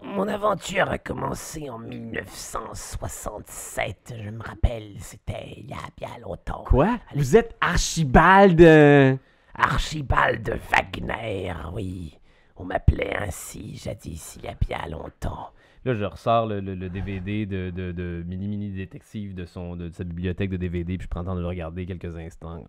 Mon 0.01 0.27
aventure 0.27 0.89
a 0.89 0.97
commencé 0.97 1.69
en 1.69 1.77
1967, 1.77 4.15
je 4.23 4.31
me 4.31 4.41
rappelle, 4.41 4.95
c'était 5.01 5.53
il 5.55 5.69
y 5.69 5.73
a 5.73 5.85
bien 5.95 6.17
longtemps. 6.19 6.63
Quoi? 6.65 6.97
Vous 7.15 7.37
êtes 7.37 7.55
Archibald 7.61 8.59
euh, 8.59 9.15
Archibald 9.57 10.59
Wagner, 10.71 11.53
oui. 11.73 12.17
On 12.55 12.63
m'appelait 12.65 13.15
ainsi 13.15 13.75
jadis 13.77 14.37
il 14.39 14.45
y 14.45 14.47
a 14.47 14.55
bien 14.55 14.87
longtemps. 14.89 15.49
Là, 15.85 15.93
je 15.93 16.03
ressors 16.05 16.47
le, 16.47 16.59
le- 16.59 16.75
le 16.75 16.89
DVD 16.89 17.45
de, 17.45 17.69
de, 17.69 17.91
de 17.91 18.23
Mini 18.27 18.47
Mini 18.47 18.69
Détective 18.71 19.35
de, 19.35 19.45
son, 19.45 19.75
de, 19.75 19.89
sa 19.89 20.03
bibliothèque 20.03 20.49
de 20.49 20.57
DVD, 20.57 20.97
puis 20.97 21.05
je 21.05 21.09
prends 21.09 21.21
le 21.21 21.27
temps 21.27 21.35
de 21.35 21.41
le 21.41 21.47
regarder 21.47 21.85
quelques 21.85 22.15
instants. 22.17 22.63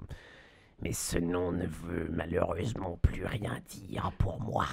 Mais 0.83 0.93
ce 0.93 1.19
nom 1.19 1.51
ne 1.51 1.67
veut 1.67 2.09
malheureusement 2.13 2.99
plus 3.03 3.25
rien 3.27 3.59
dire 3.69 4.13
pour 4.19 4.41
moi. 4.41 4.67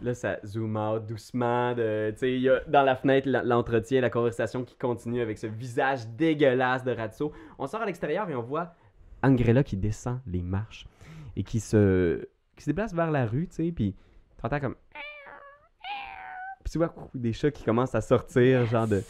Là, 0.00 0.12
ça 0.14 0.36
zoom 0.44 0.76
out 0.76 1.06
doucement. 1.06 1.74
De, 1.74 2.10
tu 2.12 2.18
sais, 2.18 2.34
il 2.34 2.42
y 2.42 2.50
a 2.50 2.60
dans 2.68 2.82
la 2.82 2.94
fenêtre 2.96 3.28
l'entretien, 3.44 4.00
la 4.02 4.10
conversation 4.10 4.64
qui 4.64 4.76
continue 4.76 5.20
avec 5.22 5.38
ce 5.38 5.46
visage 5.46 6.06
dégueulasse 6.08 6.84
de 6.84 6.90
Ratso. 6.92 7.32
On 7.58 7.66
sort 7.66 7.80
à 7.82 7.86
l'extérieur 7.86 8.28
et 8.28 8.34
on 8.34 8.42
voit 8.42 8.74
Angrella 9.22 9.64
qui 9.64 9.76
descend 9.78 10.20
les 10.26 10.42
marches 10.42 10.86
et 11.36 11.42
qui 11.44 11.60
se, 11.60 12.26
qui 12.56 12.64
se 12.64 12.70
déplace 12.70 12.94
vers 12.94 13.10
la 13.10 13.26
rue, 13.26 13.46
tu 13.48 13.56
sais, 13.56 13.72
puis 13.72 13.94
t'entends 14.40 14.60
comme... 14.60 14.74
Puis 16.64 16.72
tu 16.72 16.78
vois 16.78 16.92
des 17.14 17.32
chats 17.32 17.50
qui 17.50 17.64
commencent 17.64 17.94
à 17.94 18.00
sortir, 18.00 18.66
genre 18.66 18.88
de... 18.88 19.02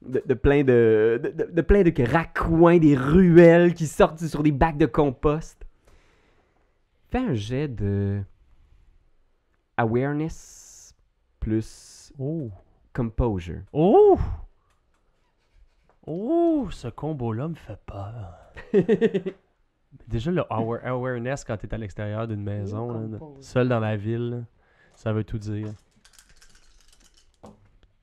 De, 0.00 0.22
de 0.24 0.34
plein 0.34 0.62
de, 0.62 1.20
de, 1.50 1.60
plein 1.60 1.82
de 1.82 1.92
raccoins, 2.12 2.78
des 2.78 2.96
ruelles 2.96 3.74
qui 3.74 3.88
sortent 3.88 4.24
sur 4.24 4.44
des 4.44 4.52
bacs 4.52 4.78
de 4.78 4.86
compost. 4.86 5.66
Fais 7.10 7.18
un 7.18 7.34
jet 7.34 7.66
de 7.66 8.22
awareness 9.76 10.94
plus 11.40 12.12
Oh. 12.18 12.50
composure. 12.92 13.62
Oh! 13.72 14.18
Oh, 16.06 16.68
ce 16.70 16.88
combo-là 16.88 17.48
me 17.48 17.54
fait 17.54 17.78
peur. 17.84 18.34
Déjà, 20.06 20.30
le 20.30 20.42
aware- 20.50 20.84
awareness 20.86 21.44
quand 21.44 21.56
t'es 21.56 21.72
à 21.72 21.78
l'extérieur 21.78 22.26
d'une 22.28 22.42
maison, 22.42 22.92
là, 23.08 23.18
seul 23.40 23.68
dans 23.68 23.80
la 23.80 23.96
ville, 23.96 24.30
là, 24.30 24.40
ça 24.94 25.12
veut 25.12 25.24
tout 25.24 25.38
dire. 25.38 25.72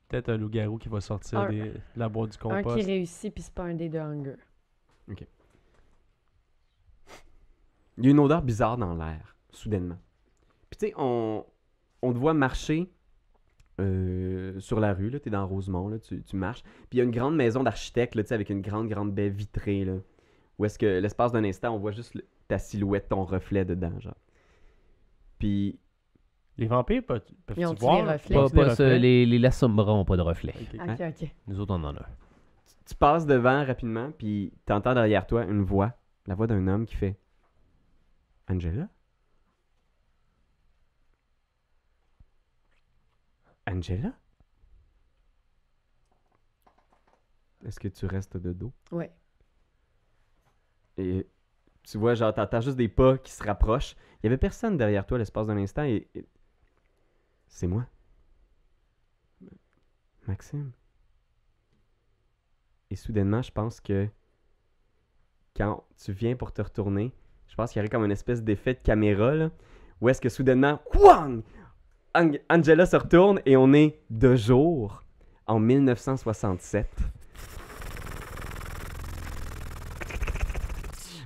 Peut-être 0.08 0.30
un 0.30 0.38
loup-garou 0.38 0.78
qui 0.78 0.88
va 0.90 1.02
sortir 1.02 1.40
Un- 1.40 1.50
des- 1.50 1.70
de 1.72 1.80
la 1.96 2.10
boîte 2.10 2.32
du 2.32 2.38
Un 2.38 2.62
compost. 2.62 2.78
qui 2.78 2.86
réussit, 2.86 3.34
puis 3.34 3.44
c'est 3.44 3.54
pas 3.54 3.64
un 3.64 3.74
dé 3.74 3.90
de 3.90 4.00
hunger. 4.00 4.36
Il 7.98 8.04
y 8.04 8.08
a 8.08 8.12
une 8.12 8.20
odeur 8.20 8.42
bizarre 8.42 8.78
dans 8.78 8.94
l'air, 8.94 9.36
soudainement. 9.52 9.98
Puis 10.70 10.78
tu 10.78 10.88
sais, 10.88 10.94
on, 10.98 11.46
on 12.02 12.12
te 12.14 12.18
voit 12.18 12.34
marcher 12.34 12.92
euh, 13.80 14.60
sur 14.60 14.80
la 14.82 14.94
rue, 14.94 15.10
là, 15.10 15.20
t'es 15.20 15.30
dans 15.30 15.48
Rosemont, 15.48 15.88
là, 15.88 15.98
tu, 16.00 16.22
tu 16.24 16.36
marches. 16.36 16.62
Puis 16.64 16.94
il 16.94 16.98
y 16.98 17.02
a 17.02 17.04
une 17.06 17.12
grande 17.12 17.36
maison 17.38 17.64
d'architecte, 17.64 18.16
là, 18.16 18.24
tu 18.24 18.30
sais, 18.30 18.36
avec 18.36 18.50
une 18.50 18.62
grande, 18.62 18.90
grande 18.90 19.14
baie 19.14 19.30
vitrée, 19.30 19.86
là. 19.86 19.96
Où 20.58 20.66
est-ce 20.66 20.80
que, 20.80 21.00
l'espace 21.00 21.32
d'un 21.32 21.44
instant, 21.44 21.76
on 21.76 21.80
voit 21.80 21.92
juste 21.92 22.14
le- 22.16 22.26
ta 22.48 22.58
silhouette, 22.60 23.10
ton 23.10 23.24
reflet 23.26 23.66
dedans, 23.66 24.00
genre. 24.00 24.16
Puis, 25.40 25.80
Les 26.58 26.68
vampires 26.68 27.04
peuvent- 27.06 27.22
Ils 27.58 27.66
voir? 27.66 28.08
reflets? 28.14 28.34
Pas, 28.36 28.50
pas 28.50 28.76
ce- 28.76 28.84
reflets? 28.84 29.00
les, 29.00 29.26
les 29.26 29.40
Lassombra 29.40 29.94
ont 29.94 30.06
pas 30.06 30.16
de 30.16 30.22
reflet. 30.22 30.54
Ok. 30.74 30.80
Ok, 30.90 31.02
ok. 31.22 31.30
Nous 31.48 31.60
autres, 31.60 31.74
on 31.76 31.84
en 31.84 31.94
a. 31.98 32.00
tu, 32.00 32.76
tu 32.86 32.96
passes 32.96 33.26
devant 33.26 33.66
rapidement, 33.66 34.12
puis 34.18 34.54
t'entends 34.66 34.94
derrière 34.94 35.28
toi 35.28 35.44
une 35.44 35.64
voix, 35.64 35.92
la 36.28 36.34
voix 36.36 36.48
d'un 36.48 36.66
homme 36.70 36.86
qui 36.86 36.96
fait 36.96 37.18
«Angela? 38.50 38.88
Angela? 43.68 44.14
Est-ce 47.66 47.80
que 47.80 47.88
tu 47.88 48.06
restes 48.06 48.38
de 48.38 48.54
dos?» 48.54 48.72
Ouais. 48.92 49.12
Et 50.98 51.28
tu 51.84 51.98
vois, 51.98 52.16
genre, 52.16 52.34
t'entends 52.34 52.62
juste 52.62 52.78
des 52.78 52.88
pas 52.88 53.18
qui 53.18 53.32
se 53.32 53.44
rapprochent. 53.44 53.96
Il 54.22 54.26
y 54.26 54.28
avait 54.28 54.38
personne 54.38 54.78
derrière 54.78 55.06
toi 55.06 55.18
l'espace 55.18 55.48
d'un 55.48 55.58
instant 55.58 55.84
et... 55.84 56.08
C'est 57.48 57.68
moi. 57.68 57.86
Maxime. 60.28 60.72
Et 62.90 62.96
soudainement, 62.96 63.42
je 63.42 63.52
pense 63.52 63.80
que 63.80 64.08
quand 65.56 65.84
tu 66.04 66.12
viens 66.12 66.36
pour 66.36 66.52
te 66.52 66.62
retourner, 66.62 67.14
je 67.48 67.56
pense 67.56 67.72
qu'il 67.72 67.80
y 67.80 67.82
aurait 67.82 67.90
comme 67.90 68.04
une 68.06 68.12
espèce 68.12 68.44
d'effet 68.44 68.74
de 68.74 68.80
caméra, 68.80 69.36
là, 69.36 69.52
où 70.02 70.10
est-ce 70.10 70.20
que 70.22 70.30
soudainement, 70.30 70.82
Wang! 70.96 71.44
Ang- 72.14 72.40
Angela 72.50 72.86
se 72.86 72.96
retourne 72.96 73.42
et 73.46 73.56
on 73.58 73.74
est 73.74 74.00
de 74.10 74.36
jour 74.36 75.04
en 75.48 75.60
1967. 75.60 76.88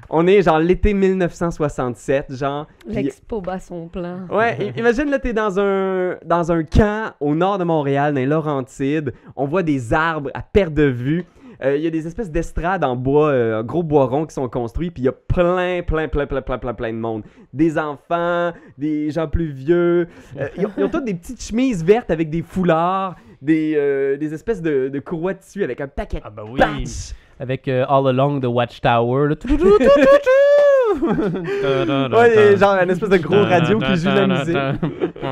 On 0.09 0.25
est 0.27 0.41
genre 0.41 0.59
l'été 0.59 0.93
1967, 0.93 2.35
genre. 2.35 2.67
L'expo 2.87 3.41
bat 3.41 3.59
son 3.59 3.87
plan. 3.87 4.21
Ouais, 4.31 4.73
imagine 4.77 5.09
là, 5.09 5.19
t'es 5.19 5.33
dans 5.33 5.59
un, 5.59 6.17
dans 6.25 6.51
un 6.51 6.63
camp 6.63 7.13
au 7.19 7.35
nord 7.35 7.57
de 7.57 7.63
Montréal, 7.63 8.13
dans 8.13 8.19
les 8.19 8.25
Laurentides. 8.25 9.13
On 9.35 9.45
voit 9.45 9.63
des 9.63 9.93
arbres 9.93 10.31
à 10.33 10.41
perte 10.41 10.73
de 10.73 10.83
vue. 10.83 11.25
Euh, 11.61 11.75
Il 11.75 11.83
y 11.83 11.87
a 11.87 11.89
des 11.89 12.07
espèces 12.07 12.31
d'estrades 12.31 12.85
en 12.85 12.95
bois, 12.95 13.27
euh, 13.31 13.63
gros 13.63 13.83
bois 13.83 14.05
rond 14.05 14.25
qui 14.25 14.33
sont 14.33 14.47
construits. 14.47 14.91
Puis 14.91 15.03
il 15.03 15.05
y 15.05 15.09
a 15.09 15.11
plein, 15.11 15.81
plein, 15.83 16.07
plein, 16.07 16.25
plein, 16.25 16.41
plein, 16.41 16.57
plein, 16.57 16.73
plein 16.73 16.93
de 16.93 16.97
monde. 16.97 17.23
Des 17.53 17.77
enfants, 17.77 18.53
des 18.77 19.11
gens 19.11 19.27
plus 19.27 19.51
vieux. 19.51 20.07
Euh, 20.39 20.47
ils, 20.57 20.65
ont, 20.65 20.71
ils 20.77 20.83
ont 20.85 20.89
toutes 20.89 21.03
des 21.05 21.13
petites 21.15 21.41
chemises 21.43 21.83
vertes 21.83 22.11
avec 22.11 22.29
des 22.29 22.41
foulards, 22.43 23.15
des, 23.41 23.73
euh, 23.75 24.15
des 24.17 24.33
espèces 24.33 24.61
de, 24.61 24.87
de 24.87 24.99
courroies 24.99 25.33
de 25.33 25.39
tissu 25.39 25.63
avec 25.63 25.81
un 25.81 25.87
paquet 25.89 26.17
de 26.19 26.23
Ah 26.25 26.29
bah 26.29 26.43
oui. 26.49 26.59
patchs. 26.59 27.13
Avec 27.39 27.67
euh, 27.67 27.85
All 27.87 28.07
Along 28.07 28.41
the 28.41 28.45
Watchtower. 28.45 29.29
là, 29.29 29.35
tout, 29.35 29.47
tout, 29.47 29.57
tout, 29.57 29.77
tout, 29.77 29.77
tout, 29.77 30.05
tout. 30.05 30.69
Ouais, 30.91 32.57
genre 32.57 32.75
une 32.81 32.89
espèce 32.89 33.09
de 33.09 33.17
gros 33.17 33.43
radio 33.43 33.79
qui 33.79 33.95
joue 33.95 34.09
la 34.09 34.27
musique. 34.27 34.57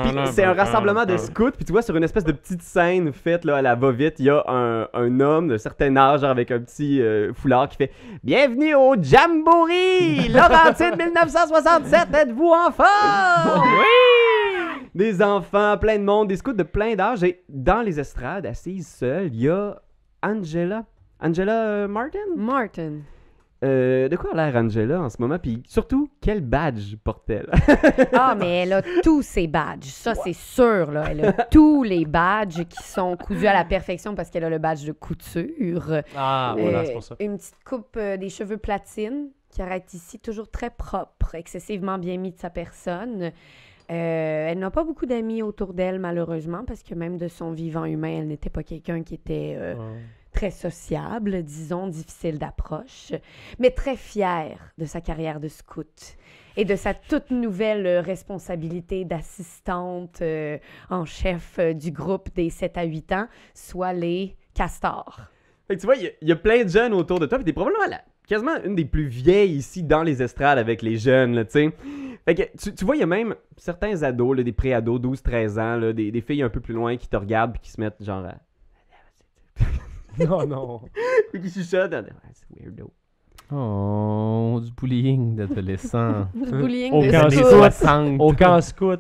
Puis 0.04 0.12
c'est 0.32 0.44
un 0.44 0.54
rassemblement 0.54 1.04
de 1.06 1.18
scouts, 1.18 1.52
puis 1.52 1.66
tu 1.66 1.72
vois 1.72 1.82
sur 1.82 1.96
une 1.96 2.04
espèce 2.04 2.24
de 2.24 2.32
petite 2.32 2.62
scène 2.62 3.12
faite 3.12 3.44
là, 3.44 3.58
à 3.58 3.62
la 3.62 3.76
va-vite, 3.76 4.16
il 4.20 4.26
y 4.26 4.30
a 4.30 4.44
un, 4.48 4.88
un 4.94 5.20
homme 5.20 5.48
de 5.48 5.58
certain 5.58 5.96
âge 5.98 6.22
genre, 6.22 6.30
avec 6.30 6.52
un 6.52 6.60
petit 6.60 7.02
euh, 7.02 7.34
foulard 7.34 7.70
qui 7.70 7.78
fait 7.78 7.92
Bienvenue 8.24 8.76
au 8.76 8.96
Jamboree 9.02 10.30
Laurentide 10.30 10.96
1967, 10.98 12.08
êtes-vous 12.14 12.54
en 12.54 12.72
forme 12.72 13.64
Oui 13.80 14.88
Des 14.94 15.22
enfants, 15.22 15.78
plein 15.78 15.98
de 15.98 16.04
monde, 16.04 16.28
des 16.28 16.38
scouts 16.38 16.54
de 16.54 16.64
plein 16.64 16.96
d'âges, 16.96 17.24
et 17.24 17.44
dans 17.50 17.82
les 17.82 18.00
estrades, 18.00 18.46
assise 18.46 18.88
seule, 18.88 19.34
il 19.34 19.42
y 19.42 19.50
a 19.50 19.76
Angela. 20.22 20.84
Angela 21.20 21.68
euh, 21.68 21.88
Martin? 21.88 22.20
Martin. 22.36 22.94
Euh, 23.64 24.08
De 24.08 24.16
quoi 24.16 24.34
a 24.34 24.36
l'air 24.52 24.56
Angela 24.62 25.02
en 25.02 25.10
ce 25.10 25.20
moment, 25.20 25.40
puis 25.40 25.64
surtout, 25.66 26.10
quel 26.22 26.42
badge 26.42 26.96
porte-t-elle? 27.04 27.50
Ah, 28.14 28.36
mais 28.38 28.60
elle 28.64 28.74
a 28.74 28.82
tous 29.04 29.24
ses 29.24 29.48
badges. 29.48 29.86
Ça, 29.86 30.14
c'est 30.14 30.34
sûr, 30.34 30.92
là. 30.92 31.06
Elle 31.10 31.26
a 31.26 31.32
tous 31.52 31.82
les 31.82 32.06
badges 32.06 32.66
qui 32.66 32.84
sont 32.84 33.18
cousus 33.18 33.48
à 33.48 33.54
la 33.54 33.66
perfection 33.66 34.14
parce 34.14 34.30
qu'elle 34.30 34.44
a 34.44 34.50
le 34.50 34.60
badge 34.60 34.86
de 34.86 34.92
couture. 34.92 36.02
Ah, 36.16 36.54
Euh, 36.56 36.62
voilà, 36.62 36.86
c'est 36.86 36.94
pour 36.94 37.04
ça. 37.04 37.16
Une 37.20 37.38
petite 37.38 37.56
coupe 37.66 37.96
euh, 37.98 38.16
des 38.18 38.30
cheveux 38.30 38.58
platine 38.58 39.30
qui 39.50 39.62
arrête 39.64 39.92
ici, 39.96 40.20
toujours 40.20 40.52
très 40.52 40.70
propre, 40.70 41.34
excessivement 41.34 41.98
bien 41.98 42.18
mis 42.18 42.32
de 42.34 42.38
sa 42.38 42.52
personne. 42.52 43.32
Euh, 43.90 44.48
elle 44.52 44.60
n'a 44.60 44.70
pas 44.70 44.84
beaucoup 44.84 45.06
d'amis 45.08 45.42
autour 45.42 45.74
d'elle, 45.74 45.98
malheureusement, 45.98 46.64
parce 46.68 46.84
que 46.84 46.94
même 46.94 47.18
de 47.18 47.28
son 47.30 47.52
vivant 47.54 47.86
humain, 47.86 48.18
elle 48.20 48.28
n'était 48.28 48.50
pas 48.52 48.62
quelqu'un 48.62 49.02
qui 49.02 49.16
était 49.16 49.56
euh, 49.58 49.76
très 50.38 50.52
sociable, 50.52 51.42
disons, 51.42 51.88
difficile 51.88 52.38
d'approche, 52.38 53.12
mais 53.58 53.72
très 53.72 53.96
fière 53.96 54.72
de 54.78 54.86
sa 54.86 55.02
carrière 55.02 55.40
de 55.40 55.48
scout 55.48 56.16
et 56.56 56.64
de 56.64 56.76
sa 56.76 56.94
toute 56.94 57.32
nouvelle 57.32 57.88
euh, 57.88 58.02
responsabilité 58.02 59.04
d'assistante 59.04 60.22
euh, 60.22 60.60
en 60.92 61.06
chef 61.06 61.58
euh, 61.58 61.74
du 61.74 61.90
groupe 61.90 62.30
des 62.36 62.52
7 62.52 62.78
à 62.78 62.84
8 62.84 63.12
ans, 63.14 63.28
soit 63.56 63.94
les 63.94 64.36
castors. 64.54 65.22
Tu 65.70 65.78
vois, 65.88 65.96
il 65.96 66.14
y 66.22 66.32
a- 66.32 66.36
plein 66.36 66.64
de 66.64 66.70
jeunes 66.70 66.94
autour 66.94 67.20
de 67.20 67.26
toi, 67.26 67.40
puis 67.40 67.46
t'es 67.46 67.54
probablement 67.54 67.88
la- 67.90 68.04
quasiment 68.28 68.62
une 68.64 68.76
des 68.76 68.86
plus 68.86 69.08
vieilles 69.08 69.56
ici 69.56 69.82
dans 69.82 70.04
les 70.04 70.22
estrades 70.22 70.60
avec 70.60 70.84
les 70.84 70.98
jeunes, 70.98 71.34
là, 71.34 71.46
tu 71.46 71.72
tu, 72.76 72.86
vois, 72.86 72.96
il 72.96 73.00
y 73.00 73.04
a 73.04 73.08
même 73.08 73.34
certains 73.56 74.04
ados, 74.04 74.38
là, 74.38 74.44
des 74.44 74.52
pré-ados, 74.52 75.00
12-13 75.02 75.58
ans, 75.60 75.78
là, 75.78 75.94
des, 75.94 76.12
des 76.12 76.22
filles 76.22 76.44
un 76.44 76.50
peu 76.50 76.60
plus 76.60 76.74
loin 76.76 76.96
qui 76.98 77.08
te 77.08 77.16
regardent 77.18 77.54
puis 77.54 77.62
qui 77.62 77.72
se 77.72 77.82
mettent 77.82 78.04
genre 78.04 78.24
à... 78.26 78.36
Non, 80.28 80.46
non. 80.46 80.82
puis 81.32 81.42
qui 81.42 81.50
chuchotent. 81.50 81.92
Ouais, 81.94 82.04
c'est 82.34 82.48
weirdo. 82.60 82.92
Oh, 83.50 84.60
du 84.62 84.72
bullying 84.74 85.36
d'adolescents. 85.36 86.28
Du 86.34 86.52
bullying 86.52 86.92
Au 86.94 87.02
de 87.04 87.12
camp 87.12 87.26
Années 87.28 87.36
scout. 87.38 87.48
scout. 87.48 87.72
60. 87.72 88.20
Au 88.20 88.34
camp 88.34 88.62
scout. 88.62 89.00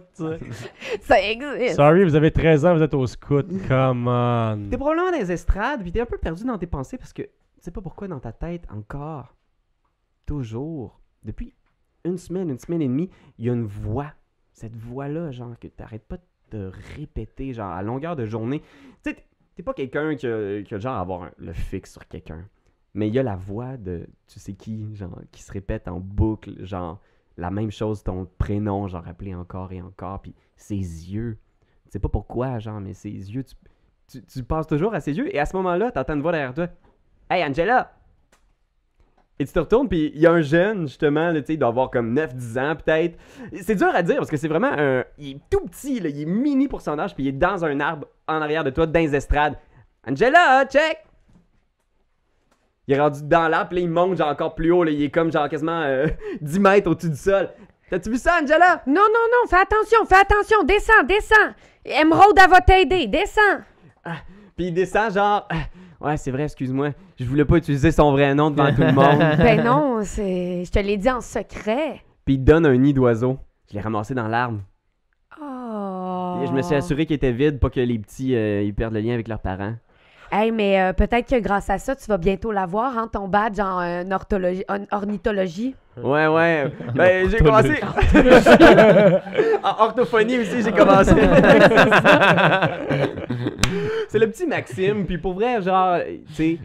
Ça 1.01 1.21
existe. 1.21 1.75
Sorry, 1.75 2.03
vous 2.05 2.15
avez 2.15 2.31
13 2.31 2.65
ans, 2.65 2.75
vous 2.75 2.81
êtes 2.83 2.93
au 2.93 3.05
scout. 3.07 3.45
Come 3.67 4.07
on. 4.07 4.67
T'es 4.69 4.77
probablement 4.77 5.11
dans 5.11 5.17
les 5.17 5.31
estrades, 5.31 5.81
puis 5.81 5.91
t'es 5.91 5.99
un 5.99 6.05
peu 6.05 6.17
perdu 6.17 6.45
dans 6.45 6.57
tes 6.57 6.67
pensées 6.67 6.97
parce 6.97 7.11
que 7.11 7.23
tu 7.23 7.29
sais 7.59 7.71
pas 7.71 7.81
pourquoi 7.81 8.07
dans 8.07 8.19
ta 8.19 8.31
tête 8.31 8.63
encore, 8.73 9.35
toujours, 10.25 11.01
depuis 11.23 11.53
une 12.05 12.17
semaine, 12.17 12.49
une 12.49 12.59
semaine 12.59 12.81
et 12.81 12.87
demie, 12.87 13.09
il 13.37 13.45
y 13.45 13.49
a 13.49 13.53
une 13.53 13.65
voix. 13.65 14.13
Cette 14.53 14.75
voix-là, 14.75 15.31
genre, 15.31 15.59
que 15.59 15.67
t'arrêtes 15.67 16.05
pas 16.07 16.17
de 16.17 16.21
te 16.71 16.71
répéter, 16.97 17.53
genre, 17.53 17.71
à 17.71 17.83
longueur 17.83 18.15
de 18.15 18.25
journée. 18.25 18.61
Tu 19.03 19.11
sais, 19.11 19.17
t'es- 19.57 19.63
pas 19.63 19.73
quelqu'un 19.73 20.15
qui 20.15 20.27
a, 20.27 20.61
qui 20.63 20.79
genre 20.79 20.95
à 20.95 20.99
avoir 21.01 21.29
le 21.37 21.51
fixe 21.53 21.91
sur 21.93 22.07
quelqu'un. 22.07 22.45
Mais 22.93 23.07
il 23.09 23.13
y 23.13 23.19
a 23.19 23.23
la 23.23 23.35
voix 23.35 23.77
de 23.77 24.07
tu 24.27 24.39
sais 24.39 24.53
qui, 24.53 24.95
genre, 24.95 25.19
qui 25.31 25.43
se 25.43 25.51
répète 25.51 25.87
en 25.87 25.99
boucle, 25.99 26.65
genre, 26.65 26.99
la 27.37 27.51
même 27.51 27.69
chose, 27.71 28.01
ton 28.03 28.27
prénom, 28.37 28.87
genre, 28.87 29.07
appelé 29.07 29.35
encore 29.35 29.71
et 29.71 29.81
encore, 29.81 30.21
puis 30.21 30.33
ses 30.55 30.75
yeux. 30.75 31.37
Tu 31.85 31.91
sais 31.91 31.99
pas 31.99 32.09
pourquoi, 32.09 32.57
genre, 32.59 32.79
mais 32.81 32.93
ses 32.93 33.09
yeux, 33.11 33.43
tu, 33.43 33.55
tu, 34.07 34.23
tu 34.25 34.43
penses 34.43 34.65
toujours 34.67 34.93
à 34.95 34.99
ses 34.99 35.15
yeux, 35.15 35.33
et 35.35 35.39
à 35.39 35.45
ce 35.45 35.55
moment-là, 35.57 35.91
t'entends 35.91 36.15
une 36.15 36.21
voix 36.21 36.31
derrière 36.31 36.53
toi. 36.53 36.67
Hey, 37.29 37.43
Angela! 37.43 37.93
Et 39.39 39.45
tu 39.45 39.53
te 39.53 39.59
retournes, 39.59 39.87
puis 39.87 40.11
il 40.15 40.19
y 40.19 40.25
a 40.25 40.31
un 40.31 40.41
jeune, 40.41 40.87
justement, 40.87 41.31
tu 41.31 41.43
sais, 41.45 41.53
il 41.53 41.59
doit 41.59 41.67
avoir 41.67 41.91
comme 41.91 42.15
9-10 42.15 42.57
ans, 42.59 42.75
peut-être. 42.75 43.19
C'est 43.61 43.75
dur 43.75 43.91
à 43.93 44.01
dire, 44.01 44.17
parce 44.17 44.31
que 44.31 44.37
c'est 44.37 44.47
vraiment 44.47 44.71
un... 44.71 45.03
Il 45.19 45.35
est 45.35 45.39
tout 45.51 45.63
petit, 45.67 45.99
là, 45.99 46.09
il 46.09 46.21
est 46.21 46.25
mini 46.25 46.67
pour 46.67 46.81
son 46.81 46.97
âge, 46.97 47.13
puis 47.13 47.25
il 47.25 47.27
est 47.27 47.31
dans 47.33 47.63
un 47.63 47.79
arbre, 47.79 48.07
en 48.27 48.41
arrière 48.41 48.63
de 48.63 48.69
toi, 48.69 48.85
dans 48.85 48.99
les 48.99 49.15
estrades. 49.15 49.55
Angela, 50.07 50.65
check! 50.65 51.03
Il 52.87 52.95
est 52.95 52.99
rendu 52.99 53.19
dans 53.23 53.47
l'arbre, 53.49 53.69
puis 53.71 53.81
il 53.81 53.89
monte, 53.89 54.17
genre, 54.17 54.29
encore 54.29 54.55
plus 54.55 54.71
haut, 54.71 54.83
là, 54.83 54.91
il 54.91 55.03
est 55.03 55.09
comme, 55.09 55.31
genre, 55.31 55.49
quasiment 55.49 55.81
euh, 55.81 56.07
10 56.41 56.59
mètres 56.59 56.89
au-dessus 56.89 57.09
du 57.09 57.17
sol. 57.17 57.49
T'as-tu 57.89 58.09
vu 58.09 58.17
ça, 58.17 58.39
Angela? 58.41 58.81
Non, 58.87 58.93
non, 58.95 59.27
non, 59.31 59.47
fais 59.49 59.57
attention, 59.57 60.05
fais 60.05 60.15
attention, 60.15 60.63
descends, 60.63 61.03
descends. 61.07 61.53
Emerald, 61.85 62.37
elle 62.41 62.49
va 62.49 62.61
t'aider, 62.61 63.07
descends. 63.07 63.61
Puis 64.55 64.67
il 64.67 64.73
descend, 64.73 65.13
genre... 65.13 65.47
Ah, 65.49 65.55
Ouais, 65.99 66.15
c'est 66.15 66.29
vrai, 66.29 66.43
excuse-moi. 66.43 66.89
Je 67.19 67.25
voulais 67.25 67.43
pas 67.43 67.55
utiliser 67.57 67.91
son 67.91 68.11
vrai 68.11 68.35
nom 68.35 68.51
devant 68.51 68.71
tout 68.71 68.81
le 68.81 68.91
monde. 68.93 69.17
Ben 69.39 69.63
non, 69.63 70.01
c'est... 70.03 70.63
je 70.63 70.71
te 70.71 70.77
l'ai 70.77 70.95
dit 70.95 71.09
en 71.09 71.21
secret. 71.21 72.03
Puis 72.23 72.35
il 72.35 72.39
te 72.39 72.43
donne 72.43 72.67
un 72.67 72.77
nid 72.77 72.93
d'oiseau. 72.93 73.39
Je 73.67 73.73
l'ai 73.75 73.81
ramassé 73.81 74.13
dans 74.13 74.27
l'arbre. 74.27 74.59
Oh. 76.41 76.45
Je 76.47 76.51
me 76.51 76.61
suis 76.61 76.75
assuré 76.75 77.05
qu'il 77.05 77.15
était 77.15 77.31
vide, 77.31 77.59
pas 77.59 77.69
que 77.69 77.79
les 77.79 77.99
petits 77.99 78.35
euh, 78.35 78.61
ils 78.63 78.73
perdent 78.73 78.93
le 78.93 78.99
lien 79.01 79.13
avec 79.13 79.27
leurs 79.27 79.39
parents. 79.39 79.75
Hey, 80.31 80.51
mais 80.51 80.79
euh, 80.81 80.91
peut-être 80.91 81.29
que 81.29 81.39
grâce 81.39 81.69
à 81.69 81.77
ça, 81.77 81.95
tu 81.95 82.05
vas 82.07 82.17
bientôt 82.17 82.51
l'avoir, 82.51 82.97
hein, 82.97 83.07
ton 83.11 83.29
badge 83.29 83.59
en, 83.61 83.79
euh, 83.79 84.03
orthologie- 84.11 84.65
en 84.67 84.79
ornithologie. 84.91 85.73
Ouais, 85.95 86.27
ouais. 86.27 86.69
Ben, 86.93 87.29
j'ai 87.29 87.37
commencé. 87.37 87.79
en 89.63 89.83
orthophonie 89.85 90.39
aussi, 90.39 90.63
j'ai 90.63 90.71
commencé. 90.73 91.11
c'est 94.09 94.19
le 94.19 94.29
petit 94.29 94.45
Maxime, 94.45 95.05
puis 95.05 95.17
pour 95.17 95.33
vrai, 95.33 95.61
genre, 95.61 95.99
tu 96.27 96.33
sais, 96.33 96.59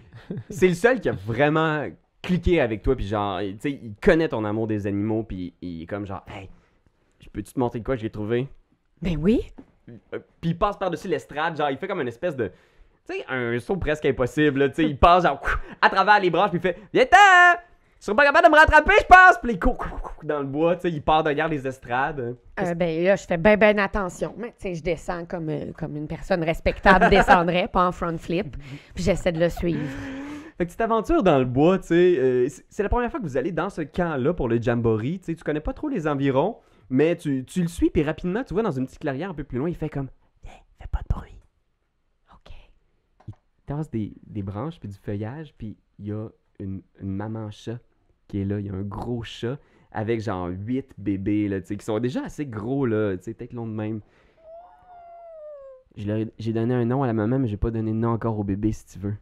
c'est 0.51 0.69
le 0.69 0.75
seul 0.75 1.01
qui 1.01 1.09
a 1.09 1.13
vraiment 1.13 1.87
cliqué 2.21 2.61
avec 2.61 2.83
toi, 2.83 2.97
puis 2.97 3.07
genre, 3.07 3.39
tu 3.41 3.57
sais, 3.61 3.71
il 3.71 3.95
connaît 4.03 4.29
ton 4.29 4.45
amour 4.45 4.67
des 4.67 4.89
animaux, 4.89 5.23
puis 5.23 5.55
il 5.63 5.83
est 5.83 5.87
comme 5.87 6.05
genre, 6.07 6.25
hey, 6.37 6.49
je 7.21 7.29
peux-tu 7.31 7.53
te 7.53 7.61
montrer 7.61 7.79
de 7.79 7.85
quoi 7.85 7.95
j'ai 7.95 8.11
trouvé? 8.11 8.49
Ben 9.03 9.17
oui. 9.21 9.43
Euh, 9.91 10.19
Puis 10.41 10.51
il 10.51 10.59
passe 10.59 10.77
par-dessus 10.77 11.09
l'estrade, 11.09 11.57
genre, 11.57 11.71
il 11.71 11.77
fait 11.77 11.89
comme 11.89 12.01
une 12.01 12.09
espèce 12.09 12.37
de. 12.37 12.51
Tu 13.09 13.15
sais, 13.17 13.25
un 13.29 13.59
saut 13.59 13.77
presque 13.77 14.07
impossible, 14.07 14.61
là, 14.61 14.69
tu 14.69 14.77
sais, 14.77 14.85
il 14.85 14.97
passe 14.99 15.25
genre 15.25 15.41
à 15.81 15.91
travers 15.91 16.21
les 16.21 16.31
branches, 16.31 16.51
puis 16.51 16.59
il 16.59 16.63
fait 16.63 16.79
Viens-t'en! 16.95 17.59
Tu 17.99 18.07
seras 18.07 18.17
pas 18.17 18.25
capable 18.25 18.47
de 18.47 18.53
me 18.53 18.57
rattraper, 18.57 18.95
je 19.01 19.07
pense! 19.07 19.39
Puis 19.43 19.53
il 19.53 19.59
court 19.61 19.85
dans 20.25 20.39
le 20.41 20.47
bois, 20.47 20.77
tu 20.77 20.83
sais, 20.83 20.91
il 20.91 21.03
part 21.03 21.23
derrière 21.25 21.49
les 21.49 21.67
estrades. 21.67 22.37
Euh, 22.61 22.75
ben 22.75 23.05
là, 23.05 23.17
je 23.17 23.25
fais 23.27 23.37
bien, 23.37 23.57
bien 23.57 23.77
attention. 23.79 24.35
Mais 24.39 24.49
tu 24.51 24.55
sais, 24.69 24.75
je 24.77 24.83
descends 24.83 25.25
comme, 25.25 25.49
euh, 25.49 25.73
comme 25.77 25.97
une 25.97 26.07
personne 26.09 26.43
respectable 26.45 27.09
descendrait, 27.11 27.69
pas 27.69 27.87
en 27.87 27.93
front 27.93 28.17
flip. 28.19 28.57
Puis 28.95 29.03
j'essaie 29.05 29.33
de 29.33 29.41
le 29.41 29.49
suivre. 29.49 29.81
Fait 30.59 30.67
que 30.67 30.71
cette 30.73 30.81
aventure 30.81 31.23
dans 31.25 31.39
le 31.39 31.45
bois, 31.45 31.79
tu 31.79 31.89
sais, 31.89 31.95
euh, 32.19 32.49
c'est- 32.49 32.65
c'est 32.69 32.83
la 32.85 32.89
première 32.89 33.11
fois 33.11 33.19
que 33.21 33.25
vous 33.25 33.37
allez 33.37 33.51
dans 33.53 33.71
ce 33.71 33.83
camp-là 33.83 34.33
pour 34.35 34.49
le 34.49 34.61
Jamboree, 34.63 35.19
tu 35.19 35.27
sais, 35.27 35.35
tu 35.35 35.43
connais 35.43 35.61
pas 35.61 35.73
trop 35.73 35.89
les 35.89 36.07
environs, 36.07 36.57
mais 36.93 37.17
tu, 37.17 37.43
tu 37.47 37.63
le 37.63 37.69
suis, 37.69 37.89
puis 37.89 38.03
rapidement, 38.03 38.45
tu 38.45 38.53
vois 38.53 38.63
dans 38.63 38.71
une 38.71 38.85
petite 38.85 38.99
clairière 38.99 39.31
un 39.31 39.35
peu 39.35 39.45
plus 39.45 39.57
loin, 39.57 39.71
il 39.71 39.75
fait 39.75 39.89
comme 39.89 40.11
Viens, 40.45 40.53
fais 40.79 40.89
pas 40.89 41.01
de 41.01 41.09
bruit. 41.09 41.41
OK. 42.35 42.53
tasse 43.65 43.91
des, 43.91 44.13
des 44.27 44.43
branches 44.43 44.79
puis 44.79 44.91
du 44.91 44.99
feuillage, 44.99 45.55
puis 45.57 45.79
il 45.99 46.09
y 46.09 46.13
a 46.13 46.29
une, 46.59 46.83
une 47.01 47.11
maman 47.11 47.51
chat 47.51 47.79
qui 48.29 48.43
est 48.43 48.45
là. 48.45 48.61
Il 48.61 48.67
y 48.67 48.69
a 48.69 48.75
un 48.75 48.83
gros 48.83 49.23
chat 49.23 49.59
avec 49.91 50.21
genre 50.21 50.49
8 50.49 50.93
bébés, 50.99 51.49
là, 51.49 51.63
tu 51.63 51.69
sais, 51.69 51.77
qui 51.79 51.85
sont 51.87 51.99
déjà 51.99 52.25
assez 52.25 52.45
gros, 52.45 52.85
là, 52.85 53.17
tu 53.17 53.25
sais, 53.25 53.35
peut-être 53.35 53.55
long 53.55 53.67
de 53.67 53.73
même. 53.73 54.03
J'ai 55.97 56.53
donné 56.53 56.75
un 56.75 56.85
nom 56.85 57.03
à 57.03 57.07
la 57.07 57.15
maman, 57.15 57.39
mais 57.39 57.49
j'ai 57.49 57.57
pas 57.57 57.71
donné 57.71 57.91
de 57.91 57.97
nom 57.97 58.11
encore 58.11 58.39
au 58.39 58.45
bébé, 58.45 58.71
si 58.73 58.85
tu 58.85 58.99
veux. 58.99 59.17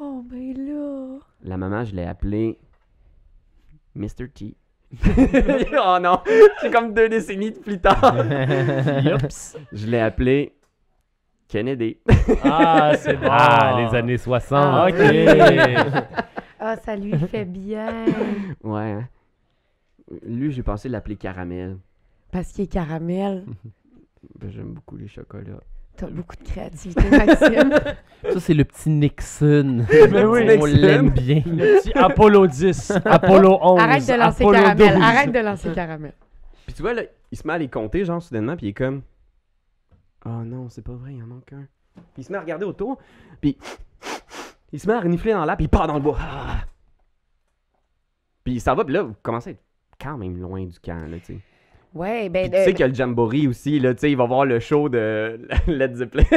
Oh, 0.00 0.24
ben 0.24 0.56
là. 0.56 1.18
La 1.42 1.58
maman, 1.58 1.84
je 1.84 1.94
l'ai 1.94 2.04
appelée 2.04 2.58
Mr. 3.94 4.30
T. 4.32 4.56
oh 5.06 5.98
non, 6.00 6.20
c'est 6.60 6.70
comme 6.72 6.94
deux 6.94 7.08
décennies 7.08 7.52
de 7.52 7.58
plus 7.58 7.78
tard. 7.78 8.14
Je 9.72 9.86
l'ai 9.86 10.00
appelée 10.00 10.54
Kennedy. 11.46 11.98
Ah, 12.42 12.92
c'est 12.96 13.16
bon. 13.20 13.28
Ah, 13.30 13.74
les 13.90 13.96
années 13.98 14.16
60. 14.16 14.52
Ah, 14.52 14.86
Ok. 14.88 16.24
Ah, 16.60 16.76
ça 16.76 16.96
lui 16.96 17.16
fait 17.18 17.44
bien. 17.44 18.04
Ouais. 18.62 18.80
hein. 18.92 19.08
Lui, 20.22 20.50
j'ai 20.52 20.62
pensé 20.62 20.88
l'appeler 20.88 21.16
Caramel. 21.16 21.76
Parce 22.32 22.52
qu'il 22.52 22.64
est 22.64 22.72
caramel. 22.72 23.44
Ben, 24.38 24.50
J'aime 24.50 24.72
beaucoup 24.74 24.96
les 24.96 25.08
chocolats. 25.08 25.60
T'as 25.98 26.06
beaucoup 26.06 26.36
de 26.36 26.44
créativité, 26.44 27.10
Maxime. 27.10 27.74
Ça, 28.32 28.38
c'est 28.38 28.54
le 28.54 28.64
petit 28.64 28.88
Nixon. 28.88 29.84
Mais 29.90 30.24
oui. 30.24 30.56
On 30.60 30.64
l'aime 30.64 31.10
bien. 31.10 31.42
Le 31.44 31.80
petit 31.80 31.92
Apollo 31.92 32.46
10, 32.46 32.92
Apollo 33.04 33.58
11, 33.60 33.80
Arrête 33.80 34.06
de 34.06 34.12
lancer 34.12 34.44
Apollo 34.44 34.60
caramel. 34.60 34.94
12. 34.94 35.02
Arrête 35.02 35.32
de 35.32 35.38
lancer 35.40 35.72
caramel. 35.72 36.12
Puis 36.66 36.74
tu 36.74 36.82
vois, 36.82 36.94
là, 36.94 37.02
il 37.32 37.36
se 37.36 37.44
met 37.44 37.54
à 37.54 37.58
les 37.58 37.68
compter, 37.68 38.04
genre, 38.04 38.22
soudainement, 38.22 38.56
puis 38.56 38.66
il 38.66 38.68
est 38.70 38.74
comme... 38.74 39.02
Oh 40.24 40.44
non, 40.44 40.68
c'est 40.68 40.82
pas 40.82 40.92
vrai, 40.92 41.14
il 41.14 41.22
en 41.22 41.26
manque 41.26 41.52
un. 41.52 41.66
Puis 41.96 42.04
il 42.18 42.24
se 42.24 42.30
met 42.30 42.38
à 42.38 42.42
regarder 42.42 42.64
autour, 42.64 42.98
puis 43.40 43.58
il 44.70 44.78
se 44.78 44.86
met 44.86 44.92
à 44.94 45.00
renifler 45.00 45.32
dans 45.32 45.44
l'air, 45.44 45.56
puis 45.56 45.64
il 45.64 45.68
part 45.68 45.88
dans 45.88 45.94
le 45.94 46.00
bois. 46.00 46.18
Ah! 46.20 46.60
Puis 48.44 48.54
il 48.54 48.60
s'en 48.60 48.76
va, 48.76 48.84
puis 48.84 48.94
là, 48.94 49.02
vous 49.02 49.16
commencez 49.20 49.50
à 49.50 49.52
être 49.54 49.64
quand 50.00 50.16
même 50.16 50.40
loin 50.40 50.64
du 50.64 50.78
camp, 50.78 51.08
là, 51.08 51.18
tu 51.18 51.24
sais. 51.24 51.40
Ouais, 51.98 52.20
Puis 52.20 52.28
ben. 52.30 52.50
tu 52.50 52.56
euh, 52.56 52.64
sais 52.64 52.70
qu'il 52.72 52.80
y 52.80 52.84
a 52.84 52.88
le 52.88 52.94
Jamboree 52.94 53.48
aussi, 53.48 53.80
là, 53.80 53.92
tu 53.92 54.00
sais, 54.00 54.10
il 54.10 54.16
va 54.16 54.24
voir 54.24 54.44
le 54.44 54.60
show 54.60 54.88
de 54.88 55.40
Led 55.66 55.96
Zeppelin. 55.96 56.22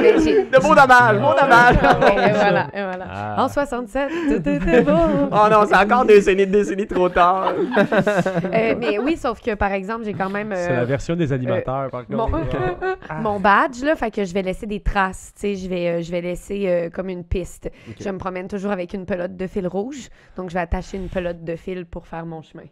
de 0.00 0.60
beau 0.62 0.74
dommage, 0.74 1.20
beau 1.20 1.34
dommage! 1.40 1.76
Ouais, 1.76 2.30
et 2.30 2.32
voilà, 2.32 2.68
et 2.72 2.82
voilà. 2.82 3.06
Ah. 3.08 3.44
En 3.44 3.48
67, 3.48 4.08
tout 4.28 4.48
était 4.48 4.82
beau. 4.82 4.92
Oh 5.30 5.48
non, 5.50 5.64
c'est 5.66 5.76
encore 5.76 6.06
des 6.06 6.14
décennies, 6.14 6.46
des 6.46 6.58
décennies 6.58 6.86
trop 6.86 7.08
tard. 7.08 7.52
Euh, 8.52 8.74
mais 8.78 8.98
oui, 8.98 9.16
sauf 9.16 9.40
que 9.42 9.54
par 9.54 9.72
exemple, 9.72 10.04
j'ai 10.04 10.14
quand 10.14 10.30
même. 10.30 10.52
C'est 10.54 10.72
la 10.72 10.80
euh, 10.80 10.84
version 10.84 11.16
des 11.16 11.32
animateurs, 11.32 11.90
par 11.90 12.04
mon, 12.08 12.26
contre. 12.30 12.56
mon 13.20 13.40
badge, 13.40 13.82
là, 13.82 13.96
fait 13.96 14.10
que 14.10 14.24
je 14.24 14.32
vais 14.32 14.42
laisser 14.42 14.66
des 14.66 14.80
traces, 14.80 15.32
tu 15.34 15.40
sais, 15.40 15.54
je 15.56 15.68
vais, 15.68 15.88
euh, 15.88 16.02
je 16.02 16.10
vais 16.10 16.20
laisser 16.20 16.64
euh, 16.66 16.90
comme 16.90 17.08
une 17.08 17.24
piste. 17.24 17.70
Je 18.00 18.08
me 18.08 18.18
promène 18.18 18.48
toujours 18.48 18.70
avec 18.70 18.94
une 18.94 19.06
pelote 19.06 19.36
de 19.36 19.46
fil 19.46 19.66
rouge, 19.66 20.08
donc 20.36 20.50
je 20.50 20.54
vais 20.54 20.60
attacher 20.60 20.96
une 20.96 21.08
pelote 21.08 21.44
de 21.44 21.56
fil 21.56 21.86
pour 21.86 22.06
faire 22.06 22.26
mon 22.26 22.42
chemin. 22.42 22.64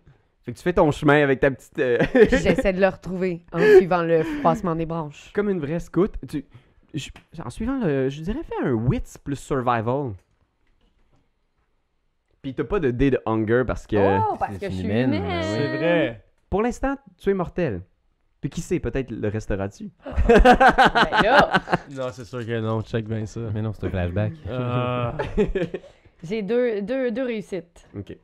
Fait 0.45 0.53
que 0.53 0.57
tu 0.59 0.63
fais 0.63 0.73
ton 0.75 0.91
chemin 0.91 1.23
avec 1.23 1.41
ta 1.41 1.51
petite... 1.51 1.79
euh, 1.79 1.99
j'essaie 2.31 2.73
de 2.75 2.81
le 2.81 2.89
retrouver 2.89 3.45
en 3.53 3.59
suivant 3.59 4.03
le 4.03 4.23
froissement 4.23 4.75
des 4.77 4.85
branches. 4.87 5.31
Comme 5.33 5.49
une 5.49 5.59
vraie 5.61 5.81
scout. 5.81 6.13
Tu, 6.29 6.45
je- 6.93 7.09
en 7.43 7.49
suivant 7.51 7.79
le. 7.83 8.09
Je 8.11 8.21
dirais 8.21 8.41
fais 8.43 8.67
un 8.69 8.73
wits 8.73 9.01
plus 9.25 9.37
survival. 9.37 10.13
Puis 12.43 12.55
t'as 12.55 12.65
pas 12.65 12.79
de 12.79 12.91
dé 12.91 13.11
de 13.11 13.19
hunger 13.25 13.63
parce 13.67 13.87
que. 13.87 13.97
oh, 13.97 14.37
parce 14.39 14.53
c'est 14.55 14.59
que 14.61 14.65
une 14.67 14.71
je 14.73 14.77
suis 14.77 14.85
humaine, 14.85 15.15
humaine. 15.15 15.43
C'est 15.43 15.77
vrai. 15.79 16.25
Pour 16.51 16.63
l'instant, 16.63 16.97
tu 17.17 17.31
es 17.31 17.35
mortel. 17.35 17.81
Puis 18.43 18.51
qui 18.51 18.61
sait, 18.61 18.79
peut-être 18.81 19.11
le 19.11 19.29
resteras-tu. 19.29 19.91
Ben 20.29 21.23
là, 21.23 21.53
Non, 21.91 22.09
c'est 22.13 22.27
sûr 22.27 22.45
que 22.45 22.61
non, 22.61 22.83
check 22.83 23.07
bien 23.09 23.25
ça. 23.25 23.41
Mais 23.55 23.63
non, 23.63 23.73
c'est 23.73 23.87
un 23.87 23.91
flashback. 23.91 24.33
Ah. 24.51 25.17
j'ai 26.23 26.43
deux, 26.43 26.83
deux, 26.83 27.11
deux 27.11 27.25
réussites. 27.25 27.89
ok. 27.97 28.15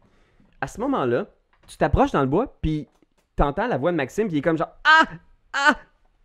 À 0.60 0.66
ce 0.66 0.78
moment-là, 0.82 1.26
tu 1.70 1.76
t'approches 1.78 2.12
dans 2.12 2.20
le 2.20 2.26
bois, 2.26 2.56
puis 2.60 2.88
t'entends 3.36 3.66
la 3.68 3.78
voix 3.78 3.92
de 3.92 3.96
Maxime, 3.96 4.26
puis 4.26 4.36
il 4.36 4.38
est 4.38 4.42
comme 4.42 4.58
genre 4.58 4.74
Ah 4.84 5.04
Ah 5.52 5.76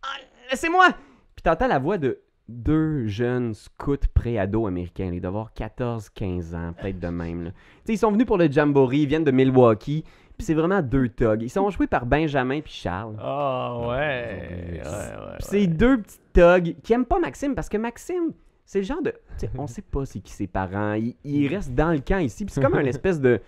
Ah 0.04 0.08
Laissez-moi 0.52 0.88
Puis 1.36 1.44
t'entends 1.44 1.68
la 1.68 1.80
voix 1.80 1.98
de 1.98 2.20
deux 2.48 3.08
jeunes 3.08 3.54
scouts 3.56 3.98
pré-ados 4.14 4.68
américains. 4.68 5.10
Ils 5.12 5.20
doivent 5.22 5.36
avoir 5.36 5.54
14-15 5.54 6.56
ans, 6.56 6.74
peut-être 6.80 7.00
de 7.00 7.08
même. 7.08 7.46
là. 7.46 7.50
Ils 7.88 7.98
sont 7.98 8.12
venus 8.12 8.26
pour 8.28 8.38
le 8.38 8.52
Jamboree, 8.52 9.00
ils 9.00 9.08
viennent 9.08 9.24
de 9.24 9.32
Milwaukee, 9.32 10.04
puis 10.38 10.46
c'est 10.46 10.54
vraiment 10.54 10.82
deux 10.82 11.10
thugs. 11.10 11.42
Ils 11.42 11.50
sont 11.50 11.70
joués 11.70 11.88
par 11.88 12.06
Benjamin 12.06 12.62
puis 12.62 12.74
Charles. 12.74 13.16
Ah, 13.20 13.78
ouais. 13.80 13.88
Ouais, 13.88 14.82
ouais. 14.84 15.38
Puis 15.40 15.48
c'est 15.48 15.68
deux 15.68 16.02
petits 16.02 16.20
thugs 16.34 16.76
qui 16.84 16.94
aiment 16.94 17.06
pas 17.06 17.20
Maxime 17.20 17.56
parce 17.56 17.70
que 17.70 17.78
Maxime, 17.78 18.34
c'est 18.66 18.80
le 18.80 18.86
genre 18.86 19.02
de. 19.02 19.14
on 19.58 19.66
sait 19.68 19.82
pas 19.82 20.06
c'est 20.06 20.20
qui 20.20 20.34
ses 20.34 20.48
parents. 20.48 20.94
Il, 20.94 21.16
il 21.24 21.48
reste 21.48 21.74
dans 21.74 21.92
le 21.92 22.00
camp 22.00 22.20
ici. 22.20 22.46
Puis 22.46 22.54
c'est 22.54 22.62
comme 22.62 22.76
un 22.76 22.86
espèce 22.86 23.20
de, 23.22 23.40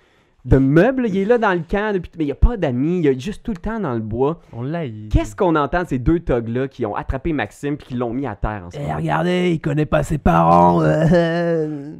de 0.47 0.57
meuble. 0.57 1.05
Il 1.07 1.17
est 1.17 1.25
là 1.25 1.37
dans 1.37 1.53
le 1.53 1.61
camp 1.69 1.93
depuis. 1.93 2.11
Mais 2.17 2.23
il 2.23 2.27
y 2.27 2.31
a 2.31 2.35
pas 2.35 2.57
d'amis. 2.57 2.99
Il 3.01 3.07
est 3.07 3.19
juste 3.19 3.43
tout 3.43 3.51
le 3.51 3.57
temps 3.57 3.79
dans 3.79 3.93
le 3.93 3.99
bois. 3.99 4.39
On 4.53 4.63
l'a 4.63 4.85
Qu'est-ce 5.11 5.35
qu'on 5.35 5.55
entend 5.55 5.83
de 5.83 5.87
ces 5.89 5.99
deux 5.99 6.19
thugs-là 6.19 6.67
qui 6.67 6.85
ont 6.85 6.95
attrapé 6.95 7.33
Maxime 7.33 7.77
puis 7.77 7.87
qui 7.87 7.93
l'ont 7.95 8.13
mis 8.13 8.25
à 8.25 8.35
terre 8.35 8.61
Eh, 8.73 8.77
ensemble? 8.79 8.95
regardez, 8.97 9.51
il 9.51 9.59
connaît 9.59 9.85
pas 9.85 10.03
ses 10.03 10.17
parents. 10.17 10.81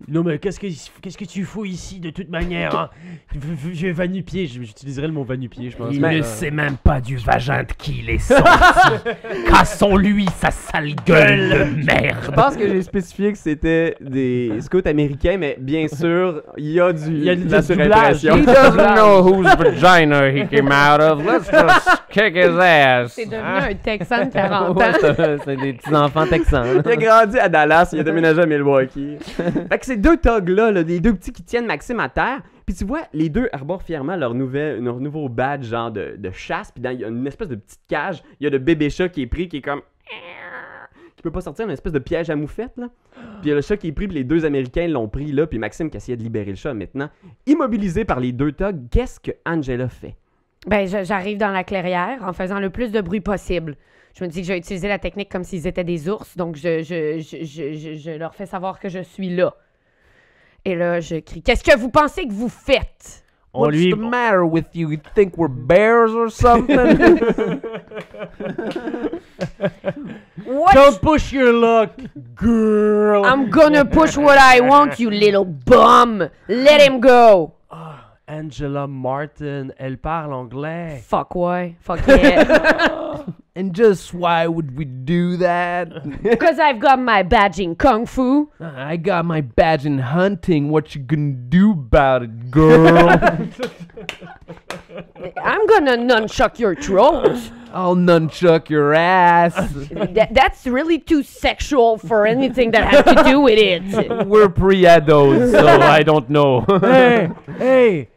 Non, 0.08 0.24
mais 0.24 0.40
qu'est-ce 0.40 0.60
que, 0.60 0.68
qu'est-ce 1.02 1.18
que 1.18 1.26
tu 1.26 1.44
fous 1.44 1.66
ici 1.66 2.00
de 2.00 2.10
toute 2.10 2.30
manière 2.30 2.76
hein? 2.76 2.90
Je- 3.74 3.86
vais 3.88 3.92
vanupier, 3.92 4.48
j'utiliserai 4.48 5.08
le 5.08 5.14
mot 5.14 5.24
vanupier, 5.24 5.70
je 5.70 5.78
pense. 5.78 5.94
Il 5.94 6.02
Mais, 6.02 6.18
ne 6.18 6.20
euh, 6.22 6.24
sait 6.24 6.52
même 6.52 6.78
pas 6.78 7.02
du 7.02 7.18
vagin 7.18 7.64
de 7.64 7.72
qui 7.78 8.00
il 8.00 8.10
est 8.10 8.18
sorti. 8.20 8.44
Cassons-lui 9.50 10.26
sa 10.38 10.52
sale 10.52 10.94
gueule 11.06 11.50
de 11.50 11.82
Je 11.82 11.86
merde. 11.86 12.36
pense 12.36 12.56
que 12.56 12.68
j'ai 12.68 12.82
spécifié 12.82 13.32
que 13.32 13.38
c'était 13.38 13.96
des 14.02 14.52
scouts 14.62 14.82
américains, 14.86 15.38
mais 15.38 15.58
bien 15.60 15.88
sûr, 15.88 16.42
il 16.58 16.72
y 16.72 16.80
a 16.80 16.94
du, 16.94 17.08
Il 17.08 17.24
y 17.24 17.30
a 17.30 17.36
du 17.36 17.46
de 17.46 17.52
la 17.52 17.62
doublage. 17.62 18.24
He 18.42 18.46
doesn't 18.46 18.96
know 18.96 19.22
whose 19.24 19.56
vagina 19.56 20.30
he 20.32 20.48
came 20.48 20.72
out 20.72 21.00
of. 21.02 21.26
Let's 21.26 21.50
just 21.50 22.02
kick 22.10 22.36
his 22.36 22.58
ass. 22.60 23.14
C'est 23.14 23.26
devenu 23.26 23.44
un 23.44 23.74
Texan 23.76 24.26
de 24.26 24.32
40 24.32 24.70
ans. 24.70 24.74
Ouais, 24.80 24.92
c'est- 25.02 25.38
c'est 25.46 25.56
des 25.58 25.74
petits 25.74 25.96
enfants 25.96 26.26
texans. 26.28 26.82
Il 26.86 26.92
a 26.92 26.96
grandi 26.96 27.40
à 27.40 27.50
Dallas, 27.50 27.90
il 27.94 28.00
a 28.00 28.04
déménagé 28.04 28.42
à 28.42 28.46
Milwaukee. 28.46 29.18
fait 29.70 29.80
que 29.80 29.86
ces 29.86 29.98
deux 29.98 30.18
thugs-là, 30.18 30.72
là, 30.72 30.82
les 30.84 31.00
deux 31.00 31.14
petits 31.14 31.32
qui 31.32 31.44
tiennent 31.44 31.66
Maxime 31.66 32.00
à 32.00 32.10
terre, 32.10 32.42
puis 32.66 32.76
tu 32.76 32.86
vois, 32.86 33.02
les 33.14 33.30
deux 33.30 33.48
arborent 33.54 33.82
fièrement 33.84 34.16
leur, 34.16 34.34
nouvelle, 34.34 34.84
leur 34.84 35.00
nouveau 35.00 35.30
badge 35.30 35.66
genre 35.66 35.90
de, 35.92 36.16
de 36.18 36.32
chasse, 36.32 36.72
puis 36.72 36.82
dans 36.82 36.90
il 36.92 37.00
y 37.00 37.06
a 37.06 37.08
une 37.08 37.26
espèce 37.26 37.48
de 37.50 37.56
petite 37.56 37.80
cage, 37.88 38.22
il 38.40 38.44
y 38.44 38.48
a 38.48 38.50
le 38.50 38.58
bébé 38.60 38.90
chat 38.90 39.08
qui 39.10 39.22
est 39.22 39.28
pris, 39.28 39.48
qui 39.48 39.58
est 39.58 39.62
comme... 39.62 39.82
qui 41.18 41.24
peut 41.24 41.32
pas 41.32 41.42
sortir, 41.42 41.66
une 41.66 41.72
espèce 41.72 41.92
de 41.94 42.00
piège 42.00 42.30
à 42.30 42.36
moufette, 42.36 42.72
là. 42.78 42.88
Puis 43.12 43.24
il 43.46 43.50
y 43.50 43.52
a 43.52 43.56
le 43.56 43.62
chat 43.62 43.76
qui 43.76 43.88
est 43.88 43.92
pris, 43.92 44.08
puis 44.08 44.16
les 44.18 44.24
deux 44.24 44.46
Américains 44.46 44.88
l'ont 44.88 45.10
pris, 45.10 45.32
là, 45.32 45.48
puis 45.48 45.58
Maxime 45.60 45.90
qui 45.90 45.98
essayait 45.98 46.16
de 46.18 46.24
libérer 46.24 46.52
le 46.52 46.56
chat 46.56 46.74
maintenant. 46.76 47.10
Immobilisé 47.48 48.06
par 48.06 48.20
les 48.20 48.32
deux 48.32 48.52
thugs, 48.52 48.88
qu'est-ce 48.92 49.20
que 49.20 49.32
Angela 49.46 49.90
fait? 49.90 50.16
Ben, 50.68 50.88
j'arrive 51.04 51.38
dans 51.38 51.50
la 51.52 51.64
clairière 51.64 52.20
en 52.24 52.34
faisant 52.34 52.60
le 52.60 52.70
plus 52.70 52.92
de 52.92 53.02
bruit 53.02 53.22
possible. 53.22 53.76
Je 54.18 54.24
me 54.24 54.30
dis 54.30 54.42
que 54.42 54.48
je 54.48 54.54
vais 54.54 54.60
utiliser 54.60 54.88
la 54.88 55.00
technique 55.00 55.30
comme 55.32 55.44
s'ils 55.44 55.66
étaient 55.68 55.84
des 55.84 56.08
ours, 56.10 56.38
donc 56.38 56.56
je, 56.56 56.82
je, 56.84 57.20
je, 57.20 57.44
je, 57.46 57.74
je- 57.74 57.94
je 57.96 58.12
leur 58.12 58.34
fais 58.36 58.46
savoir 58.46 58.80
que 58.80 58.90
je 58.90 59.00
suis 59.00 59.30
là. 59.36 59.56
Et 60.66 60.76
là, 60.76 61.00
je 61.00 61.16
crie 61.18 61.42
Qu'est-ce 61.42 61.64
que 61.64 61.78
vous 61.78 61.90
pensez 61.90 62.28
que 62.28 62.34
vous 62.34 62.50
faites? 62.50 63.24
On 63.54 63.70
lui. 63.70 63.94
matter 63.96 64.40
with 64.40 64.66
you? 64.76 64.92
You 64.92 65.00
think 65.16 65.36
we're 65.38 65.48
bears 65.50 66.12
or 66.14 66.30
something? 66.32 66.78
What? 70.48 70.74
Don't 70.74 71.02
push 71.02 71.34
your 71.34 71.52
luck, 71.52 72.00
girl. 72.34 73.26
I'm 73.26 73.50
gonna 73.50 73.84
push 73.84 74.16
what 74.16 74.38
I 74.38 74.62
want, 74.62 74.98
you 74.98 75.12
little 75.12 75.44
bum. 75.44 76.30
Let 76.48 76.80
him 76.80 77.02
go. 77.02 77.56
Ah, 77.70 78.14
Angela 78.26 78.88
Martin, 78.88 79.74
elle 79.78 79.98
parle 79.98 80.34
anglais. 80.34 81.04
Fuck 81.06 81.36
why? 81.36 81.76
Fuck 81.82 82.08
yeah. 82.08 83.26
And 83.58 83.74
just 83.74 84.14
why 84.14 84.46
would 84.46 84.78
we 84.78 84.86
do 84.86 85.38
that? 85.38 85.90
Because 86.22 86.60
I've 86.60 86.80
got 86.80 87.00
my 87.00 87.24
badge 87.24 87.60
in 87.60 87.76
kung 87.76 88.06
fu. 88.06 88.52
I 88.60 88.98
got 88.98 89.26
my 89.26 89.42
badge 89.42 89.84
in 89.84 89.98
hunting. 89.98 90.70
What 90.70 90.94
you 90.94 91.02
gonna 91.02 91.32
do 91.32 91.72
about 91.72 92.22
it, 92.22 92.52
girl? 92.52 93.10
I'm 95.36 95.66
gonna 95.68 95.98
nunchuck 95.98 96.60
your 96.60 96.76
throat. 96.76 97.38
I'll 97.74 97.96
nunchuck 97.96 98.70
your 98.70 98.94
ass. 98.94 99.54
that, 99.56 100.30
that's 100.34 100.66
really 100.66 101.00
too 101.00 101.22
sexual 101.24 101.98
for 101.98 102.26
anything 102.26 102.72
that 102.72 102.88
has 102.94 103.04
to 103.16 103.24
do 103.24 103.42
with 103.42 103.60
it. 103.60 104.28
We're 104.28 104.50
pre-ados, 104.50 105.52
so 105.52 105.68
I 105.82 106.04
don't 106.04 106.30
know. 106.30 106.62
hey, 106.82 107.30
hey, 107.58 108.10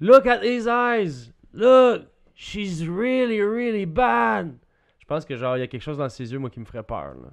look 0.00 0.26
at 0.26 0.42
these 0.42 0.66
eyes. 0.66 1.30
Look, 1.52 2.06
she's 2.34 2.86
really, 2.86 3.40
really 3.40 3.84
bad. 3.84 4.58
Je 4.98 5.06
pense 5.06 5.24
que 5.24 5.36
genre, 5.36 5.56
il 5.56 5.60
y 5.60 5.62
a 5.62 5.68
quelque 5.68 5.82
chose 5.82 5.98
dans 5.98 6.10
ses 6.10 6.30
yeux, 6.32 6.38
moi, 6.38 6.50
qui 6.50 6.60
me 6.60 6.66
ferait 6.66 6.82
peur, 6.82 7.14
là. 7.22 7.32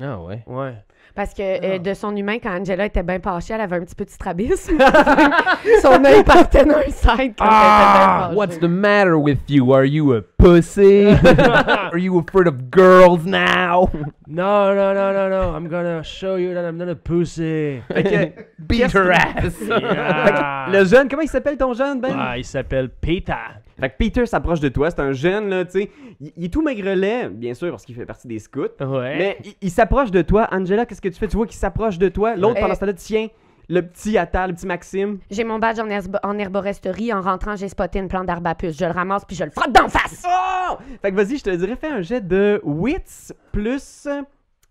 Ah 0.00 0.20
ouais. 0.20 0.42
Ouais. 0.46 0.74
Parce 1.14 1.34
que 1.34 1.42
euh, 1.42 1.78
de 1.78 1.94
son 1.94 2.14
humain, 2.14 2.38
quand 2.40 2.60
Angela 2.60 2.86
était 2.86 3.02
bien 3.02 3.18
penchée, 3.18 3.52
elle 3.52 3.62
avait 3.62 3.76
un 3.76 3.80
petit 3.80 3.96
peu 3.96 4.04
de 4.04 4.10
strabisme. 4.10 4.78
son 5.82 6.04
œil 6.04 6.22
partait 6.22 6.64
d'un 6.64 6.82
side 6.88 7.00
quand 7.10 7.18
elle 7.18 7.26
était 7.26 7.42
bien 7.42 8.18
penchée. 8.20 8.36
What's 8.36 8.60
the 8.60 8.68
matter 8.68 9.14
with 9.14 9.38
you? 9.48 9.72
Are 9.72 9.84
you 9.84 10.12
a 10.14 10.22
pussy? 10.22 11.06
Are 11.36 11.98
you 11.98 12.16
afraid 12.20 12.46
of 12.46 12.70
girls 12.70 13.24
now? 13.24 13.90
No, 14.28 14.72
no, 14.72 14.94
no, 14.94 15.12
no, 15.12 15.28
no. 15.28 15.56
I'm 15.56 15.68
gonna 15.68 16.04
show 16.04 16.36
you 16.36 16.54
that 16.54 16.64
I'm 16.64 16.78
not 16.78 16.88
a 16.88 16.94
pussy. 16.94 17.82
Que, 17.88 18.32
Beat 18.68 18.92
her 18.92 19.10
ass. 19.10 19.54
Yeah. 19.60 20.68
le 20.70 20.84
jeune, 20.84 21.08
comment 21.08 21.22
il 21.22 21.28
s'appelle 21.28 21.56
ton 21.56 21.74
jeune, 21.74 22.00
Ben? 22.00 22.14
Ah, 22.16 22.38
il 22.38 22.44
s'appelle 22.44 22.90
Peter. 22.90 23.34
Fait 23.80 23.90
que 23.90 23.96
Peter 23.96 24.26
s'approche 24.26 24.60
de 24.60 24.68
toi, 24.68 24.90
c'est 24.90 25.00
un 25.00 25.12
jeune, 25.12 25.48
là, 25.50 25.64
tu 25.64 25.72
sais. 25.72 25.90
Il, 26.20 26.32
il 26.36 26.44
est 26.46 26.52
tout 26.52 26.62
maigrelet, 26.62 27.28
bien 27.28 27.54
sûr, 27.54 27.70
parce 27.70 27.84
qu'il 27.84 27.94
fait 27.94 28.06
partie 28.06 28.26
des 28.26 28.38
scouts. 28.40 28.62
Ouais. 28.80 29.18
Mais 29.18 29.38
il, 29.44 29.54
il 29.60 29.70
s'approche 29.70 30.10
de 30.10 30.22
toi. 30.22 30.48
Angela, 30.50 30.84
qu'est-ce 30.86 31.00
que 31.00 31.08
tu 31.08 31.18
fais? 31.18 31.28
Tu 31.28 31.36
vois 31.36 31.46
qu'il 31.46 31.56
s'approche 31.56 31.98
de 31.98 32.08
toi. 32.08 32.34
L'autre, 32.36 32.58
pendant 32.60 32.74
ce 32.74 32.80
temps-là, 32.80 32.92
tient 32.94 33.28
le 33.68 33.82
petit 33.82 34.16
à 34.18 34.26
terre, 34.26 34.48
le 34.48 34.54
petit 34.54 34.66
Maxime. 34.66 35.18
J'ai 35.30 35.44
mon 35.44 35.58
badge 35.58 35.78
en, 35.78 35.86
herbe- 35.88 36.18
en 36.22 36.38
herboristerie. 36.38 37.12
En 37.12 37.20
rentrant, 37.20 37.54
j'ai 37.54 37.68
spoté 37.68 37.98
une 37.98 38.08
plante 38.08 38.26
d'arbre 38.26 38.48
à 38.50 38.54
puce. 38.54 38.76
Je 38.78 38.84
le 38.84 38.90
ramasse 38.92 39.24
puis 39.26 39.36
je 39.36 39.44
le 39.44 39.50
frotte 39.50 39.72
d'en 39.72 39.88
face. 39.88 40.24
Oh! 40.26 40.76
Fait 41.02 41.10
que 41.10 41.16
vas-y, 41.16 41.36
je 41.38 41.44
te 41.44 41.50
dirais, 41.50 41.76
fais 41.76 41.88
un 41.88 42.00
jet 42.00 42.26
de 42.26 42.60
wits 42.64 43.32
plus. 43.52 44.08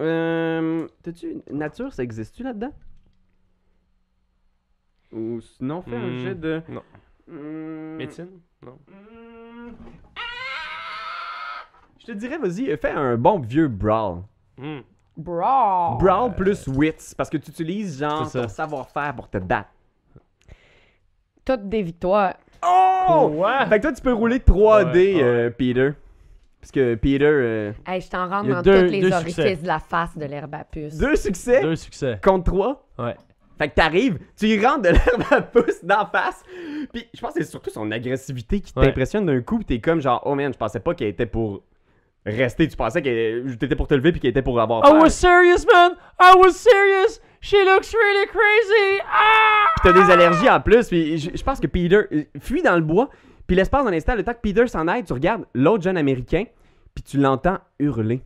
Euh. 0.01 0.88
T'as-tu. 1.03 1.38
Nature, 1.51 1.93
ça 1.93 2.03
existe-tu 2.03 2.43
là-dedans? 2.43 2.72
Ou 5.14 5.39
sinon, 5.41 5.82
fais 5.82 5.95
un 5.95 6.08
Hmm, 6.10 6.18
jet 6.20 6.36
de. 6.36 6.62
non. 6.68 6.82
Hmm, 7.28 7.95
Médecine? 7.97 8.28
Non. 8.66 8.78
hmm. 8.88 9.72
Je 11.99 12.05
te 12.05 12.12
dirais, 12.14 12.38
vas-y, 12.38 12.76
fais 12.78 12.91
un 12.91 13.18
bon 13.18 13.39
vieux 13.39 13.68
brawl. 13.68 14.22
Hmm. 14.58 14.80
Bro. 15.16 15.97
Brawl 15.99 16.36
plus 16.36 16.68
wits, 16.68 17.14
parce 17.18 17.30
que 17.30 17.38
tu 17.38 17.49
utilises 17.51 17.99
genre 17.99 18.32
ton 18.32 18.47
savoir-faire 18.47 19.16
pour 19.16 19.30
te 19.30 19.38
battre. 19.39 19.70
Toutes 21.43 21.68
des 21.68 21.82
victoires. 21.82 22.36
Oh! 22.66 23.32
Quoi? 23.36 23.66
Fait 23.68 23.78
que 23.78 23.82
toi, 23.84 23.93
tu 23.93 24.01
peux 24.01 24.14
rouler 24.14 24.39
3D, 24.39 24.86
Ouais, 24.86 25.16
ouais. 25.16 25.24
euh, 25.24 25.49
Peter. 25.49 25.91
Parce 26.60 26.72
que 26.72 26.95
Peter. 26.95 27.26
euh, 27.26 27.72
Hey, 27.86 28.01
je 28.01 28.10
t'en 28.10 28.28
rentre 28.28 28.49
dans 28.49 28.62
deux- 28.62 28.86
tous 28.88 28.91
les 28.91 29.12
orifices 29.12 29.36
succès. 29.36 29.55
de 29.55 29.68
la 29.68 29.80
face 29.80 30.18
de 30.18 30.26
l'herbe 30.26 30.53
à 30.55 30.64
puce. 30.64 30.97
deux 30.97 31.16
succès? 31.16 31.62
Deux 31.62 31.76
succès. 31.76 32.20
contre 32.24 32.51
3. 32.51 32.86
Ouais. 32.99 33.16
Fait 33.58 33.70
que 33.70 33.76
t'arrives, 33.76 34.20
tu 34.38 34.47
y 34.47 34.66
rentres 34.66 34.82
de 34.84 34.89
l'herbe 34.89 35.24
à 35.32 35.41
pouce 35.41 35.84
d'en 35.84 36.05
face. 36.05 36.43
Puis 36.93 37.08
je 37.14 37.20
pense 37.22 37.34
que 37.34 37.43
c'est 37.43 37.49
surtout 37.49 37.70
son 37.70 37.89
agressivité 37.91 38.62
qui 38.62 38.74
t'impressionne 38.74 39.26
d'un 39.26 39.41
coup. 39.41 39.58
Puis 39.58 39.66
t'es 39.66 39.80
comme 39.80 39.99
genre, 40.01 40.22
oh 40.26 40.36
man, 40.36 40.53
je 40.53 40.58
pensais 40.58 40.80
pas 40.80 40.93
qu'elle 40.93 41.08
était 41.10 41.26
pour 41.26 41.64
rester. 42.26 42.68
Tu 42.68 42.76
pensais 42.78 43.01
qu'elle 43.01 43.58
t'étais 43.58 43.76
pour 43.76 43.88
te 43.88 43.93
lever 43.95 44.12
puis 44.12 44.22
qu'elle 44.22 44.32
était 44.32 44.41
pour 44.41 44.60
avoir 44.62 44.80
I 44.88 44.91
peur. 44.91 45.01
was 45.01 45.10
serious, 45.12 45.66
man! 45.74 45.93
I 46.20 46.34
was 46.38 46.51
serious! 46.53 47.20
She 47.39 47.53
looks 47.66 47.91
really 47.93 48.28
crazy! 48.28 49.01
Ah! 49.08 49.68
Puis 49.82 49.91
t'as 49.91 50.05
des 50.05 50.12
allergies 50.12 50.49
en 50.49 50.60
plus. 50.60 50.88
Puis 50.88 51.18
je, 51.18 51.30
je 51.36 51.43
pense 51.43 51.60
que 51.60 51.68
Peter 51.68 52.01
euh, 52.12 52.24
fuit 52.39 52.62
dans 52.62 52.76
le 52.76 52.82
bois. 52.82 53.10
Puis 53.47 53.55
l'espace 53.55 53.86
d'un 53.86 53.93
instant, 53.93 54.16
le 54.16 54.24
temps 54.24 54.34
que 54.34 54.41
Peter 54.41 54.68
s'en 54.68 54.88
aille, 54.88 55.03
tu 55.05 55.14
regardes 55.14 55.45
l'autre 55.53 55.84
jeune 55.84 55.97
américain. 55.97 56.43
Puis 56.93 57.03
tu 57.03 57.18
l'entends 57.18 57.60
hurler. 57.80 58.22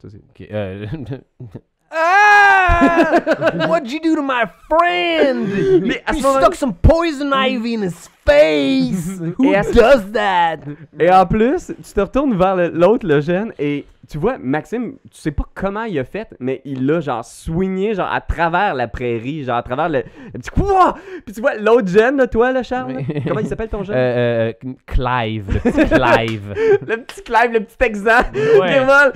Ça, 0.00 0.08
c'est- 0.10 0.18
Ok, 0.18 0.46
euh, 0.52 0.86
ah! 1.90 3.66
What'd 3.68 3.90
you 3.90 4.00
do 4.00 4.16
to 4.16 4.22
my 4.22 4.50
friend? 4.68 5.86
You 5.86 6.20
stuck 6.20 6.54
some 6.54 6.74
poison 6.74 7.32
ivy 7.32 7.74
in 7.74 7.82
his 7.82 8.08
face. 8.28 9.20
Who 9.38 9.52
Et 9.52 9.60
does 9.72 10.12
that? 10.12 10.58
Et 10.98 11.10
en 11.10 11.26
plus, 11.26 11.66
tu 11.68 11.92
te 11.92 12.00
retournes 12.00 12.36
vers 12.36 12.56
l'autre, 12.70 13.06
le 13.06 13.20
jeune, 13.20 13.52
et 13.58 13.84
tu 14.10 14.16
vois, 14.16 14.38
Maxime, 14.38 14.94
tu 15.10 15.20
sais 15.20 15.32
pas 15.32 15.44
comment 15.54 15.84
il 15.84 15.98
a 15.98 16.04
fait, 16.04 16.28
mais 16.40 16.62
il 16.64 16.86
l'a 16.86 17.00
genre 17.00 17.22
swingé 17.24 17.94
genre 17.94 18.10
à 18.10 18.22
travers 18.22 18.74
la 18.74 18.88
prairie, 18.88 19.44
genre 19.44 19.56
à 19.58 19.62
travers 19.62 19.90
le, 19.90 20.02
le 20.32 20.38
petit 20.38 20.50
Wouah! 20.58 20.94
Puis 21.26 21.34
tu 21.34 21.40
vois 21.42 21.56
l'autre 21.56 21.88
jeune, 21.88 22.16
là, 22.16 22.26
toi, 22.26 22.50
là, 22.52 22.62
Charles, 22.62 22.92
là? 22.94 23.00
Comment 23.26 23.40
il 23.40 23.46
s'appelle 23.46 23.68
ton 23.68 23.84
jeune? 23.84 23.94
Euh, 23.96 24.52
euh, 24.64 24.72
Clive, 24.86 25.52
le 25.54 25.60
petit 25.60 25.88
Clive. 25.90 26.54
Le 26.86 26.96
petit 26.96 27.22
Clive, 27.22 27.52
le 27.52 27.60
petit 27.60 27.76
Texan, 27.76 28.22
Ouais. 28.34 28.80
Wow! 28.80 29.12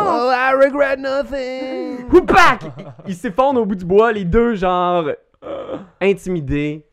oh, 0.00 0.30
I 0.32 0.52
regret 0.54 0.96
nothing. 0.98 2.06
Whoopac! 2.12 2.60
Ils 3.06 3.14
s'effondrent 3.14 3.62
au 3.62 3.66
bout 3.66 3.74
du 3.74 3.86
bois, 3.86 4.12
les 4.12 4.24
deux, 4.24 4.54
genre, 4.54 5.08
euh, 5.44 5.76
intimidés. 6.02 6.84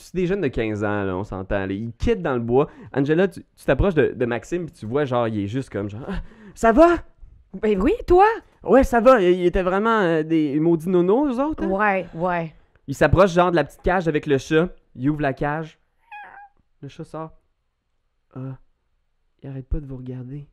C'est 0.00 0.14
des 0.16 0.26
jeunes 0.26 0.40
de 0.40 0.48
15 0.48 0.82
ans, 0.84 1.04
là, 1.04 1.16
on 1.16 1.24
s'entend. 1.24 1.66
Ils 1.68 1.92
quittent 1.92 2.22
dans 2.22 2.34
le 2.34 2.40
bois. 2.40 2.68
Angela, 2.94 3.28
tu 3.28 3.42
tu 3.56 3.64
t'approches 3.64 3.94
de, 3.94 4.12
de 4.16 4.24
Maxime, 4.26 4.64
puis 4.66 4.74
tu 4.74 4.86
vois, 4.86 5.04
genre, 5.04 5.28
il 5.28 5.40
est 5.40 5.46
juste 5.46 5.70
comme, 5.70 5.88
genre, 5.90 6.00
Ah, 6.08 6.20
ça 6.54 6.72
va? 6.72 6.96
Ben 7.60 7.80
oui, 7.82 7.92
toi? 8.06 8.24
Ouais, 8.62 8.82
ça 8.84 9.00
va. 9.00 9.20
Il 9.20 9.44
était 9.44 9.62
vraiment 9.62 10.00
euh, 10.00 10.22
des 10.22 10.58
maudits 10.60 10.88
nonos, 10.88 11.26
eux 11.28 11.40
autres. 11.42 11.64
hein? 11.64 11.68
Ouais, 11.68 12.06
ouais. 12.14 12.54
Il 12.86 12.94
s'approche, 12.94 13.32
genre, 13.32 13.50
de 13.50 13.56
la 13.56 13.64
petite 13.64 13.82
cage 13.82 14.08
avec 14.08 14.26
le 14.26 14.38
chat. 14.38 14.68
Il 14.94 15.10
ouvre 15.10 15.20
la 15.20 15.32
cage. 15.32 15.78
Le 16.82 16.88
chat 16.88 17.04
sort. 17.04 17.30
Ah, 18.34 18.56
il 19.42 19.50
arrête 19.50 19.68
pas 19.68 19.80
de 19.80 19.86
vous 19.86 19.96
regarder. 19.96 20.46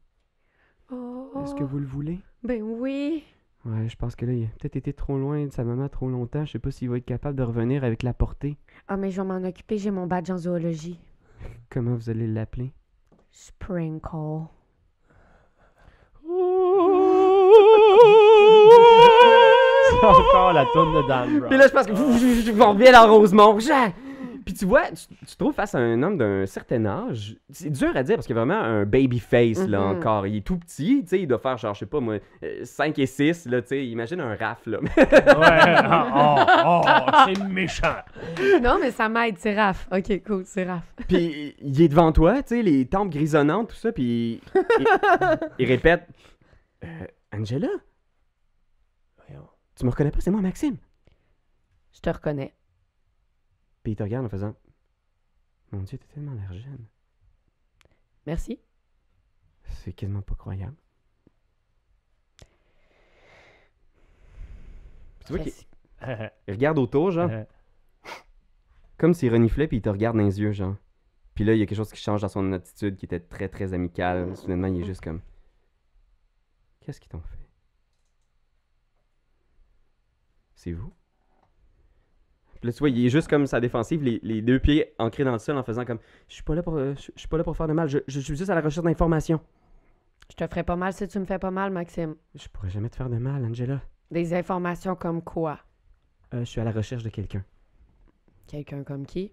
Oh, 0.91 1.31
Est-ce 1.43 1.55
que 1.55 1.63
vous 1.63 1.79
le 1.79 1.85
voulez? 1.85 2.19
Ben 2.43 2.61
oui. 2.61 3.23
Ouais, 3.67 3.89
je 3.89 3.97
pense 3.97 4.15
que 4.15 4.25
là, 4.25 4.31
il 4.31 4.45
a 4.45 4.47
peut-être 4.59 4.77
été 4.77 4.93
trop 4.93 5.17
loin 5.17 5.45
de 5.45 5.51
sa 5.51 5.65
maman 5.65 5.89
trop 5.89 6.07
longtemps. 6.07 6.45
Je 6.45 6.53
sais 6.53 6.59
pas 6.59 6.71
s'il 6.71 6.89
va 6.89 6.97
être 6.97 7.05
capable 7.05 7.35
de 7.37 7.43
revenir 7.43 7.83
avec 7.83 8.01
la 8.01 8.13
portée. 8.13 8.57
Ah, 8.87 8.95
mais 8.95 9.11
je 9.11 9.21
vais 9.21 9.27
m'en 9.27 9.45
occuper, 9.45 9.77
j'ai 9.77 9.91
mon 9.91 10.07
badge 10.07 10.31
en 10.31 10.37
zoologie. 10.37 11.01
Comment 11.69 11.95
vous 11.95 12.09
allez 12.09 12.27
l'appeler? 12.27 12.71
Sprinkle. 13.29 14.47
C'est 19.89 20.05
encore 20.05 20.53
la 20.53 20.65
toune 20.71 20.93
de 20.93 21.07
Dan 21.07 21.39
Brown. 21.39 21.49
Puis 21.49 21.57
là, 21.57 21.67
je 21.67 21.73
pense 21.73 21.87
que 21.87 21.91
vous 21.91 22.63
revient 22.63 22.91
dans 22.93 23.13
Rosemont. 23.13 23.59
Jacques! 23.59 23.95
Puis 24.47 24.53
tu 24.55 24.65
vois, 24.65 24.87
tu, 24.91 25.07
tu 25.19 25.25
te 25.25 25.37
trouves 25.37 25.53
face 25.53 25.75
à 25.75 25.79
un 25.79 26.01
homme 26.03 26.17
d'un 26.17 26.45
certain 26.45 26.85
âge. 26.85 27.35
C'est 27.49 27.69
dur 27.69 27.91
à 27.97 28.01
dire 28.01 28.15
parce 28.15 28.25
qu'il 28.27 28.35
a 28.37 28.39
vraiment 28.39 28.61
un 28.61 28.85
baby 28.85 29.19
face, 29.19 29.67
là, 29.67 29.79
Mhm. 29.81 29.97
encore. 29.97 30.25
Il 30.25 30.37
est 30.37 30.41
tout 30.41 30.55
petit, 30.57 31.01
tu 31.03 31.09
sais, 31.09 31.19
il 31.21 31.27
doit 31.27 31.37
faire, 31.39 31.57
genre, 31.57 31.73
je 31.73 31.79
sais 31.79 31.85
pas, 31.85 31.99
moi, 31.99 32.19
5 32.63 32.97
et 32.97 33.05
6, 33.05 33.45
là, 33.47 33.61
tu 33.61 33.67
sais. 33.67 33.85
Imagine 33.85 34.21
un 34.21 34.35
raf, 34.37 34.65
là. 34.65 34.79
Ouais. 34.79 34.87
Oh, 36.19 36.35
oh, 36.65 36.81
oh, 36.87 37.11
c'est 37.25 37.43
méchant. 37.43 37.95
non, 38.61 38.77
mais 38.79 38.91
ça 38.91 39.09
m'aide, 39.09 39.35
c'est 39.37 39.53
Raph. 39.53 39.87
Ok, 39.91 40.23
cool, 40.25 40.43
c'est 40.45 40.63
Raph. 40.63 40.85
puis 41.09 41.53
il 41.61 41.81
est 41.81 41.89
devant 41.89 42.11
toi, 42.13 42.41
tu 42.41 42.55
sais, 42.55 42.61
les 42.63 42.85
tempes 42.85 43.09
grisonnantes, 43.09 43.69
tout 43.69 43.75
ça, 43.75 43.91
puis 43.91 44.41
il, 44.55 44.61
il 45.59 45.65
répète 45.67 46.07
Euh, 46.85 46.87
Angela, 47.33 47.67
Voyons. 49.17 49.47
tu 49.77 49.85
me 49.85 49.89
reconnais 49.91 50.11
pas, 50.11 50.19
c'est 50.21 50.31
moi, 50.31 50.41
Maxime. 50.41 50.77
Je 51.93 51.99
te 51.99 52.09
reconnais. 52.09 52.53
Puis 53.87 53.93
il 53.93 53.95
te 53.95 54.03
regarde 54.03 54.25
en 54.25 54.29
faisant 54.29 54.53
Mon 55.71 55.81
Dieu, 55.81 55.97
t'as 55.97 56.07
tellement 56.07 56.33
l'air 56.33 56.51
jeune. 56.51 56.85
Merci. 58.25 58.59
C'est 59.63 59.93
quasiment 59.93 60.21
pas 60.21 60.35
croyable. 60.35 60.75
Puis 65.19 65.27
tu 65.27 65.33
vois 65.33 65.41
qu'il 65.41 65.53
il 66.47 66.53
regarde 66.53 66.77
autour, 66.79 67.11
genre, 67.11 67.31
comme 68.97 69.13
s'il 69.13 69.31
reniflait, 69.31 69.69
puis 69.69 69.77
il 69.77 69.81
te 69.81 69.87
regarde 69.87 70.17
dans 70.17 70.23
les 70.25 70.37
yeux, 70.37 70.51
genre. 70.51 70.75
Puis 71.33 71.45
là, 71.45 71.53
il 71.53 71.59
y 71.59 71.61
a 71.61 71.65
quelque 71.65 71.77
chose 71.77 71.93
qui 71.93 72.01
change 72.01 72.21
dans 72.21 72.27
son 72.27 72.51
attitude 72.51 72.97
qui 72.97 73.05
était 73.05 73.21
très, 73.21 73.47
très 73.47 73.73
amicale. 73.73 74.35
Soudainement, 74.35 74.67
il 74.67 74.81
est 74.81 74.85
juste 74.85 75.01
comme 75.01 75.21
Qu'est-ce 76.81 76.99
qu'ils 76.99 77.11
t'ont 77.11 77.21
fait? 77.21 77.49
C'est 80.55 80.73
vous? 80.73 80.93
Là, 82.63 82.71
tu 82.71 82.79
vois, 82.79 82.89
il 82.89 83.05
est 83.05 83.09
juste 83.09 83.29
comme 83.29 83.45
sa 83.47 83.59
défensive, 83.59 84.03
les, 84.03 84.19
les 84.23 84.41
deux 84.41 84.59
pieds 84.59 84.93
ancrés 84.99 85.23
dans 85.23 85.31
le 85.31 85.39
sol 85.39 85.57
en 85.57 85.63
faisant 85.63 85.85
comme 85.85 85.99
Je 86.27 86.35
suis 86.35 86.43
pas 86.43 86.55
là 86.55 86.63
pour, 86.63 86.75
euh, 86.75 86.93
je 86.95 87.11
je 87.15 87.19
suis 87.19 87.27
pas 87.27 87.37
là 87.37 87.43
pour 87.43 87.55
faire 87.55 87.67
de 87.67 87.73
mal, 87.73 87.87
je, 87.87 87.99
je 88.07 88.19
suis 88.19 88.35
juste 88.35 88.49
à 88.49 88.55
la 88.55 88.61
recherche 88.61 88.85
d'informations. 88.85 89.39
Je 90.29 90.35
te 90.35 90.47
ferais 90.47 90.63
pas 90.63 90.75
mal 90.75 90.93
si 90.93 91.07
tu 91.07 91.19
me 91.19 91.25
fais 91.25 91.39
pas 91.39 91.51
mal, 91.51 91.71
Maxime. 91.71 92.15
Je 92.35 92.47
pourrais 92.49 92.69
jamais 92.69 92.89
te 92.89 92.95
faire 92.95 93.09
de 93.09 93.17
mal, 93.17 93.45
Angela. 93.45 93.81
Des 94.11 94.33
informations 94.33 94.95
comme 94.95 95.21
quoi? 95.21 95.59
Euh, 96.33 96.39
je 96.41 96.45
suis 96.45 96.61
à 96.61 96.63
la 96.63 96.71
recherche 96.71 97.03
de 97.03 97.09
quelqu'un. 97.09 97.43
Quelqu'un 98.47 98.83
comme 98.83 99.05
qui? 99.05 99.31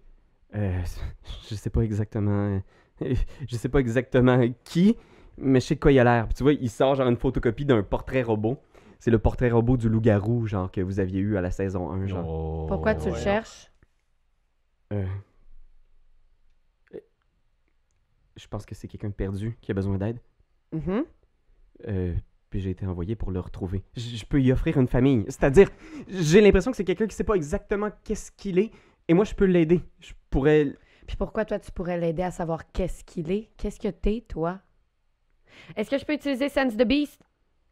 Euh, 0.55 0.81
je 1.49 1.55
sais 1.55 1.69
pas 1.69 1.81
exactement. 1.81 2.61
Je 3.01 3.55
sais 3.57 3.67
pas 3.67 3.79
exactement 3.79 4.39
qui, 4.63 4.95
mais 5.37 5.59
je 5.59 5.65
sais 5.65 5.75
de 5.75 5.81
quoi 5.81 5.91
il 5.91 5.99
a 5.99 6.05
l'air. 6.05 6.27
Puis 6.27 6.35
tu 6.35 6.43
vois, 6.43 6.53
il 6.53 6.69
sort 6.69 6.95
genre 6.95 7.09
une 7.09 7.17
photocopie 7.17 7.65
d'un 7.65 7.83
portrait 7.83 8.21
robot. 8.21 8.57
C'est 9.05 9.11
le 9.11 9.19
portrait 9.19 9.51
robot 9.51 9.77
du 9.77 9.87
loup-garou, 9.87 10.47
genre, 10.47 10.71
que 10.71 10.81
vous 10.81 10.99
aviez 10.99 11.19
eu 11.19 11.37
à 11.37 11.41
la 11.41 11.51
saison 11.51 11.91
1, 11.91 12.07
genre. 12.07 12.27
Oh, 12.27 12.65
Pourquoi 12.67 12.95
tu 12.95 13.05
le 13.05 13.11
ouais. 13.11 13.21
cherches? 13.21 13.71
Euh, 14.91 15.05
euh, 16.95 16.99
Je 18.35 18.47
pense 18.47 18.65
que 18.65 18.73
c'est 18.73 18.87
quelqu'un 18.87 19.09
de 19.09 19.13
perdu 19.13 19.59
qui 19.61 19.69
a 19.69 19.75
besoin 19.75 19.99
d'aide. 19.99 20.17
Mhm. 20.71 21.05
Euh, 21.87 22.15
puis 22.49 22.61
j'ai 22.61 22.71
été 22.71 22.87
envoyé 22.87 23.15
pour 23.15 23.29
le 23.29 23.39
retrouver. 23.39 23.83
Je 23.95 24.15
je 24.15 24.25
peux 24.25 24.41
y 24.41 24.51
offrir 24.51 24.79
une 24.79 24.87
famille. 24.87 25.23
C'est-à-dire, 25.27 25.69
j'ai 26.07 26.41
l'impression 26.41 26.71
que 26.71 26.77
c'est 26.77 26.83
quelqu'un 26.83 27.05
qui 27.05 27.15
sait 27.15 27.23
pas 27.23 27.35
exactement 27.35 27.91
qu'est-ce 28.03 28.31
qu'il 28.31 28.57
est, 28.57 28.71
et 29.07 29.13
moi 29.13 29.23
je 29.23 29.35
peux 29.35 29.45
l'aider. 29.45 29.81
Je 29.99 30.13
pourrais. 30.31 30.73
Puis 31.05 31.15
pourquoi 31.15 31.45
toi, 31.45 31.59
tu 31.59 31.71
pourrais 31.71 31.99
l'aider 31.99 32.23
à 32.23 32.31
savoir 32.31 32.71
qu'est-ce 32.71 33.03
qu'il 33.03 33.29
est? 33.29 33.51
Qu'est-ce 33.57 33.79
que 33.79 33.89
t'es, 33.89 34.25
toi? 34.27 34.61
Est-ce 35.75 35.91
que 35.91 35.99
je 35.99 36.05
peux 36.05 36.13
utiliser 36.13 36.49
Sense 36.49 36.75
the 36.75 36.87
Beast? 36.87 37.21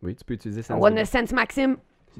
Oui, 0.03 0.15
tu 0.15 0.23
peux 0.25 0.33
utiliser 0.33 0.61
ça. 0.61 0.75
One 0.77 0.97
a 0.97 1.05
Sense 1.05 1.31
Maxime? 1.31 1.77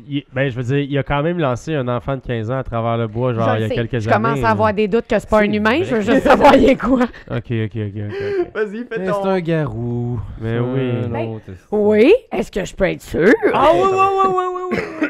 Il- 0.10 0.24
ben, 0.34 0.50
je 0.50 0.56
veux 0.60 0.64
dire, 0.64 0.80
il 0.80 0.98
a 0.98 1.04
quand 1.04 1.22
même 1.22 1.38
lancé 1.38 1.76
un 1.76 1.88
enfant 1.88 2.16
de 2.16 2.22
15 2.22 2.50
ans 2.50 2.58
à 2.58 2.64
travers 2.64 2.98
le 2.98 3.06
bois, 3.08 3.32
genre, 3.34 3.48
Je 3.52 3.58
il 3.58 3.62
y 3.62 3.66
a 3.66 3.68
sais. 3.68 3.76
quelques 3.76 4.00
Je 4.00 4.10
années. 4.10 4.16
commence 4.24 4.44
à 4.44 4.50
avoir 4.50 4.74
des 4.74 4.88
doutes 4.88 5.06
que 5.06 5.20
c'est 5.20 5.30
pas 5.30 5.42
C'est 5.42 5.50
un 5.50 5.52
humain. 5.54 5.84
Je 5.84 5.94
veux 5.96 6.02
vrai. 6.02 6.14
juste 6.16 6.24
savoir 6.26 6.56
il 6.56 6.68
est 6.70 6.76
quoi. 6.82 7.02
Ok, 7.30 7.52
ok, 7.52 7.76
ok, 7.76 7.76
ok. 7.76 7.96
ok. 8.10 8.54
Vas-y, 8.56 8.78
fais 8.86 8.98
Mais 8.98 9.06
ton. 9.06 9.22
c'est 9.22 9.30
un 9.30 9.40
garou. 9.40 10.20
Mais 10.42 10.58
oui. 10.58 11.02
l'autre, 11.12 11.42
c'est- 11.46 11.54
Oui? 11.72 12.12
Est-ce 12.32 12.52
que 12.52 12.66
je 12.66 12.74
peux 12.74 12.86
être 12.86 13.04
sûr? 13.04 13.32
Ah 13.54 13.68
oui, 13.72 13.82
oui, 13.84 13.90
oui, 13.92 14.00
oui, 14.26 14.34
oui, 14.36 14.46
oui. 14.56 14.62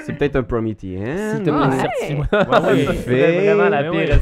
C'est 0.05 0.13
peut-être 0.13 0.35
un 0.35 0.43
Prométhée. 0.43 0.97
S'il 0.97 1.43
te 1.43 1.49
plaît, 3.05 3.07
Ouais. 3.07 3.53
vraiment 3.53 3.69
la 3.69 3.83
pire. 3.89 4.19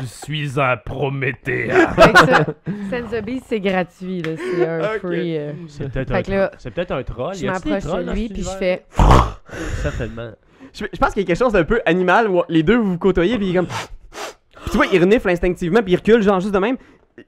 Je 0.00 0.06
suis 0.06 0.60
un 0.60 0.76
Prométhée. 0.76 1.68
Fait 1.70 2.12
que 2.12 2.18
ça, 2.18 2.44
Sense 2.90 3.10
the 3.10 3.24
Beast, 3.24 3.44
c'est 3.48 3.60
gratuit. 3.60 4.22
là. 4.22 4.30
C'est 4.36 4.66
un 4.66 4.82
free. 4.98 5.36
euh. 5.38 5.52
C'est 5.68 5.90
peut-être 5.92 6.12
un, 6.30 6.36
là, 6.36 6.50
c'est 6.58 6.70
peut-être 6.70 6.92
un 6.92 7.02
troll. 7.02 7.34
Je 7.34 7.46
m'approche 7.46 7.84
de 7.84 8.12
lui, 8.12 8.28
puis 8.28 8.42
je 8.42 8.50
fais. 8.50 8.84
Certainement. 9.82 10.30
Je, 10.72 10.84
je 10.92 10.98
pense 10.98 11.12
qu'il 11.14 11.22
y 11.22 11.24
a 11.24 11.26
quelque 11.26 11.38
chose 11.38 11.52
d'un 11.54 11.64
peu 11.64 11.80
animal 11.86 12.28
où 12.28 12.42
les 12.48 12.62
deux 12.62 12.76
vous 12.76 12.92
vous 12.92 12.98
côtoyez, 12.98 13.36
puis 13.38 13.46
il 13.48 13.50
est 13.52 13.58
comme. 13.58 13.66
Puis 13.66 14.70
tu 14.70 14.76
vois, 14.76 14.86
il 14.92 15.00
renifle 15.00 15.28
instinctivement, 15.30 15.82
puis 15.82 15.92
il 15.92 15.96
recule, 15.96 16.22
genre 16.22 16.40
juste 16.40 16.52
de 16.52 16.58
même. 16.58 16.76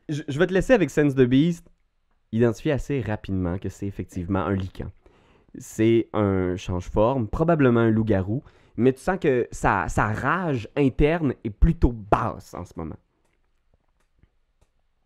Je, 0.08 0.22
je 0.28 0.38
vais 0.38 0.46
te 0.46 0.52
laisser 0.52 0.72
avec 0.74 0.90
Sense 0.90 1.14
the 1.14 1.22
Beast 1.22 1.66
identifier 2.32 2.72
assez 2.72 3.00
rapidement 3.00 3.58
que 3.58 3.68
c'est 3.68 3.86
effectivement 3.86 4.40
un 4.40 4.54
lican. 4.54 4.86
C'est 5.58 6.08
un 6.12 6.56
change-forme, 6.56 7.26
probablement 7.28 7.80
un 7.80 7.90
loup-garou, 7.90 8.42
mais 8.76 8.92
tu 8.92 9.00
sens 9.00 9.18
que 9.20 9.48
sa, 9.50 9.88
sa 9.88 10.06
rage 10.12 10.68
interne 10.76 11.34
est 11.44 11.50
plutôt 11.50 11.92
basse 11.92 12.54
en 12.54 12.64
ce 12.64 12.72
moment. 12.76 12.96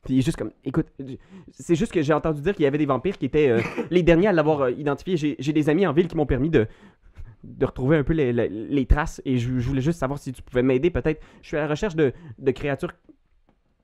Puis 0.05 0.15
il 0.15 0.19
est 0.19 0.23
juste 0.23 0.37
comme, 0.37 0.51
écoute, 0.65 0.87
c'est 1.51 1.75
juste 1.75 1.91
que 1.93 2.03
j'ai 2.03 2.13
entendu 2.13 2.43
dire 2.43 2.55
qu'il 2.55 2.65
y 2.65 2.67
avait 2.67 2.77
des 2.79 2.85
vampires 2.87 3.17
qui 3.17 3.25
étaient 3.25 3.49
euh, 3.49 3.61
les 3.91 4.03
derniers 4.03 4.27
à 4.29 4.33
l'avoir 4.33 4.63
euh, 4.63 4.71
identifié. 4.71 5.17
J'ai 5.17 5.37
j'ai 5.39 5.53
des 5.55 5.71
amis 5.71 5.87
en 5.87 5.95
ville 5.95 6.09
qui 6.09 6.17
m'ont 6.17 6.27
permis 6.27 6.51
de, 6.51 6.67
de 7.43 7.65
retrouver 7.67 7.97
un 7.97 8.05
peu 8.05 8.13
les, 8.13 8.31
les- 8.33 8.49
les 8.51 8.87
traces 8.87 9.23
et 9.25 9.39
je, 9.39 9.59
je 9.59 9.67
voulais 9.67 9.81
juste 9.81 9.99
savoir 9.99 10.19
si 10.19 10.33
tu 10.33 10.43
pouvais 10.43 10.63
m'aider 10.63 10.91
peut-être. 10.91 11.23
Je 11.41 11.49
suis 11.49 11.57
à 11.57 11.61
la 11.61 11.69
recherche 11.69 11.97
de, 11.97 12.13
de 12.39 12.51
créatures 12.51 12.93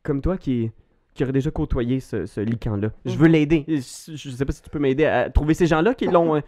comme 0.02 0.20
toi 0.20 0.36
qui, 0.36 0.70
qui 1.14 1.22
auraient 1.24 1.32
déjà 1.32 1.50
côtoyé 1.50 2.00
ce, 2.00 2.26
ce 2.26 2.40
lican-là. 2.40 2.90
Je 3.04 3.16
veux 3.16 3.28
l'aider. 3.28 3.64
Je, 3.68 4.14
je 4.16 4.30
sais 4.30 4.44
pas 4.44 4.52
si 4.52 4.62
tu 4.62 4.70
peux 4.70 4.78
m'aider 4.78 5.04
à 5.06 5.28
trouver 5.30 5.54
ces 5.54 5.66
gens-là 5.66 5.94
qui 5.94 6.06
l'ont 6.06 6.36
euh, 6.36 6.40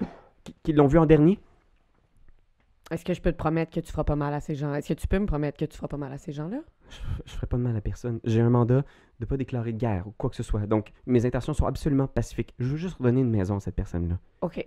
qui, 0.45 0.55
qui 0.63 0.73
l'ont 0.73 0.87
vu 0.87 0.99
en 0.99 1.07
dernier. 1.07 1.39
Est-ce 2.91 3.05
que 3.05 3.15
je 3.15 3.21
peux 3.23 3.33
te 3.33 3.37
promettre 3.39 3.73
que 3.73 3.81
tu 3.81 3.91
feras 3.91 4.05
pas 4.05 4.17
mal 4.17 4.35
à 4.35 4.41
ces 4.41 4.55
gens? 4.55 4.75
Est-ce 4.75 4.89
que 4.93 4.95
tu 5.01 5.07
peux 5.07 5.19
me 5.19 5.25
promettre 5.27 5.57
que 5.59 5.65
tu 5.65 5.77
feras 5.77 5.89
pas 5.89 5.97
mal 5.97 6.13
à 6.13 6.19
ces 6.19 6.33
gens-là? 6.33 6.59
Je, 6.91 6.97
je 7.25 7.33
ferai 7.33 7.47
pas 7.47 7.57
de 7.57 7.63
mal 7.63 7.75
à 7.77 7.81
personne. 7.81 8.21
J'ai 8.25 8.41
un 8.43 8.51
mandat 8.51 8.83
de 9.19 9.25
pas 9.25 9.37
déclarer 9.39 9.73
de 9.73 9.79
guerre 9.79 10.07
ou 10.07 10.13
quoi 10.19 10.29
que 10.29 10.37
ce 10.37 10.43
soit. 10.43 10.67
Donc 10.67 10.91
mes 11.07 11.25
intentions 11.25 11.55
sont 11.55 11.65
absolument 11.67 12.07
pacifiques. 12.07 12.53
Je 12.59 12.67
veux 12.67 12.77
juste 12.77 12.97
redonner 12.99 13.23
une 13.23 13.31
maison 13.31 13.57
à 13.57 13.61
cette 13.61 13.77
personne-là. 13.77 14.17
OK. 14.43 14.67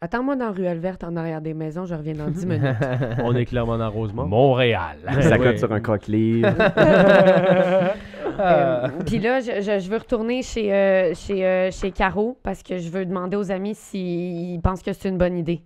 Attends-moi 0.00 0.36
dans 0.36 0.52
Ruelle 0.52 0.78
Verte 0.78 1.02
en 1.04 1.16
arrière 1.16 1.40
des 1.40 1.54
maisons, 1.54 1.84
je 1.84 1.94
reviens 1.94 2.14
dans 2.14 2.30
10 2.30 2.46
minutes. 2.46 2.76
On 3.22 3.34
est 3.36 3.44
clairement 3.46 3.78
dans 3.78 3.90
Rosemont. 3.90 4.26
Montréal. 4.26 4.98
Ça 5.20 5.38
Ouais. 5.38 5.38
cote 5.38 5.58
sur 5.58 5.72
un 5.72 5.80
croque-livre. 5.80 6.48
Euh, 8.38 8.88
Puis 9.06 9.18
là, 9.18 9.40
je, 9.40 9.60
je- 9.60 9.78
je 9.80 9.90
veux 9.90 9.96
retourner 9.98 10.42
chez, 10.42 10.72
euh, 10.72 11.12
chez, 11.14 11.44
euh, 11.46 11.70
chez 11.70 11.90
Caro 11.90 12.38
parce 12.42 12.62
que 12.62 12.78
je 12.78 12.88
veux 12.90 13.04
demander 13.04 13.36
aux 13.36 13.50
amis 13.50 13.74
s'ils 13.74 14.60
pensent 14.60 14.82
que 14.82 14.92
c'est 14.92 15.08
une 15.08 15.18
bonne 15.18 15.36
idée 15.36 15.62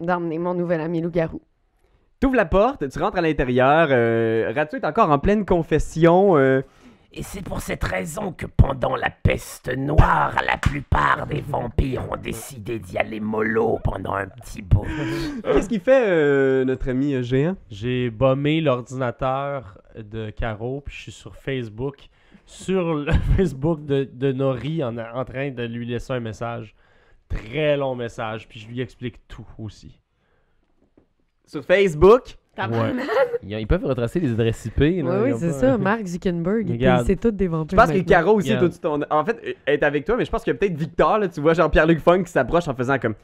d'emmener 0.00 0.38
mon 0.38 0.54
nouvel 0.54 0.80
ami 0.80 1.00
loup-garou. 1.00 1.40
Tu 2.20 2.26
ouvres 2.26 2.36
la 2.36 2.44
porte, 2.46 2.88
tu 2.88 2.98
rentres 2.98 3.18
à 3.18 3.20
l'intérieur. 3.20 3.88
Euh, 3.90 4.52
Ratu 4.54 4.76
est 4.76 4.84
encore 4.86 5.10
en 5.10 5.18
pleine 5.18 5.44
confession. 5.44 6.36
euh, 6.36 6.62
Et 7.12 7.22
c'est 7.22 7.42
pour 7.42 7.60
cette 7.60 7.84
raison 7.84 8.32
que 8.32 8.46
pendant 8.46 8.94
la 8.96 9.10
peste 9.10 9.74
noire, 9.76 10.34
la 10.46 10.56
plupart 10.58 11.26
des 11.26 11.40
vampires 11.40 12.02
ont 12.10 12.16
décidé 12.16 12.78
d'y 12.78 12.98
aller 12.98 13.20
mollo 13.20 13.78
pendant 13.84 14.14
un 14.14 14.26
petit 14.26 14.60
bout. 14.62 14.84
Qu'est-ce 15.44 15.68
qu'il 15.68 15.80
fait, 15.80 16.04
euh, 16.08 16.64
notre 16.64 16.88
ami 16.90 17.14
euh, 17.14 17.22
géant? 17.22 17.56
J'ai 17.70 18.10
bombé 18.10 18.60
l'ordinateur 18.60 19.78
de 20.02 20.30
Caro, 20.30 20.80
puis 20.80 20.94
je 20.94 21.00
suis 21.02 21.12
sur 21.12 21.36
Facebook, 21.36 22.08
sur 22.44 22.94
le 22.94 23.12
Facebook 23.36 23.84
de, 23.84 24.08
de 24.12 24.32
Nori, 24.32 24.82
en, 24.84 24.96
en 24.98 25.24
train 25.24 25.50
de 25.50 25.62
lui 25.64 25.86
laisser 25.86 26.12
un 26.12 26.20
message. 26.20 26.74
Très 27.28 27.76
long 27.76 27.94
message, 27.96 28.46
puis 28.48 28.60
je 28.60 28.68
lui 28.68 28.80
explique 28.80 29.16
tout 29.26 29.46
aussi. 29.58 30.00
Sur 31.44 31.64
Facebook? 31.64 32.36
Ouais. 32.58 32.94
Ils 33.42 33.66
peuvent 33.66 33.84
retracer 33.84 34.18
les 34.18 34.32
adresses 34.32 34.64
IP. 34.64 34.78
là, 34.78 35.22
Oui, 35.22 35.32
c'est 35.36 35.48
pas- 35.48 35.52
ça. 35.52 35.76
Mark 35.78 36.06
Zuckerberg, 36.06 36.78
c'est 37.04 37.16
tous 37.20 37.30
des 37.30 37.44
Je 37.44 37.50
vampires. 37.50 37.76
pense 37.78 37.92
que. 37.92 37.98
Caro 38.00 38.36
aussi, 38.36 38.54
tu 38.56 38.78
t'en- 38.78 39.00
en 39.10 39.24
fait, 39.24 39.56
est 39.66 39.82
avec 39.82 40.04
toi, 40.06 40.16
mais 40.16 40.24
je 40.24 40.30
pense 40.30 40.42
qu'il 40.42 40.52
y 40.54 40.56
a 40.56 40.58
peut-être 40.58 40.76
Victor, 40.76 41.18
là, 41.18 41.28
tu 41.28 41.40
vois, 41.42 41.52
genre 41.52 41.70
Pierre-Luc 41.70 41.98
Funk 41.98 42.22
qui 42.24 42.32
s'approche 42.32 42.66
en 42.68 42.74
faisant 42.74 42.98
comme 42.98 43.14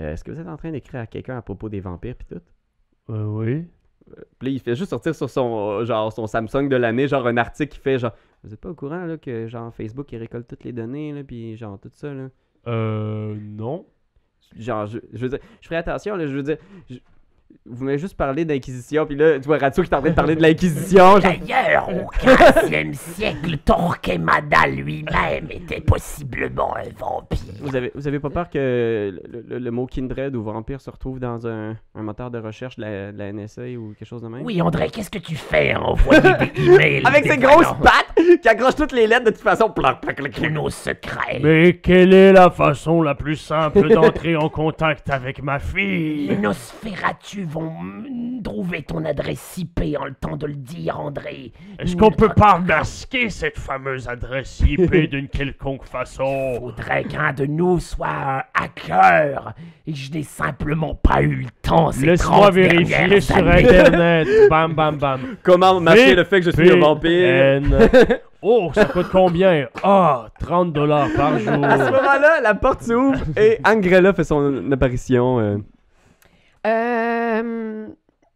Euh, 0.00 0.12
Est-ce 0.14 0.24
que 0.24 0.32
vous 0.32 0.40
êtes 0.40 0.48
en 0.48 0.56
train 0.56 0.70
d'écrire 0.72 1.00
à 1.02 1.06
quelqu'un 1.06 1.36
à 1.36 1.42
propos 1.42 1.68
des 1.68 1.78
vampires 1.80 2.16
pis 2.16 2.24
tout? 2.26 2.40
Euh, 3.10 3.24
oui. 3.26 3.66
Puis 4.38 4.48
là, 4.48 4.54
il 4.54 4.60
fait 4.60 4.74
juste 4.74 4.90
sortir 4.90 5.14
sur 5.14 5.28
son, 5.30 5.80
euh, 5.80 5.84
genre, 5.84 6.12
son 6.12 6.26
Samsung 6.26 6.68
de 6.68 6.76
l'année, 6.76 7.08
genre 7.08 7.26
un 7.26 7.36
article 7.36 7.72
qui 7.72 7.78
fait 7.80 7.98
genre 7.98 8.12
Vous 8.44 8.52
êtes 8.52 8.60
pas 8.60 8.70
au 8.70 8.74
courant 8.74 9.04
là, 9.04 9.16
que 9.18 9.46
genre 9.48 9.74
Facebook 9.74 10.10
il 10.12 10.18
récolte 10.18 10.48
toutes 10.48 10.64
les 10.64 10.72
données, 10.72 11.12
là, 11.12 11.22
puis 11.24 11.56
genre 11.56 11.78
tout 11.80 11.90
ça, 11.92 12.12
là? 12.12 12.28
Euh, 12.66 13.36
non. 13.40 13.86
Genre, 14.58 14.86
je, 14.86 14.98
je 15.12 15.18
veux 15.18 15.28
dire, 15.30 15.38
je 15.60 15.66
ferai 15.66 15.76
attention, 15.76 16.14
là, 16.16 16.26
je 16.26 16.34
veux 16.34 16.42
dire, 16.42 16.58
je- 16.90 16.98
vous 17.64 17.84
m'avez 17.84 17.98
juste 17.98 18.16
parlé 18.16 18.44
d'Inquisition, 18.44 19.06
puis 19.06 19.14
là, 19.16 19.38
tu 19.38 19.46
vois 19.46 19.58
Ratio 19.58 19.82
qui 19.84 19.88
est 19.90 19.94
en 19.94 20.00
train 20.00 20.10
de 20.10 20.14
parler 20.14 20.34
de 20.36 20.42
l'Inquisition, 20.42 21.20
genre. 21.20 21.20
D'ailleurs, 21.20 21.88
au 21.88 22.10
XVe 22.18 22.92
siècle, 22.94 23.56
Torquemada 23.64 24.66
lui-même 24.66 25.46
était 25.50 25.80
possiblement 25.80 26.76
un 26.76 26.88
vampire. 26.98 27.38
Vous 27.60 27.76
avez, 27.76 27.92
vous 27.94 28.08
avez 28.08 28.18
pas 28.18 28.30
peur 28.30 28.50
que 28.50 28.58
le, 29.30 29.44
le- 29.48 29.58
le 29.58 29.70
mot 29.70 29.86
Kindred 29.86 30.34
ou 30.34 30.42
vampire 30.42 30.80
se 30.80 30.90
retrouve 30.90 31.20
dans 31.20 31.46
un, 31.46 31.76
un 31.94 32.02
moteur 32.02 32.30
de 32.30 32.38
recherche 32.38 32.76
de 32.76 32.82
la, 32.82 33.12
de 33.12 33.18
la 33.18 33.32
NSA 33.32 33.62
ou 33.78 33.94
quelque 33.96 34.08
chose 34.08 34.22
de 34.22 34.28
même? 34.28 34.42
Oui, 34.44 34.60
André, 34.60 34.90
qu'est-ce 34.90 35.10
que 35.10 35.18
tu 35.18 35.36
fais 35.36 35.72
à 35.72 35.80
envoyer 35.80 36.20
des 36.20 36.62
emails 36.66 37.02
Avec 37.04 37.26
ses 37.30 37.38
grosses 37.38 37.72
pattes 37.80 38.40
qui 38.42 38.48
accrochent 38.48 38.74
toutes 38.76 38.92
les 38.92 39.06
lettres 39.06 39.26
de 39.26 39.30
toute 39.30 39.40
façon. 39.40 39.70
Plac, 39.70 40.00
plac, 40.00 40.20
nos 40.50 40.68
secrets 40.70 41.38
Mais 41.42 41.74
quelle 41.74 42.12
est 42.12 42.32
la 42.32 42.50
façon 42.50 43.02
la 43.02 43.14
plus 43.14 43.36
simple 43.36 43.88
d'entrer 43.88 44.34
en 44.36 44.48
contact 44.48 45.08
avec 45.10 45.42
ma 45.42 45.58
fille? 45.60 46.36
Nosferatu 46.40 47.41
vont 47.44 47.72
trouver 48.42 48.82
ton 48.82 49.04
adresse 49.04 49.56
IP 49.56 49.80
en 49.98 50.06
le 50.06 50.14
temps 50.14 50.36
de 50.36 50.46
le 50.46 50.54
dire, 50.54 50.98
André. 50.98 51.52
Est-ce 51.78 51.96
qu'on 51.96 52.10
peut 52.10 52.28
pas 52.34 52.58
masquer 52.58 53.30
cette 53.30 53.58
fameuse 53.58 54.08
adresse 54.08 54.60
IP 54.66 54.90
d'une 55.10 55.28
quelconque 55.28 55.84
façon? 55.84 56.56
Faudrait 56.58 57.04
qu'un 57.04 57.32
de 57.32 57.46
nous 57.46 57.78
soit 57.78 58.08
un 58.08 58.42
hacker. 58.54 59.54
Et 59.86 59.94
je 59.94 60.12
n'ai 60.12 60.22
simplement 60.22 60.94
pas 60.94 61.22
eu 61.22 61.42
le 61.42 61.46
temps. 61.62 61.90
Laisse-moi 62.00 62.38
30 62.50 62.54
vérifier 62.54 63.20
sur. 63.20 63.36
Internet. 63.36 64.28
Bam, 64.50 64.74
bam, 64.74 64.96
bam. 64.96 65.20
Comment 65.42 65.80
masquer 65.80 66.14
le 66.14 66.24
fait 66.24 66.40
que 66.40 66.46
je 66.46 66.50
suis 66.50 66.70
un 66.70 66.76
vampire? 66.78 67.62
Oh, 68.44 68.70
ça 68.74 68.86
coûte 68.86 69.06
combien? 69.12 69.66
Ah, 69.84 70.26
30 70.40 70.72
dollars 70.72 71.08
par 71.16 71.38
jour. 71.38 71.64
À 71.64 71.78
ce 71.78 71.84
moment-là, 71.84 72.40
la 72.42 72.54
porte 72.54 72.82
s'ouvre 72.82 73.18
et 73.36 73.58
Angrella 73.64 74.12
fait 74.12 74.24
son 74.24 74.70
apparition. 74.72 75.38
euh. 75.38 75.58
Euh, 76.66 77.88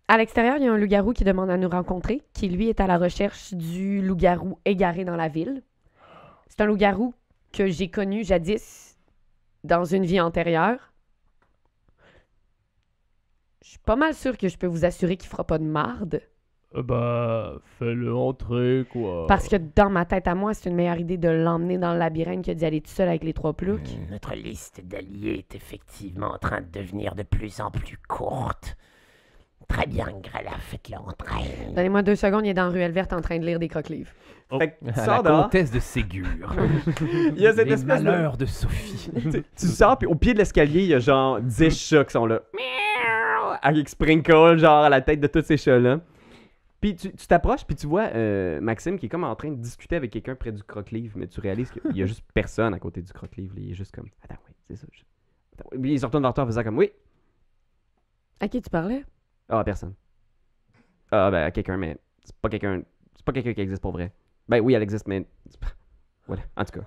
à 0.08 0.16
l'extérieur, 0.18 0.56
il 0.56 0.64
y 0.64 0.68
a 0.68 0.72
un 0.72 0.76
loup-garou 0.76 1.12
qui 1.12 1.24
demande 1.24 1.50
à 1.50 1.56
nous 1.56 1.68
rencontrer, 1.68 2.22
qui 2.32 2.48
lui 2.48 2.68
est 2.68 2.80
à 2.80 2.86
la 2.86 2.98
recherche 2.98 3.54
du 3.54 4.02
loup-garou 4.02 4.58
égaré 4.64 5.04
dans 5.04 5.16
la 5.16 5.28
ville. 5.28 5.62
C'est 6.48 6.60
un 6.60 6.66
loup-garou 6.66 7.14
que 7.52 7.66
j'ai 7.66 7.88
connu 7.88 8.24
jadis 8.24 8.98
dans 9.64 9.84
une 9.84 10.04
vie 10.04 10.20
antérieure. 10.20 10.92
Je 13.62 13.70
suis 13.70 13.78
pas 13.78 13.96
mal 13.96 14.14
sûre 14.14 14.38
que 14.38 14.48
je 14.48 14.56
peux 14.56 14.66
vous 14.66 14.84
assurer 14.84 15.16
qu'il 15.16 15.28
fera 15.28 15.44
pas 15.44 15.58
de 15.58 15.64
marde. 15.64 16.22
Euh, 16.76 16.82
bah, 16.82 17.54
fais-le 17.78 18.14
entrer, 18.14 18.84
quoi. 18.90 19.26
Parce 19.26 19.48
que 19.48 19.56
dans 19.74 19.90
ma 19.90 20.04
tête 20.04 20.28
à 20.28 20.34
moi, 20.34 20.54
c'est 20.54 20.68
une 20.68 20.76
meilleure 20.76 20.98
idée 20.98 21.16
de 21.16 21.28
l'emmener 21.28 21.78
dans 21.78 21.92
le 21.92 21.98
labyrinthe 21.98 22.44
que 22.44 22.52
d'y 22.52 22.64
aller 22.64 22.80
tout 22.80 22.90
seul 22.90 23.08
avec 23.08 23.24
les 23.24 23.32
trois 23.32 23.54
ploucs. 23.54 23.96
Notre 24.10 24.34
liste 24.34 24.82
d'alliés 24.84 25.44
est 25.50 25.54
effectivement 25.54 26.32
en 26.34 26.38
train 26.38 26.60
de 26.60 26.78
devenir 26.80 27.14
de 27.14 27.22
plus 27.22 27.60
en 27.60 27.70
plus 27.70 27.98
courte. 28.08 28.76
Très 29.68 29.86
bien, 29.86 30.06
Grella, 30.22 30.52
faites-le 30.60 30.96
entrer. 30.96 31.72
Donnez-moi 31.74 32.02
deux 32.02 32.14
secondes, 32.14 32.44
il 32.46 32.50
est 32.50 32.54
dans 32.54 32.70
Ruelle 32.70 32.92
Verte 32.92 33.12
en 33.12 33.20
train 33.20 33.38
de 33.38 33.44
lire 33.44 33.58
des 33.58 33.68
croque-livres. 33.68 34.10
Fait 34.58 34.70
que 34.70 34.74
tu 34.78 34.86
la 34.86 35.04
sors 35.04 35.22
dehors, 35.24 35.42
comtesse 35.44 35.72
de 35.72 35.80
Ségur. 35.80 36.26
il 37.36 37.40
y 37.40 37.48
a 37.48 37.52
cette 37.52 37.66
Les 37.66 37.72
espèce 37.72 38.00
de... 38.00 38.04
malheurs 38.04 38.36
de 38.36 38.46
Sophie. 38.46 39.10
tu, 39.20 39.42
tu 39.58 39.66
sors, 39.66 39.98
puis 39.98 40.06
au 40.06 40.14
pied 40.14 40.34
de 40.34 40.38
l'escalier, 40.38 40.82
il 40.82 40.88
y 40.88 40.94
a 40.94 41.00
genre 41.00 41.40
10 41.40 41.70
chats 41.76 42.04
qui 42.04 42.12
sont 42.12 42.26
là. 42.26 42.42
Miaou! 42.54 43.56
Avec 43.60 43.88
Sprinkle, 43.88 44.56
genre 44.58 44.84
à 44.84 44.88
la 44.88 45.00
tête 45.00 45.18
de 45.18 45.26
tous 45.26 45.42
ces 45.42 45.56
chats-là. 45.56 45.98
Puis 46.80 46.94
tu 46.94 47.10
t'approches, 47.26 47.64
puis 47.64 47.74
tu 47.74 47.86
vois 47.86 48.08
euh, 48.14 48.60
Maxime 48.60 48.98
qui 48.98 49.06
est 49.06 49.08
comme 49.08 49.24
en 49.24 49.34
train 49.34 49.50
de 49.50 49.56
discuter 49.56 49.96
avec 49.96 50.10
quelqu'un 50.12 50.34
près 50.34 50.52
du 50.52 50.62
croque-livre, 50.62 51.14
mais 51.16 51.26
tu 51.26 51.40
réalises 51.40 51.70
qu'il 51.70 51.96
y 51.96 52.02
a 52.02 52.06
juste 52.06 52.22
personne 52.34 52.74
à 52.74 52.78
côté 52.78 53.00
du 53.02 53.12
croque-livre. 53.12 53.54
Il 53.58 53.70
est 53.70 53.74
juste 53.74 53.94
comme 53.94 54.08
Attends, 54.22 54.40
oui, 54.46 54.54
c'est 54.68 54.76
ça. 54.76 54.86
je- 54.92 55.02
Attends, 55.54 55.68
oui. 55.72 55.78
Puis 55.80 55.92
il 55.94 56.00
se 56.00 56.04
retourne 56.06 56.22
vers 56.22 56.34
toi 56.34 56.44
en 56.44 56.46
faisant 56.46 56.62
comme 56.62 56.76
Oui. 56.78 56.90
À 58.40 58.48
qui 58.48 58.60
tu 58.60 58.68
parlais? 58.68 59.04
Ah, 59.48 59.64
personne. 59.64 59.94
Ah, 61.10 61.30
ben, 61.30 61.44
à 61.44 61.50
quelqu'un, 61.50 61.76
mais 61.78 61.96
c'est 62.24 62.36
pas 62.36 62.48
quelqu'un. 62.50 62.82
C'est 63.16 63.24
pas 63.24 63.32
quelqu'un 63.32 63.54
qui 63.54 63.60
existe 63.62 63.80
pour 63.80 63.92
vrai. 63.92 64.12
Ben 64.48 64.60
oui, 64.60 64.74
elle 64.74 64.82
existe, 64.82 65.08
mais. 65.08 65.26
Voilà, 66.26 66.42
en 66.56 66.64
tout 66.64 66.80
cas. 66.80 66.86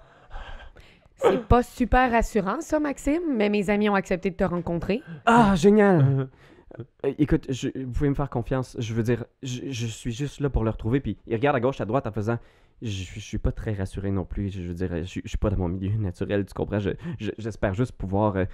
C'est 1.15 1.47
pas 1.47 1.63
super 1.63 2.11
rassurant, 2.11 2.61
ça, 2.61 2.79
Maxime, 2.79 3.21
mais 3.35 3.49
mes 3.49 3.69
amis 3.69 3.89
ont 3.89 3.95
accepté 3.95 4.29
de 4.29 4.35
te 4.35 4.43
rencontrer. 4.43 5.01
Ah, 5.25 5.55
génial! 5.55 6.29
Euh, 6.77 6.83
écoute, 7.17 7.47
je- 7.51 7.69
vous 7.83 7.91
pouvez 7.91 8.09
me 8.09 8.15
faire 8.15 8.29
confiance. 8.29 8.75
Je 8.79 8.93
veux 8.93 9.03
dire, 9.03 9.25
je, 9.41 9.61
je 9.71 9.87
suis 9.87 10.11
juste 10.11 10.39
là 10.39 10.49
pour 10.49 10.63
le 10.63 10.69
retrouver. 10.69 10.99
Puis 10.99 11.17
il 11.27 11.35
regarde 11.35 11.55
à 11.55 11.59
gauche, 11.59 11.81
à 11.81 11.85
droite 11.85 12.05
en 12.07 12.11
faisant. 12.11 12.37
Je, 12.81 12.87
je 13.03 13.19
suis 13.19 13.39
pas 13.39 13.51
très 13.51 13.73
rassuré 13.73 14.09
non 14.11 14.23
plus. 14.23 14.49
Je, 14.51 14.61
veux 14.61 14.73
dire, 14.73 14.89
je, 14.99 15.03
suis- 15.03 15.21
je 15.25 15.29
suis 15.29 15.37
pas 15.37 15.49
dans 15.49 15.57
mon 15.57 15.67
milieu 15.67 15.89
naturel, 15.97 16.45
tu 16.45 16.53
comprends? 16.53 16.79
Je- 16.79 16.91
je- 17.19 17.31
J'espère 17.37 17.73
juste 17.73 17.91
pouvoir. 17.93 18.35
euh, 18.37 18.45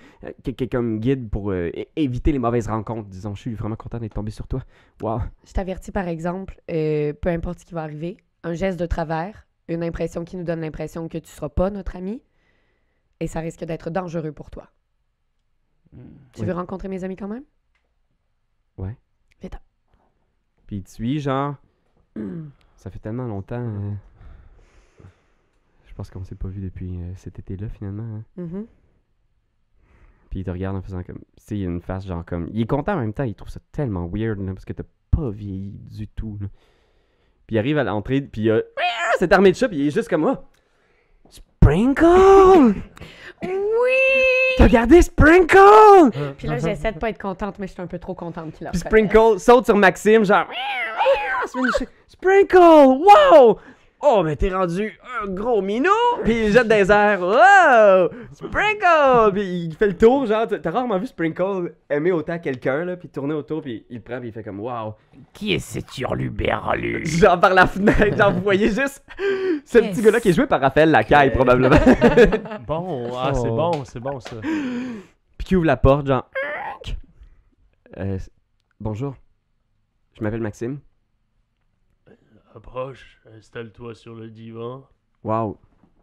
que 0.44 0.52
quelqu'un 0.52 0.82
me 0.82 0.98
guide 0.98 1.30
pour 1.30 1.52
euh, 1.52 1.70
éviter 1.96 2.32
les 2.32 2.40
mauvaises 2.40 2.68
rencontres. 2.68 3.10
Disons, 3.10 3.36
je 3.36 3.42
suis 3.42 3.54
vraiment 3.54 3.76
content 3.76 4.00
d'être 4.00 4.14
tombé 4.16 4.32
sur 4.32 4.48
toi. 4.48 4.64
Wow. 5.02 5.20
Je 5.46 5.54
t'avertis, 5.54 5.92
par 5.92 6.08
exemple, 6.08 6.60
euh, 6.72 7.14
peu 7.14 7.30
importe 7.30 7.60
ce 7.60 7.66
qui 7.66 7.74
va 7.74 7.84
arriver, 7.84 8.18
un 8.44 8.54
geste 8.54 8.80
de 8.80 8.86
travers, 8.88 9.46
une 9.68 9.84
impression 9.84 10.24
qui 10.24 10.38
nous 10.38 10.44
donne 10.44 10.62
l'impression 10.62 11.08
que 11.08 11.18
tu 11.20 11.30
seras 11.30 11.50
pas 11.50 11.70
notre 11.70 11.96
ami, 11.96 12.22
et 13.20 13.28
ça 13.28 13.40
risque 13.42 13.64
d'être 13.64 13.90
dangereux 13.92 14.32
pour 14.32 14.50
toi. 14.50 14.70
Tu 16.34 16.42
Oui. 16.42 16.48
veux 16.48 16.54
rencontrer 16.54 16.88
mes 16.88 17.04
amis 17.04 17.16
quand 17.16 17.28
même? 17.28 17.44
Puis 20.68 20.82
tu 20.82 20.92
suis, 20.92 21.20
genre. 21.20 21.56
Ça 22.78 22.90
fait 22.90 22.98
tellement 23.00 23.28
longtemps. 23.28 23.60
euh, 23.62 23.92
Je 25.88 25.94
pense 25.94 26.10
qu'on 26.10 26.24
s'est 26.24 26.36
pas 26.36 26.48
vu 26.48 26.60
depuis 26.62 27.00
euh, 27.02 27.14
cet 27.18 27.38
été-là, 27.40 27.70
finalement. 27.70 28.04
hein. 28.18 28.24
Mhm. 28.38 28.66
Puis 30.32 30.40
il 30.40 30.44
te 30.44 30.50
regarde 30.52 30.76
en 30.76 30.82
faisant 30.82 31.04
comme. 31.04 31.20
Tu 31.38 31.44
sais, 31.44 31.58
il 31.60 31.66
a 31.66 31.70
une 31.70 31.82
face 31.82 32.06
genre 32.08 32.26
comme. 32.26 32.50
Il 32.52 32.62
est 32.62 32.66
content 32.66 32.94
en 32.94 33.00
même 33.00 33.14
temps, 33.14 33.24
il 33.24 33.36
trouve 33.36 33.50
ça 33.50 33.60
tellement 33.72 34.08
weird, 34.12 34.40
là, 34.40 34.54
parce 34.54 34.66
que 34.66 34.74
t'as 34.74 34.84
pas 35.12 35.30
vieilli 35.30 35.70
du 35.72 36.08
tout, 36.08 36.38
là. 36.42 36.48
Puis 37.46 37.56
il 37.58 37.60
arrive 37.60 37.78
à 37.78 37.84
l'entrée, 37.84 38.22
puis 38.22 38.50
a. 38.50 38.62
Cette 39.20 39.32
armée 39.32 39.52
de 39.52 39.56
chats, 39.56 39.70
puis 39.70 39.78
il 39.78 39.88
est 39.88 39.92
juste 39.92 40.10
comme. 40.10 40.26
Oh! 40.26 40.38
Sprinkle! 41.30 42.74
Oui! 43.44 43.52
T'as 44.58 44.64
regardé 44.66 45.02
Sprinkle! 45.02 46.12
Puis 46.38 46.48
là, 46.48 46.58
j'essaie 46.58 46.92
de 46.92 47.00
pas 47.00 47.10
être 47.10 47.22
contente, 47.22 47.60
mais 47.60 47.68
je 47.68 47.74
suis 47.74 47.82
un 47.82 47.88
peu 47.88 48.00
trop 48.00 48.14
contente 48.14 48.54
qu'il 48.54 48.68
a 48.68 48.74
Sprinkle 48.74 49.40
saute 49.40 49.66
sur 49.66 49.76
Maxime, 49.76 50.24
genre. 50.24 50.48
Sprinkle! 52.08 52.58
Wow! 52.58 53.60
Oh, 54.02 54.22
mais 54.24 54.36
t'es 54.36 54.54
rendu 54.54 55.00
un 55.24 55.28
gros 55.28 55.62
minou! 55.62 55.90
Puis 56.24 56.46
il 56.48 56.52
jette 56.52 56.68
des 56.68 56.92
airs. 56.92 57.22
Wow! 57.22 58.10
Sprinkle! 58.34 59.32
Puis 59.34 59.66
il 59.66 59.76
fait 59.76 59.88
le 59.88 59.98
tour, 59.98 60.26
genre. 60.28 60.46
T'as 60.48 60.70
rarement 60.72 61.00
vu 61.00 61.08
Sprinkle 61.08 61.74
aimer 61.90 62.12
autant 62.12 62.38
quelqu'un, 62.38 62.86
là, 62.86 62.98
puis 62.98 63.10
tourner 63.10 63.34
autour, 63.34 63.62
puis 63.62 63.86
il 63.90 63.96
le 63.98 64.02
prend, 64.04 64.20
puis 64.20 64.30
il 64.30 64.32
fait 64.32 64.44
comme 64.44 64.60
wow. 64.60 64.94
Qui 65.34 65.54
est 65.56 65.60
cet 65.60 65.98
hurluberlu 65.98 67.04
Genre 67.06 67.40
par 67.40 67.54
la 67.54 67.66
fenêtre, 67.66 68.16
genre 68.18 68.32
vous 68.34 68.42
voyez 68.42 68.68
juste 68.68 69.04
ce 69.66 69.80
petit 69.80 69.88
Yes. 69.88 70.02
gars-là 70.04 70.20
qui 70.20 70.30
est 70.30 70.34
joué 70.34 70.46
par 70.46 70.62
Raphaël 70.62 70.92
Lacaille, 70.92 71.32
probablement. 71.32 71.78
Bon, 72.68 73.12
ah, 73.18 73.32
c'est 73.34 73.48
Oh. 73.50 73.56
bon, 73.56 73.84
c'est 73.86 74.00
bon, 74.00 74.20
ça. 74.20 74.36
puis 74.42 75.48
qui 75.48 75.56
ouvre 75.56 75.66
la 75.66 75.78
porte, 75.78 76.06
genre. 76.08 76.30
Euh, 77.98 78.18
bonjour. 78.80 79.16
Je 80.18 80.24
m'appelle 80.24 80.42
Maxime. 80.42 80.80
Approche, 82.56 83.20
installe-toi 83.38 83.94
sur 83.96 84.16
le 84.16 84.30
divan. 84.30 84.88
Wow. 85.26 85.58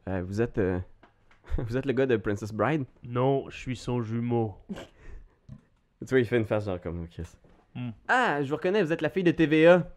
Euh, 0.07 0.22
vous 0.22 0.42
êtes. 0.42 0.59
euh, 0.59 0.78
vous 1.57 1.78
êtes 1.78 1.86
le 1.86 1.94
gars 1.94 2.05
de 2.05 2.18
Princess 2.18 2.53
Bride? 2.53 2.84
Non, 3.03 3.48
je 3.48 3.57
suis 3.57 3.74
son 3.74 4.03
jumeau. 4.03 4.55
Tu 4.68 6.09
vois, 6.11 6.20
il 6.20 6.26
fait 6.26 6.36
une 6.36 6.44
face 6.44 6.66
genre 6.66 6.78
comme 6.78 7.09
Chris. 7.09 7.26
Hmm. 7.74 7.92
Ah, 8.07 8.42
je 8.42 8.50
vous 8.50 8.57
reconnais, 8.57 8.82
vous 8.82 8.92
êtes 8.92 9.00
la 9.00 9.09
fille 9.09 9.24
de 9.24 9.30
TVA. 9.30 9.90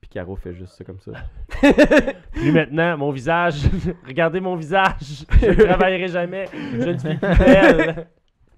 Puis 0.00 0.08
Caro 0.08 0.36
fait 0.36 0.54
juste 0.54 0.72
ça 0.72 0.84
comme 0.84 1.00
ça. 1.00 1.12
Puis 2.32 2.50
maintenant, 2.50 2.96
mon 2.96 3.10
visage, 3.10 3.64
regardez 4.06 4.40
mon 4.40 4.56
visage. 4.56 5.26
Je 5.38 5.46
ne 5.48 5.64
travaillerai 5.64 6.08
jamais. 6.08 6.46
Je 6.54 6.88
ne 6.88 6.96
suis 6.98 7.16
plus 7.18 7.38
belle. 7.38 8.06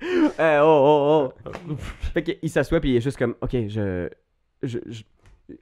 Eh, 0.02 0.58
oh, 0.62 1.32
oh, 1.32 1.32
oh. 1.44 1.74
fait 2.14 2.22
qu'il 2.22 2.48
s'assoit, 2.50 2.80
puis 2.80 2.90
il 2.90 2.96
est 2.96 3.00
juste 3.00 3.18
comme, 3.18 3.34
ok, 3.40 3.50
je. 3.66 4.08
Je, 4.62 4.78
je, 4.86 5.02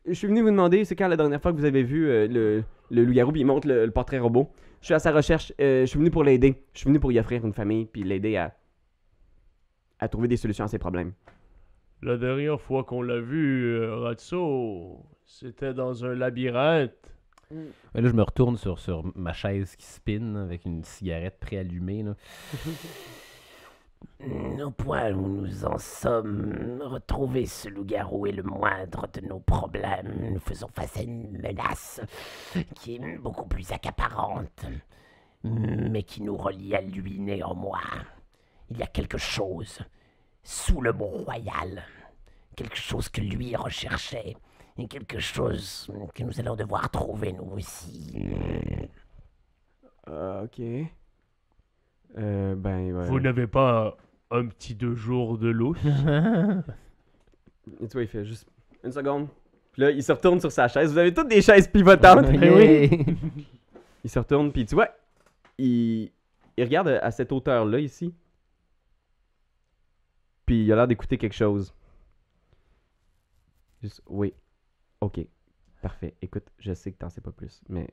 je 0.06 0.12
suis 0.12 0.26
venu 0.26 0.42
vous 0.42 0.50
demander, 0.50 0.84
c'est 0.84 0.96
quand 0.96 1.08
la 1.08 1.16
dernière 1.16 1.40
fois 1.40 1.52
que 1.52 1.56
vous 1.56 1.64
avez 1.64 1.82
vu 1.82 2.08
euh, 2.08 2.26
le, 2.26 2.64
le 2.90 3.04
loup-garou, 3.04 3.32
puis 3.32 3.40
il 3.42 3.44
montre 3.44 3.68
le, 3.68 3.84
le 3.86 3.90
portrait 3.90 4.18
robot? 4.18 4.50
Je 4.80 4.86
suis 4.86 4.94
à 4.94 4.98
sa 4.98 5.12
recherche, 5.12 5.52
euh, 5.60 5.82
je 5.82 5.86
suis 5.86 5.98
venu 5.98 6.10
pour 6.10 6.24
l'aider. 6.24 6.62
Je 6.72 6.80
suis 6.80 6.88
venu 6.88 7.00
pour 7.00 7.10
y 7.12 7.18
offrir 7.18 7.44
une 7.44 7.52
famille, 7.52 7.86
puis 7.86 8.02
l'aider 8.02 8.36
à. 8.36 8.56
à 9.98 10.08
trouver 10.08 10.28
des 10.28 10.36
solutions 10.36 10.64
à 10.64 10.68
ses 10.68 10.78
problèmes. 10.78 11.12
La 12.02 12.16
dernière 12.16 12.60
fois 12.60 12.84
qu'on 12.84 13.02
l'a 13.02 13.18
vu, 13.18 13.74
euh, 13.74 13.96
Ratso, 13.96 15.04
c'était 15.24 15.74
dans 15.74 16.04
un 16.04 16.14
labyrinthe. 16.14 16.92
Et 17.50 18.00
là, 18.00 18.08
je 18.08 18.14
me 18.14 18.22
retourne 18.22 18.56
sur, 18.56 18.78
sur 18.78 19.04
ma 19.16 19.32
chaise 19.32 19.74
qui 19.74 19.86
spin 19.86 20.36
avec 20.36 20.64
une 20.64 20.84
cigarette 20.84 21.38
préallumée. 21.40 22.02
Là. 22.02 22.14
Au 24.20 24.70
point 24.72 25.12
où 25.12 25.26
nous 25.26 25.64
en 25.64 25.78
sommes, 25.78 26.82
retrouver 26.82 27.46
ce 27.46 27.68
loup-garou 27.68 28.26
est 28.26 28.32
le 28.32 28.42
moindre 28.42 29.06
de 29.12 29.20
nos 29.20 29.38
problèmes. 29.38 30.32
Nous 30.32 30.40
faisons 30.40 30.68
face 30.74 30.96
à 30.96 31.02
une 31.02 31.38
menace 31.38 32.00
qui 32.74 32.96
est 32.96 33.18
beaucoup 33.18 33.46
plus 33.46 33.70
accaparante, 33.72 34.66
mais 35.44 36.02
qui 36.02 36.22
nous 36.22 36.36
relie 36.36 36.74
à 36.74 36.80
lui 36.80 37.20
néanmoins. 37.20 38.04
Il 38.70 38.78
y 38.78 38.82
a 38.82 38.86
quelque 38.86 39.18
chose 39.18 39.78
sous 40.42 40.80
le 40.80 40.92
mont 40.92 41.24
royal, 41.24 41.84
quelque 42.56 42.76
chose 42.76 43.08
que 43.08 43.20
lui 43.20 43.54
recherchait, 43.54 44.36
et 44.76 44.88
quelque 44.88 45.20
chose 45.20 45.90
que 46.14 46.22
nous 46.22 46.40
allons 46.40 46.56
devoir 46.56 46.90
trouver 46.90 47.32
nous 47.32 47.52
aussi. 47.52 48.28
Euh, 50.08 50.44
ok. 50.44 50.60
Euh, 52.16 52.54
ben, 52.54 52.92
ouais. 52.92 53.06
Vous 53.06 53.20
n'avez 53.20 53.46
pas 53.46 53.96
un 54.30 54.46
petit 54.46 54.74
deux 54.74 54.94
jours 54.94 55.38
de 55.38 55.48
lousse 55.48 55.78
Et 57.80 57.86
tu 57.86 57.92
vois, 57.92 58.02
il 58.02 58.08
fait 58.08 58.24
juste 58.24 58.48
une 58.82 58.92
seconde. 58.92 59.28
Puis 59.72 59.82
là, 59.82 59.90
il 59.90 60.02
se 60.02 60.12
retourne 60.12 60.40
sur 60.40 60.50
sa 60.50 60.68
chaise. 60.68 60.90
Vous 60.92 60.98
avez 60.98 61.12
toutes 61.12 61.28
des 61.28 61.42
chaises 61.42 61.68
pivotantes. 61.68 62.30
Yeah. 62.32 62.88
Il 64.04 64.10
se 64.10 64.18
retourne, 64.18 64.52
puis 64.52 64.64
tu 64.64 64.76
vois, 64.76 64.88
il, 65.58 66.10
il 66.56 66.64
regarde 66.64 66.88
à 66.88 67.10
cette 67.10 67.32
hauteur-là, 67.32 67.80
ici. 67.80 68.14
Puis 70.46 70.64
il 70.64 70.72
a 70.72 70.76
l'air 70.76 70.86
d'écouter 70.86 71.18
quelque 71.18 71.34
chose. 71.34 71.74
Juste, 73.82 74.00
oui. 74.06 74.32
Ok. 75.00 75.20
Parfait. 75.82 76.14
Écoute, 76.22 76.46
je 76.58 76.72
sais 76.72 76.92
que 76.92 76.98
t'en 76.98 77.10
sais 77.10 77.20
pas 77.20 77.32
plus, 77.32 77.60
mais 77.68 77.88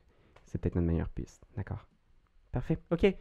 c'est 0.45 0.59
peut-être 0.59 0.75
notre 0.75 0.87
meilleure 0.87 1.09
piste. 1.09 1.43
D'accord. 1.57 1.87
Parfait. 2.51 2.77
Ok. 2.91 3.13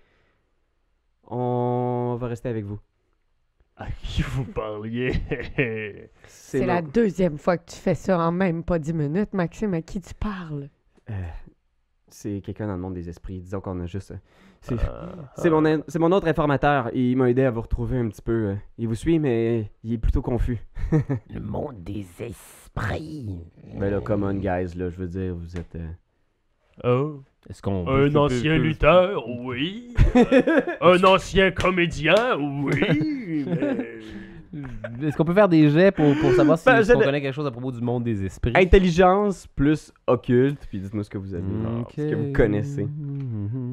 On 1.29 2.16
va 2.18 2.27
rester 2.29 2.49
avec 2.49 2.64
vous. 2.64 2.79
À 3.77 3.87
qui 3.91 4.22
vous 4.22 4.45
parliez? 4.45 5.12
C'est 6.29 6.64
la 6.64 6.81
deuxième 6.81 7.39
fois 7.39 7.59
que 7.59 7.70
tu 7.72 7.77
fais 7.77 7.97
ça 7.97 8.20
en 8.20 8.31
même 8.31 8.62
pas 8.62 8.79
dix 8.79 8.93
minutes, 8.93 9.33
Maxime. 9.33 9.75
À 9.75 9.83
qui 9.83 10.01
tu 10.01 10.14
parles? 10.14 10.68
Euh, 11.11 11.12
c'est 12.09 12.41
quelqu'un 12.41 12.68
dans 12.68 12.75
le 12.77 12.81
monde 12.81 12.95
des 12.95 13.09
esprits. 13.09 13.41
Disons 13.41 13.61
qu'on 13.61 13.81
a 13.81 13.87
juste. 13.87 14.12
euh, 14.70 14.77
C'est 15.37 15.51
mon, 15.51 15.64
in- 15.66 15.83
c'est 15.89 15.99
mon 15.99 16.12
autre 16.12 16.29
informateur. 16.29 16.89
Il 16.95 17.16
m'a 17.16 17.29
aidé 17.29 17.43
à 17.43 17.51
vous 17.51 17.62
retrouver 17.62 17.99
un 17.99 18.09
petit 18.09 18.22
peu. 18.22 18.51
euh. 18.51 18.55
Il 18.79 18.87
vous 18.87 18.95
suit, 18.95 19.18
mais 19.18 19.68
il 19.83 19.95
est 19.95 19.99
plutôt 19.99 20.22
confus. 20.22 20.59
Le 21.33 21.41
monde 21.41 21.83
des 21.83 22.07
esprits. 22.20 23.41
Ben 23.77 23.91
là, 23.91 24.01
come 24.01 24.22
on, 24.22 24.35
guys, 24.35 24.77
là, 24.77 24.89
je 24.89 24.97
veux 24.97 25.09
dire, 25.09 25.35
vous 25.35 25.57
êtes. 25.57 25.75
euh, 25.75 25.89
oh, 26.83 27.20
Est-ce 27.49 27.62
qu'on. 27.62 27.87
un 27.89 28.14
ancien 28.16 28.57
lutteur, 28.59 29.25
oui. 29.29 29.95
un 30.81 31.05
ancien 31.05 31.51
comédien, 31.51 32.14
oui. 32.39 33.45
mais- 33.47 35.07
Est-ce 35.09 35.16
qu'on 35.16 35.25
peut 35.25 35.35
faire 35.35 35.49
des 35.49 35.68
jets 35.68 35.91
pour, 35.91 36.14
pour 36.20 36.33
savoir 36.33 36.57
si, 36.59 36.64
Ben, 36.66 36.83
on 36.95 37.01
connaît 37.01 37.20
quelque 37.20 37.35
chose 37.35 37.47
à 37.47 37.51
propos 37.51 37.72
du 37.72 37.81
monde 37.81 38.05
des 38.05 38.25
esprits? 38.25 38.53
Intelligence 38.55 39.47
plus 39.57 39.93
occulte, 40.07 40.66
puis 40.68 40.79
dites-moi 40.81 41.03
ce 41.05 41.11
que 41.11 41.18
vous 41.18 41.35
avez, 41.35 41.43
ce 41.97 42.03
que 42.09 42.14
vous 42.14 42.33
connaissez. 42.33 42.85
Mhm. 42.85 43.64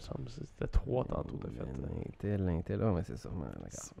Me 0.00 0.06
semble 0.06 0.24
que 0.24 0.30
c'était 0.32 0.66
trois 0.70 1.04
tantôt, 1.04 1.38
t'as 1.40 1.48
fait. 1.48 2.08
Intel, 2.08 2.48
Intel, 2.48 2.80
ah 2.82 2.92
ouais, 2.92 3.02
c'est 3.04 3.16
ça. 3.16 3.28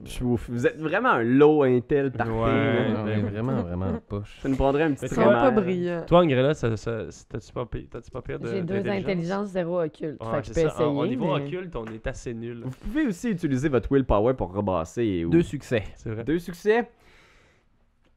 Je 0.04 0.24
vous, 0.24 0.66
êtes 0.66 0.78
vraiment 0.80 1.10
un 1.10 1.22
low 1.22 1.62
intel 1.62 2.10
parfait. 2.10 2.32
Ouais. 2.32 3.12
est 3.12 3.20
vraiment, 3.22 3.62
vraiment 3.62 3.92
poche. 4.08 4.38
Ça 4.42 4.48
nous 4.48 4.56
prendrait 4.56 4.84
un 4.84 4.92
petit 4.92 5.08
sont 5.08 5.22
pas 5.22 5.46
remède. 5.50 5.62
brillants. 5.62 6.04
Toi, 6.06 6.20
Angrella, 6.20 6.54
ça, 6.54 6.76
ça, 6.76 7.10
ça- 7.10 7.24
t'as-tu 7.28 7.52
pas, 7.52 7.66
pas 8.10 8.22
pire 8.22 8.38
de 8.40 8.48
J'ai 8.48 8.62
deux 8.62 8.86
intelligences, 8.88 9.48
zéro 9.50 9.80
occulte. 9.82 10.22
Ouais, 10.22 10.30
fait 10.30 10.40
que 10.40 10.46
je 10.48 10.52
peux 10.54 10.60
ça. 10.60 10.66
essayer. 10.74 10.88
Au 10.88 11.06
niveau 11.06 11.36
mais- 11.36 11.44
occulte, 11.44 11.76
on 11.76 11.84
est 11.86 12.06
assez 12.06 12.34
nul. 12.34 12.62
Vous 12.64 12.70
pouvez 12.70 13.06
aussi 13.06 13.30
utiliser 13.30 13.68
votre 13.68 13.92
willpower 13.92 14.34
pour 14.34 14.52
rebasser. 14.52 15.24
ou- 15.24 15.30
Deux 15.30 15.42
succès. 15.42 15.84
C'est 15.96 16.10
vrai. 16.10 16.24
Deux 16.24 16.38
succès? 16.38 16.88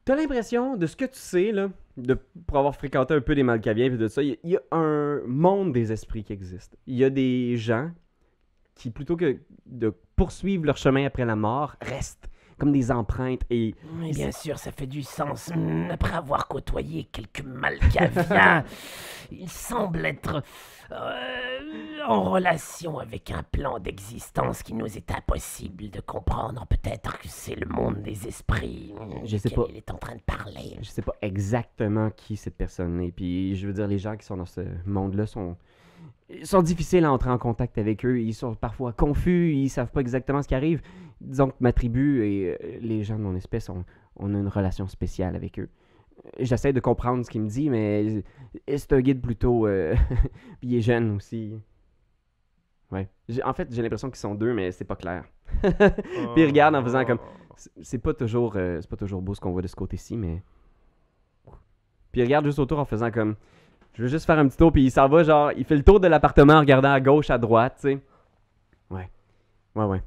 T'as 0.04 0.16
l'impression, 0.16 0.76
de 0.76 0.86
ce 0.86 0.96
que 0.96 1.06
tu 1.06 1.18
sais, 1.18 1.50
là, 1.50 1.70
de, 1.96 2.18
pour 2.46 2.58
avoir 2.58 2.74
fréquenté 2.74 3.14
un 3.14 3.20
peu 3.20 3.34
des 3.34 3.42
Malkaviens 3.42 3.86
et 3.86 3.90
de 3.90 4.08
ça, 4.08 4.22
il 4.22 4.36
y, 4.44 4.50
y 4.50 4.56
a 4.56 4.62
un 4.70 5.22
monde 5.26 5.72
des 5.72 5.92
esprits 5.92 6.24
qui 6.24 6.32
existe. 6.32 6.76
Il 6.86 6.96
y 6.96 7.04
a 7.04 7.10
des 7.10 7.56
gens 7.56 7.90
qui, 8.74 8.90
plutôt 8.90 9.16
que 9.16 9.38
de 9.66 9.94
poursuivre 10.16 10.66
leur 10.66 10.76
chemin 10.76 11.06
après 11.06 11.24
la 11.24 11.36
mort, 11.36 11.76
restent 11.80 12.28
comme 12.58 12.72
des 12.72 12.90
empreintes 12.90 13.42
et 13.50 13.74
Mais 13.94 14.12
bien 14.12 14.30
sûr, 14.30 14.58
ça 14.58 14.72
fait 14.72 14.86
du 14.86 15.02
sens. 15.02 15.50
Hmm, 15.54 15.90
Après 15.90 16.14
avoir 16.14 16.48
côtoyé 16.48 17.04
quelques 17.04 17.42
Malkaviens, 17.42 18.64
il 19.32 19.48
semble 19.48 20.04
être 20.06 20.42
euh, 20.92 22.04
en 22.06 22.30
relation 22.30 22.98
avec 22.98 23.30
un 23.30 23.42
plan 23.42 23.78
d'existence 23.78 24.62
qui 24.62 24.74
nous 24.74 24.96
est 24.96 25.10
impossible 25.10 25.90
de 25.90 26.00
comprendre. 26.00 26.66
Peut-être 26.66 27.18
que 27.18 27.28
c'est 27.28 27.54
le 27.56 27.66
monde 27.66 28.02
des 28.02 28.26
esprits 28.26 28.94
hmm, 28.98 29.26
Je 29.26 29.36
sais 29.36 29.50
pas. 29.50 29.66
il 29.68 29.76
est 29.76 29.90
en 29.90 29.98
train 29.98 30.14
de 30.16 30.22
parler. 30.22 30.76
je 30.80 30.88
sais 30.88 31.02
pas 31.02 31.14
exactement 31.22 32.10
qui 32.10 32.36
cette 32.36 32.56
personne 32.56 33.00
est. 33.00 33.12
Puis 33.12 33.56
je 33.56 33.66
veux 33.66 33.72
dire, 33.72 33.86
les 33.86 33.98
gens 33.98 34.16
qui 34.16 34.26
sont 34.26 34.36
dans 34.36 34.46
ce 34.46 34.62
monde-là 34.86 35.26
sont, 35.26 35.56
ils 36.30 36.46
sont 36.46 36.62
difficiles 36.62 37.04
à 37.04 37.12
entrer 37.12 37.30
en 37.30 37.38
contact 37.38 37.78
avec 37.78 38.04
eux. 38.04 38.20
Ils 38.20 38.34
sont 38.34 38.54
parfois 38.54 38.92
confus, 38.92 39.52
ils 39.54 39.68
savent 39.68 39.90
pas 39.90 40.00
exactement 40.00 40.42
ce 40.42 40.48
qui 40.48 40.54
arrive. 40.54 40.80
Disons 41.20 41.48
que 41.48 41.54
ma 41.60 41.72
tribu 41.72 42.24
et 42.26 42.52
euh, 42.62 42.78
les 42.80 43.02
gens 43.04 43.16
de 43.16 43.22
mon 43.22 43.34
espèce, 43.36 43.68
on, 43.68 43.84
on 44.16 44.34
a 44.34 44.38
une 44.38 44.48
relation 44.48 44.86
spéciale 44.88 45.36
avec 45.36 45.58
eux. 45.58 45.68
J'essaie 46.38 46.72
de 46.72 46.80
comprendre 46.80 47.24
ce 47.24 47.30
qu'il 47.30 47.42
me 47.42 47.48
dit, 47.48 47.68
mais 47.70 48.22
c'est 48.76 48.92
un 48.92 49.00
guide 49.00 49.20
plutôt. 49.20 49.66
euh, 49.66 49.94
puis 50.60 50.68
il 50.70 50.74
est 50.76 50.80
jeune 50.80 51.16
aussi? 51.16 51.54
Ouais. 52.90 53.08
En 53.44 53.52
fait, 53.52 53.72
j'ai 53.72 53.82
l'impression 53.82 54.08
qu'ils 54.08 54.18
sont 54.18 54.34
deux, 54.34 54.54
mais 54.54 54.70
c'est 54.70 54.84
pas 54.84 54.96
clair. 54.96 55.24
Puis 55.62 55.72
il 56.42 56.46
regarde 56.46 56.74
en 56.76 56.82
faisant 56.82 57.04
comme- 57.04 57.18
C'est- 57.56 57.70
C'est 57.82 57.98
pas 57.98 58.14
toujours 58.14 58.54
euh, 58.56 58.80
c'est 58.80 58.88
pas 58.90 58.96
toujours 58.96 59.20
beau 59.22 59.34
ce 59.34 59.40
qu'on 59.40 59.50
voit 59.52 59.62
de 59.62 59.66
ce 59.66 59.74
côté-ci, 59.76 60.16
mais. 60.16 60.42
Puis 62.12 62.20
il 62.20 62.24
regarde 62.24 62.44
juste 62.46 62.58
autour 62.58 62.78
en 62.78 62.84
faisant 62.84 63.10
comme. 63.10 63.34
Je 63.94 64.02
veux 64.02 64.08
juste 64.08 64.26
faire 64.26 64.38
un 64.38 64.48
petit 64.48 64.56
tour, 64.56 64.72
puis 64.72 64.84
il 64.84 64.90
s'en 64.90 65.08
va, 65.08 65.22
genre, 65.22 65.52
il 65.56 65.64
fait 65.64 65.76
le 65.76 65.82
tour 65.82 66.00
de 66.00 66.08
l'appartement 66.08 66.54
en 66.54 66.60
regardant 66.60 66.92
à 66.92 67.00
gauche, 67.00 67.30
à 67.30 67.38
droite, 67.38 67.76
tu 67.80 67.88
sais. 67.88 67.98
Ouais. 68.90 69.08
Ouais, 69.74 69.84
ouais. 69.84 70.02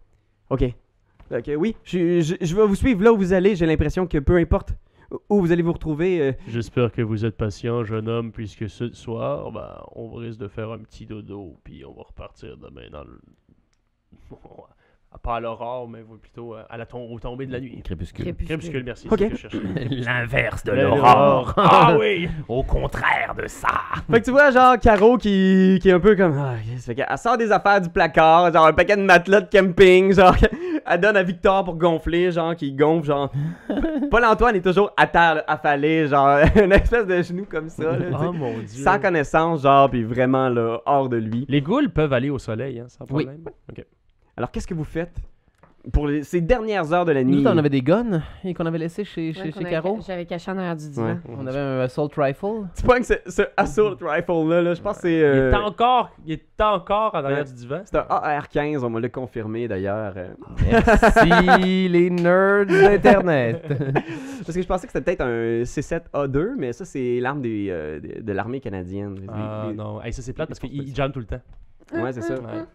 Ok. 0.49 0.63
Ok, 1.29 1.51
oui, 1.57 1.75
je, 1.83 2.21
je, 2.21 2.55
vais 2.55 2.65
vous 2.65 2.75
suivre 2.75 3.03
là 3.03 3.11
où 3.11 3.17
vous 3.17 3.33
allez. 3.33 3.55
J'ai 3.55 3.65
l'impression 3.65 4.07
que 4.07 4.17
peu 4.17 4.37
importe 4.37 4.73
où 5.29 5.41
vous 5.41 5.51
allez 5.51 5.61
vous 5.61 5.73
retrouver, 5.73 6.21
euh, 6.21 6.31
J'espère 6.47 6.91
que 6.91 7.01
vous 7.01 7.25
êtes 7.25 7.35
patient, 7.35 7.83
jeune 7.83 8.07
homme, 8.07 8.31
puisque 8.31 8.69
ce 8.69 8.93
soir, 8.93 9.51
ben, 9.51 9.81
on 9.95 10.13
risque 10.13 10.39
de 10.39 10.47
faire 10.47 10.71
un 10.71 10.79
petit 10.79 11.05
dodo, 11.05 11.57
puis 11.63 11.83
on 11.85 11.93
va 11.93 12.03
repartir 12.03 12.57
demain 12.57 12.89
dans 12.91 13.03
le... 13.03 13.19
Pas 15.23 15.37
à 15.37 15.39
l'aurore, 15.39 15.89
mais 15.89 15.99
plutôt 16.21 16.53
euh, 16.55 16.63
à 16.69 16.77
la 16.77 16.85
tom- 16.85 17.11
au 17.11 17.19
tombée 17.19 17.47
de 17.47 17.51
la 17.51 17.59
nuit. 17.59 17.81
Crépuscule. 17.83 18.33
Crépuscule, 18.35 18.83
merci. 18.85 19.07
L'inverse 19.89 20.63
de 20.63 20.71
L'aurore. 20.73 21.53
Ah 21.57 21.95
oui! 21.99 22.29
Au 22.47 22.63
contraire 22.63 23.33
de 23.35 23.47
ça. 23.47 23.67
Fait 24.11 24.19
que 24.19 24.25
tu 24.25 24.31
vois, 24.31 24.51
genre, 24.51 24.77
Caro 24.79 25.17
qui, 25.17 25.79
qui 25.81 25.89
est 25.89 25.93
un 25.93 25.99
peu 25.99 26.15
comme. 26.15 26.37
Ah. 26.37 26.55
Fait 26.79 26.93
qu'elle 26.95 27.17
sort 27.17 27.37
des 27.37 27.51
affaires 27.51 27.81
du 27.81 27.89
placard, 27.89 28.53
genre 28.53 28.67
un 28.67 28.73
paquet 28.73 28.95
de 28.95 29.01
matelas 29.01 29.41
de 29.41 29.49
camping, 29.49 30.13
genre. 30.15 30.35
Elle 30.85 31.01
donne 31.01 31.17
à 31.17 31.23
Victor 31.23 31.63
pour 31.65 31.75
gonfler, 31.75 32.31
genre, 32.31 32.55
qui 32.55 32.71
gonfle, 32.73 33.07
genre. 33.07 33.31
Paul-Antoine 34.11 34.55
est 34.55 34.61
toujours 34.61 34.91
à 34.95 35.07
terre, 35.07 35.35
là, 35.35 35.43
affalé, 35.47 36.07
genre, 36.07 36.39
une 36.55 36.71
espèce 36.71 37.05
de 37.07 37.21
genou 37.21 37.45
comme 37.49 37.69
ça, 37.69 37.83
là. 37.97 38.05
Oh 38.21 38.31
mon 38.31 38.53
dieu! 38.59 38.83
Sans 38.83 38.99
connaissance, 38.99 39.63
genre, 39.63 39.89
puis 39.89 40.03
vraiment, 40.03 40.47
là, 40.47 40.79
hors 40.85 41.09
de 41.09 41.17
lui. 41.17 41.45
Les 41.49 41.61
ghouls 41.61 41.89
peuvent 41.89 42.13
aller 42.13 42.29
au 42.29 42.39
soleil, 42.39 42.79
hein, 42.79 42.85
sans 42.87 43.03
Oui. 43.09 43.25
problème. 43.25 43.43
Ok. 43.69 43.85
Alors, 44.37 44.51
qu'est-ce 44.51 44.67
que 44.67 44.73
vous 44.75 44.83
faites 44.83 45.15
pour 45.93 46.05
les- 46.07 46.21
ces 46.23 46.41
dernières 46.41 46.91
heures 46.93 47.05
de 47.05 47.11
la 47.11 47.23
nuit? 47.23 47.41
Nous, 47.41 47.47
on 47.49 47.57
avait 47.57 47.69
des 47.69 47.81
guns 47.81 48.21
et 48.43 48.53
qu'on 48.53 48.65
avait 48.67 48.77
laissé 48.77 49.03
chez, 49.03 49.33
chez, 49.33 49.39
Ouais, 49.39 49.45
chez 49.47 49.51
qu'on 49.53 49.61
avait 49.61 49.69
Caro. 49.71 49.95
ca- 50.01 50.05
J'avais 50.13 50.25
caché 50.25 50.51
en 50.51 50.57
arrière 50.57 50.75
du 50.75 50.89
divan. 50.89 51.05
Ouais. 51.07 51.17
On 51.39 51.47
avait 51.47 51.57
un 51.57 51.79
assault 51.79 52.09
rifle. 52.15 52.45
Tu 52.75 52.83
vois 52.85 52.99
que 52.99 53.05
ce, 53.05 53.13
ce 53.25 53.41
assault 53.55 53.95
rifle-là, 53.99 54.61
là, 54.61 54.73
je 54.75 54.81
pense 54.81 54.97
que 54.97 55.01
c'est. 55.03 55.13
Il, 55.17 55.23
euh, 55.23 55.51
est 55.51 55.55
encore, 55.55 56.11
il 56.25 56.33
est 56.33 56.61
encore 56.61 57.15
en 57.15 57.23
arrière 57.23 57.39
Ouais. 57.39 57.45
du 57.45 57.53
divan. 57.53 57.81
c'est 57.85 57.97
un 57.97 58.05
AR-15, 58.09 58.83
on 58.83 58.89
me 58.91 58.99
l'a 58.99 59.09
confirmé 59.09 59.67
d'ailleurs. 59.67 60.13
euh. 60.17 60.27
Merci 60.69 61.87
les 61.89 62.09
nerds 62.11 62.65
d'Internet. 62.67 63.63
Parce 64.45 64.55
que 64.55 64.61
je 64.61 64.67
pensais 64.67 64.85
que 64.87 64.93
c'était 64.93 65.15
peut-être 65.15 65.21
un 65.21 65.63
C7A2, 65.63 66.55
mais 66.57 66.73
ça, 66.73 66.85
c'est 66.85 67.19
l'arme 67.19 67.41
des, 67.41 67.67
euh, 67.69 67.99
de, 67.99 68.21
de 68.21 68.31
l'armée 68.33 68.59
canadienne. 68.59 69.15
Ah 69.29 69.65
Les- 69.69 69.73
non, 69.75 70.01
Hey, 70.03 70.13
ça 70.13 70.21
c'est 70.21 70.33
plate 70.33 70.49
parce 70.49 70.59
qu'il 70.59 70.73
il 70.73 70.93
tout 70.93 71.19
le 71.19 71.25
temps. 71.25 71.41
Ouais, 71.93 72.11
c'est 72.13 72.21
ça. 72.21 72.35
Ouais. 72.35 72.65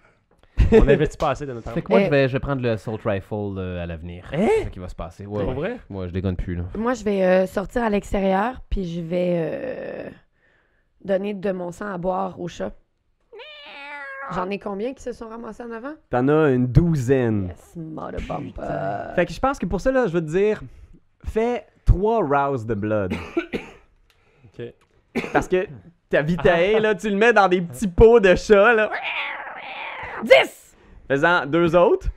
on 0.73 0.85
n'investit 0.85 1.17
pas 1.17 1.31
assez 1.31 1.47
de 1.47 1.53
notre 1.53 1.65
fait 1.65 1.71
arme. 1.71 1.83
que 1.83 1.93
moi, 1.93 2.01
Eh. 2.01 2.05
je, 2.07 2.11
vais, 2.11 2.29
je 2.29 2.33
vais 2.35 2.41
prendre 2.41 2.63
le 2.63 2.71
assault 2.71 2.99
rifle 3.05 3.59
euh, 3.59 3.83
à 3.83 3.87
l'avenir. 3.87 4.25
Hein? 4.33 4.47
C'est 4.59 4.65
ça 4.65 4.71
qui 4.71 4.79
va 4.79 4.89
se 4.89 4.95
passer. 4.95 5.27
Ouais, 5.27 5.41
Pour 5.45 5.49
ouais. 5.51 5.55
vrai? 5.71 5.77
Moi, 5.89 6.07
je 6.09 6.13
dégonne 6.13 6.37
plus, 6.37 6.55
là. 6.55 6.65
Moi, 6.77 6.95
je 6.95 7.05
vais 7.05 7.25
euh, 7.25 7.47
sortir 7.47 7.83
à 7.83 7.91
l'extérieur, 7.91 8.61
puis 8.71 8.85
je 8.85 9.01
vais 9.01 9.33
euh, 9.37 10.11
donner 11.05 11.35
de 11.35 11.53
mon 11.53 11.73
sang 11.73 11.87
à 11.93 11.99
boire 11.99 12.39
au 12.41 12.49
chat. 12.49 12.73
J'en 14.35 14.49
ai 14.51 14.59
combien 14.59 14.95
qui 14.95 15.03
se 15.03 15.13
sont 15.13 15.29
ramassés 15.29 15.63
en 15.65 15.73
avant? 15.73 15.93
T'en 16.09 16.27
as 16.29 16.51
une 16.53 16.67
douzaine. 16.69 17.49
Yes, 17.49 17.77
mother 17.77 18.21
bumper. 18.27 19.15
Fait 19.15 19.27
que 19.27 19.33
je 19.33 19.41
pense 19.41 19.59
que 19.59 19.67
pour 19.67 19.81
ça, 19.81 19.91
là, 19.91 20.07
je 20.07 20.13
veux 20.13 20.25
te 20.25 20.31
dire, 20.31 20.63
fais 21.25 21.67
trois 21.85 22.21
rouse 22.21 22.65
de 22.67 22.75
blood. 22.75 23.13
Ok. 24.59 24.73
Parce 25.33 25.49
que 25.49 25.67
ta 26.11 26.21
vitae, 26.23 26.79
là, 26.81 26.95
tu 26.95 27.09
le 27.11 27.17
mets 27.17 27.33
dans 27.33 27.49
des 27.49 27.61
petits 27.63 27.89
pots 27.89 28.21
de 28.21 28.35
chat, 28.35 28.75
là. 28.75 28.91
10! 30.23 30.77
Fais-en 31.09 31.47
deux 31.47 31.75
autres. 31.77 32.09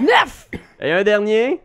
9! 0.00 0.48
Et 0.80 0.92
un 0.92 1.02
dernier. 1.04 1.60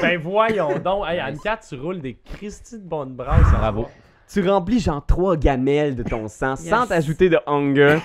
Ben 0.00 0.18
voyons 0.18 0.78
donc. 0.78 1.04
Hey, 1.06 1.20
Anne-Cat, 1.20 1.60
tu 1.68 1.74
roules 1.78 2.00
des 2.00 2.14
Christy 2.14 2.78
de 2.78 2.84
bonne 2.84 3.14
brasse. 3.14 3.42
Bravo. 3.52 3.86
Tu 4.32 4.48
remplis 4.48 4.80
genre 4.80 5.04
trois 5.04 5.36
gamelles 5.36 5.94
de 5.94 6.02
ton 6.02 6.26
sang 6.28 6.56
sans 6.56 6.86
t'ajouter 6.86 7.28
de 7.28 7.38
hunger. 7.46 7.98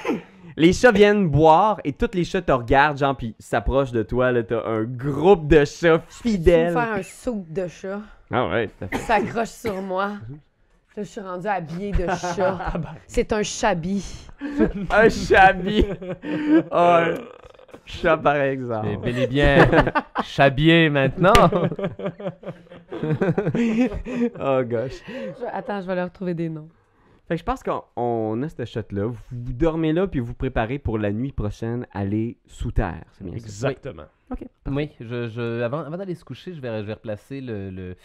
Les 0.57 0.73
chats 0.73 0.91
viennent 0.91 1.29
boire 1.29 1.79
et 1.85 1.93
tous 1.93 2.09
les 2.13 2.25
chats 2.25 2.41
te 2.41 2.51
regardent, 2.51 2.97
genre, 2.97 3.15
puis 3.15 3.33
s'approchent 3.39 3.93
de 3.93 4.03
toi. 4.03 4.33
Là, 4.33 4.43
t'as 4.43 4.61
un 4.65 4.83
groupe 4.83 5.47
de 5.47 5.63
chats 5.63 6.01
Je 6.09 6.15
fidèles. 6.29 6.73
vais 6.73 6.79
faire 6.81 6.93
un 6.95 7.03
saut 7.03 7.45
de 7.47 7.67
chat? 7.69 8.01
Ah 8.29 8.49
ouais. 8.49 8.69
Ça 8.91 8.97
s'accroche 8.99 9.49
sur 9.49 9.81
moi. 9.81 10.11
Là, 10.97 11.03
je 11.03 11.07
suis 11.07 11.21
rendue 11.21 11.47
habillée 11.47 11.91
de 11.91 12.05
chat. 12.35 12.73
C'est 13.07 13.31
un 13.33 13.43
chabi. 13.43 14.03
Un 14.91 15.07
chabi. 15.09 15.85
Oh, 16.71 16.75
un 16.75 17.13
chat 17.85 18.17
par 18.17 18.35
exemple. 18.37 18.87
C'est 18.89 18.97
bel 18.97 19.19
et 19.19 19.27
bien 19.27 19.67
chabier 20.23 20.89
maintenant. 20.89 21.33
Oh 24.39 24.61
gosh. 24.65 25.01
Je- 25.07 25.45
Attends, 25.51 25.81
je 25.81 25.87
vais 25.87 25.95
leur 25.95 26.11
trouver 26.11 26.33
des 26.33 26.49
noms. 26.49 26.69
Fait 27.27 27.35
que 27.35 27.39
je 27.39 27.43
pense 27.45 27.63
qu'on 27.63 27.83
on 27.95 28.41
a 28.43 28.49
ce 28.49 28.65
shot-là. 28.65 29.05
Vous, 29.05 29.17
vous 29.31 29.53
dormez 29.53 29.93
là, 29.93 30.07
puis 30.07 30.19
vous 30.19 30.33
préparez 30.33 30.79
pour 30.79 30.97
la 30.97 31.11
nuit 31.11 31.31
prochaine 31.31 31.87
aller 31.93 32.37
sous 32.47 32.71
terre. 32.71 33.03
C'est 33.13 33.23
bien 33.23 33.33
ça? 33.39 33.69
Exactement. 33.69 34.03
Oui, 34.67 34.89
je, 34.99 35.27
je- 35.29 35.61
avant, 35.61 35.79
avant 35.79 35.97
d'aller 35.97 36.15
se 36.15 36.25
coucher, 36.25 36.53
je 36.53 36.61
vais, 36.61 36.79
je 36.81 36.85
vais 36.85 36.93
replacer 36.93 37.41
le, 37.41 37.69
le- 37.69 37.95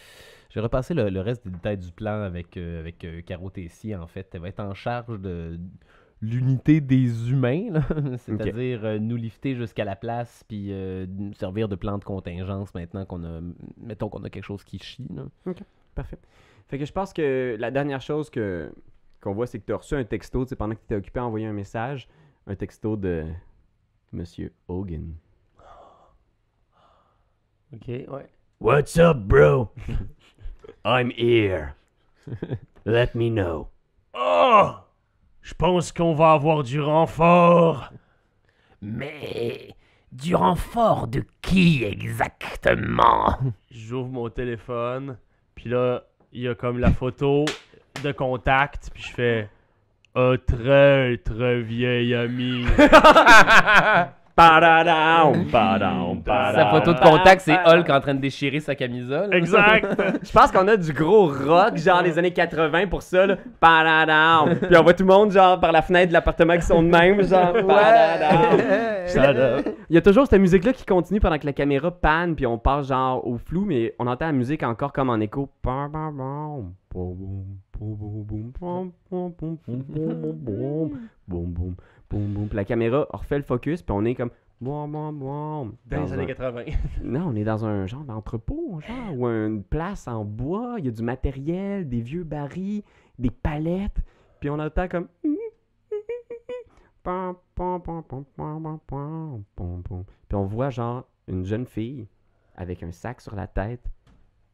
je 0.49 0.55
vais 0.55 0.61
repasser 0.61 0.93
le, 0.93 1.09
le 1.09 1.21
reste 1.21 1.43
des 1.45 1.51
détails 1.51 1.77
du 1.77 1.91
plan 1.91 2.21
avec, 2.21 2.57
euh, 2.57 2.79
avec 2.79 3.03
euh, 3.03 3.21
Caro 3.21 3.49
Tessier, 3.49 3.95
en 3.95 4.07
fait. 4.07 4.29
Elle 4.33 4.41
va 4.41 4.49
être 4.49 4.59
en 4.59 4.73
charge 4.73 5.19
de 5.19 5.59
l'unité 6.21 6.81
des 6.81 7.31
humains, 7.31 7.81
c'est-à-dire 8.17 8.83
euh, 8.85 8.99
nous 8.99 9.15
lifter 9.17 9.55
jusqu'à 9.55 9.85
la 9.85 9.95
place, 9.95 10.43
puis 10.47 10.71
euh, 10.71 11.05
nous 11.09 11.33
servir 11.33 11.67
de 11.67 11.75
plan 11.75 11.97
de 11.97 12.03
contingence 12.03 12.73
maintenant 12.73 13.05
qu'on 13.05 13.23
a, 13.23 13.39
mettons 13.77 14.09
qu'on 14.09 14.23
a 14.23 14.29
quelque 14.29 14.45
chose 14.45 14.63
qui 14.63 14.79
chie. 14.79 15.07
là. 15.13 15.53
Parfait. 15.93 16.17
Fait 16.67 16.77
que 16.79 16.85
je 16.85 16.91
pense 16.91 17.13
que 17.13 17.55
la 17.59 17.71
dernière 17.71 18.01
chose 18.01 18.29
que 18.29 18.71
qu'on 19.21 19.33
voit, 19.33 19.47
c'est 19.47 19.59
que 19.59 19.65
tu 19.65 19.73
as 19.73 19.77
reçu 19.77 19.95
un 19.95 20.03
texto, 20.03 20.45
tu 20.45 20.49
sais, 20.49 20.55
pendant 20.55 20.75
que 20.75 20.79
tu 20.79 20.85
étais 20.85 20.95
occupé 20.95 21.19
à 21.19 21.25
envoyer 21.25 21.47
un 21.47 21.53
message, 21.53 22.07
un 22.45 22.55
texto 22.55 22.95
de 22.95 23.25
Monsieur 24.11 24.53
Hogan. 24.67 25.15
Ok, 27.73 27.87
ouais. 27.87 28.29
What's 28.59 28.97
up, 28.97 29.17
bro? 29.17 29.71
I'm 30.85 31.11
here. 31.11 31.75
Let 32.85 33.15
me 33.15 33.29
know. 33.29 33.67
Oh! 34.13 34.75
Je 35.41 35.53
pense 35.53 35.91
qu'on 35.91 36.13
va 36.13 36.33
avoir 36.33 36.63
du 36.63 36.81
renfort. 36.81 37.91
Mais 38.81 39.75
Du 40.11 40.35
renfort 40.35 41.07
de 41.07 41.23
qui 41.41 41.83
exactement? 41.83 43.37
J'ouvre 43.69 44.09
mon 44.09 44.29
téléphone, 44.29 45.17
puis 45.55 45.69
là, 45.69 46.03
il 46.31 46.41
y 46.41 46.47
a 46.47 46.55
comme 46.55 46.79
la 46.79 46.91
photo 46.91 47.45
de 48.03 48.11
contact, 48.11 48.89
puis 48.93 49.03
je 49.03 49.11
fais 49.11 49.49
un 50.15 50.35
très 50.37 51.17
très 51.17 51.61
vieil 51.61 52.15
ami. 52.15 52.65
Padam, 54.37 55.45
Sa 56.53 56.65
photo 56.67 56.93
de 56.93 56.99
contact, 56.99 57.41
c'est 57.41 57.57
Hulk 57.65 57.89
en 57.89 57.99
train 57.99 58.13
de 58.13 58.19
déchirer 58.19 58.59
sa 58.59 58.75
camisole. 58.75 59.33
exact. 59.33 59.99
Je 60.23 60.31
pense 60.31 60.51
qu'on 60.51 60.67
a 60.67 60.77
du 60.77 60.93
gros 60.93 61.25
rock, 61.27 61.75
genre 61.77 62.03
les 62.03 62.19
années 62.19 62.31
80 62.31 62.85
pour 62.87 63.01
ça, 63.01 63.25
là. 63.25 63.37
Puis 64.45 64.77
on 64.77 64.83
voit 64.83 64.93
tout 64.93 65.03
le 65.03 65.11
monde, 65.11 65.31
genre, 65.31 65.59
par 65.59 65.71
la 65.71 65.81
fenêtre 65.81 66.09
de 66.09 66.13
l'appartement 66.13 66.55
qui 66.55 66.61
sont 66.61 66.83
de 66.83 66.89
même, 66.89 67.23
genre. 67.23 67.53
Il 69.89 69.95
y 69.95 69.97
a 69.97 70.01
toujours 70.01 70.27
cette 70.27 70.39
musique-là 70.39 70.73
qui 70.73 70.85
continue 70.85 71.19
pendant 71.19 71.39
que 71.39 71.45
la 71.45 71.53
caméra 71.53 71.89
panne, 71.89 72.35
puis 72.35 72.45
on 72.45 72.59
passe 72.59 72.89
genre 72.89 73.25
au 73.25 73.37
flou, 73.37 73.63
mais 73.65 73.95
on 73.97 74.05
entend 74.05 74.27
la 74.27 74.33
musique 74.33 74.61
encore 74.63 74.93
comme 74.93 75.09
en 75.09 75.19
écho. 75.19 75.49
Boum, 82.09 82.33
boum. 82.33 82.47
Puis 82.47 82.55
la 82.55 82.65
caméra 82.65 83.05
refait 83.09 83.37
le 83.37 83.43
focus, 83.43 83.81
puis 83.81 83.93
on 83.95 84.05
est 84.05 84.15
comme. 84.15 84.31
Boum, 84.59 84.91
boum, 84.91 85.19
boum. 85.19 85.75
Dans 85.85 86.01
les 86.03 86.13
années 86.13 86.23
un- 86.23 86.27
80. 86.27 86.63
Non, 87.03 87.27
on 87.27 87.35
est 87.35 87.43
dans 87.43 87.63
un 87.65 87.85
genre 87.85 88.03
d'entrepôt, 88.03 88.79
genre, 88.81 89.13
ou 89.17 89.27
une 89.27 89.63
place 89.63 90.07
en 90.07 90.25
bois. 90.25 90.75
Il 90.79 90.85
y 90.85 90.87
a 90.87 90.91
du 90.91 91.03
matériel, 91.03 91.87
des 91.87 92.01
vieux 92.01 92.23
barils, 92.23 92.83
des 93.19 93.29
palettes. 93.29 94.01
Puis 94.39 94.49
on 94.49 94.57
entend 94.59 94.87
comme. 94.87 95.07
Puis 100.27 100.35
on 100.35 100.45
voit 100.45 100.69
genre 100.69 101.07
une 101.27 101.45
jeune 101.45 101.65
fille 101.65 102.07
avec 102.55 102.83
un 102.83 102.91
sac 102.91 103.21
sur 103.21 103.35
la 103.35 103.47
tête, 103.47 103.83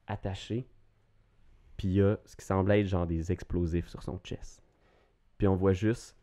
attaché. 0.07 0.67
Puis 1.77 1.87
il 1.87 1.93
y 1.95 2.01
a 2.01 2.17
ce 2.25 2.35
qui 2.35 2.45
semble 2.45 2.71
être 2.71 2.85
genre 2.87 3.07
des 3.07 3.31
explosifs 3.31 3.87
sur 3.87 4.03
son 4.03 4.19
chest. 4.23 4.61
Puis 5.37 5.47
on 5.47 5.55
voit 5.55 5.73
juste 5.73 6.15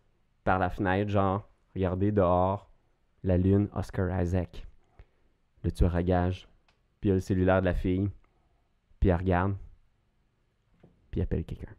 par 0.51 0.59
la 0.59 0.69
fenêtre, 0.69 1.13
genre, 1.13 1.49
regardez 1.77 2.11
dehors, 2.11 2.69
la 3.23 3.39
lune, 3.39 3.69
Oscar 3.73 4.21
Isaac 4.21 4.67
le 5.63 5.71
tueur 5.71 5.95
à 5.95 6.03
gage, 6.03 6.49
puis 7.01 7.09
il 7.09 7.11
y 7.11 7.13
a 7.13 7.15
le 7.15 7.21
cellulaire 7.21 7.61
de 7.61 7.67
la 7.67 7.75
fille, 7.75 8.11
puis 8.99 9.11
elle 9.11 9.17
regarde, 9.17 9.55
puis 11.09 11.21
elle 11.21 11.23
appelle 11.23 11.45
quelqu'un. 11.45 11.73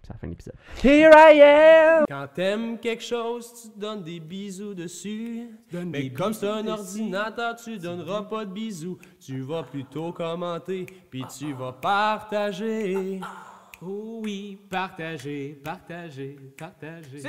C'est 0.00 0.14
la 0.14 0.18
fin 0.18 0.26
de 0.26 0.32
l'épisode. 0.32 0.54
Here 0.82 1.10
I 1.14 1.42
am! 1.42 2.04
Quand 2.08 2.28
t'aimes 2.32 2.78
quelque 2.78 3.02
chose, 3.02 3.52
tu 3.60 3.68
te 3.74 3.78
donnes 3.78 4.02
des 4.02 4.20
bisous 4.20 4.72
dessus. 4.72 5.50
Mais 5.72 6.10
comme 6.10 6.32
c'est 6.32 6.48
un 6.48 6.66
ordinateur, 6.66 7.56
tu 7.56 7.76
donneras 7.76 8.22
pas 8.22 8.46
de 8.46 8.52
bisous. 8.52 8.96
Tu 9.20 9.42
vas 9.42 9.64
plutôt 9.64 10.12
commenter, 10.12 10.86
puis 11.10 11.24
tu 11.36 11.52
vas 11.52 11.72
partager. 11.72 13.20
Oh 13.82 14.20
oui, 14.22 14.58
partager, 14.70 15.58
partager, 15.62 16.38
partager. 16.56 17.20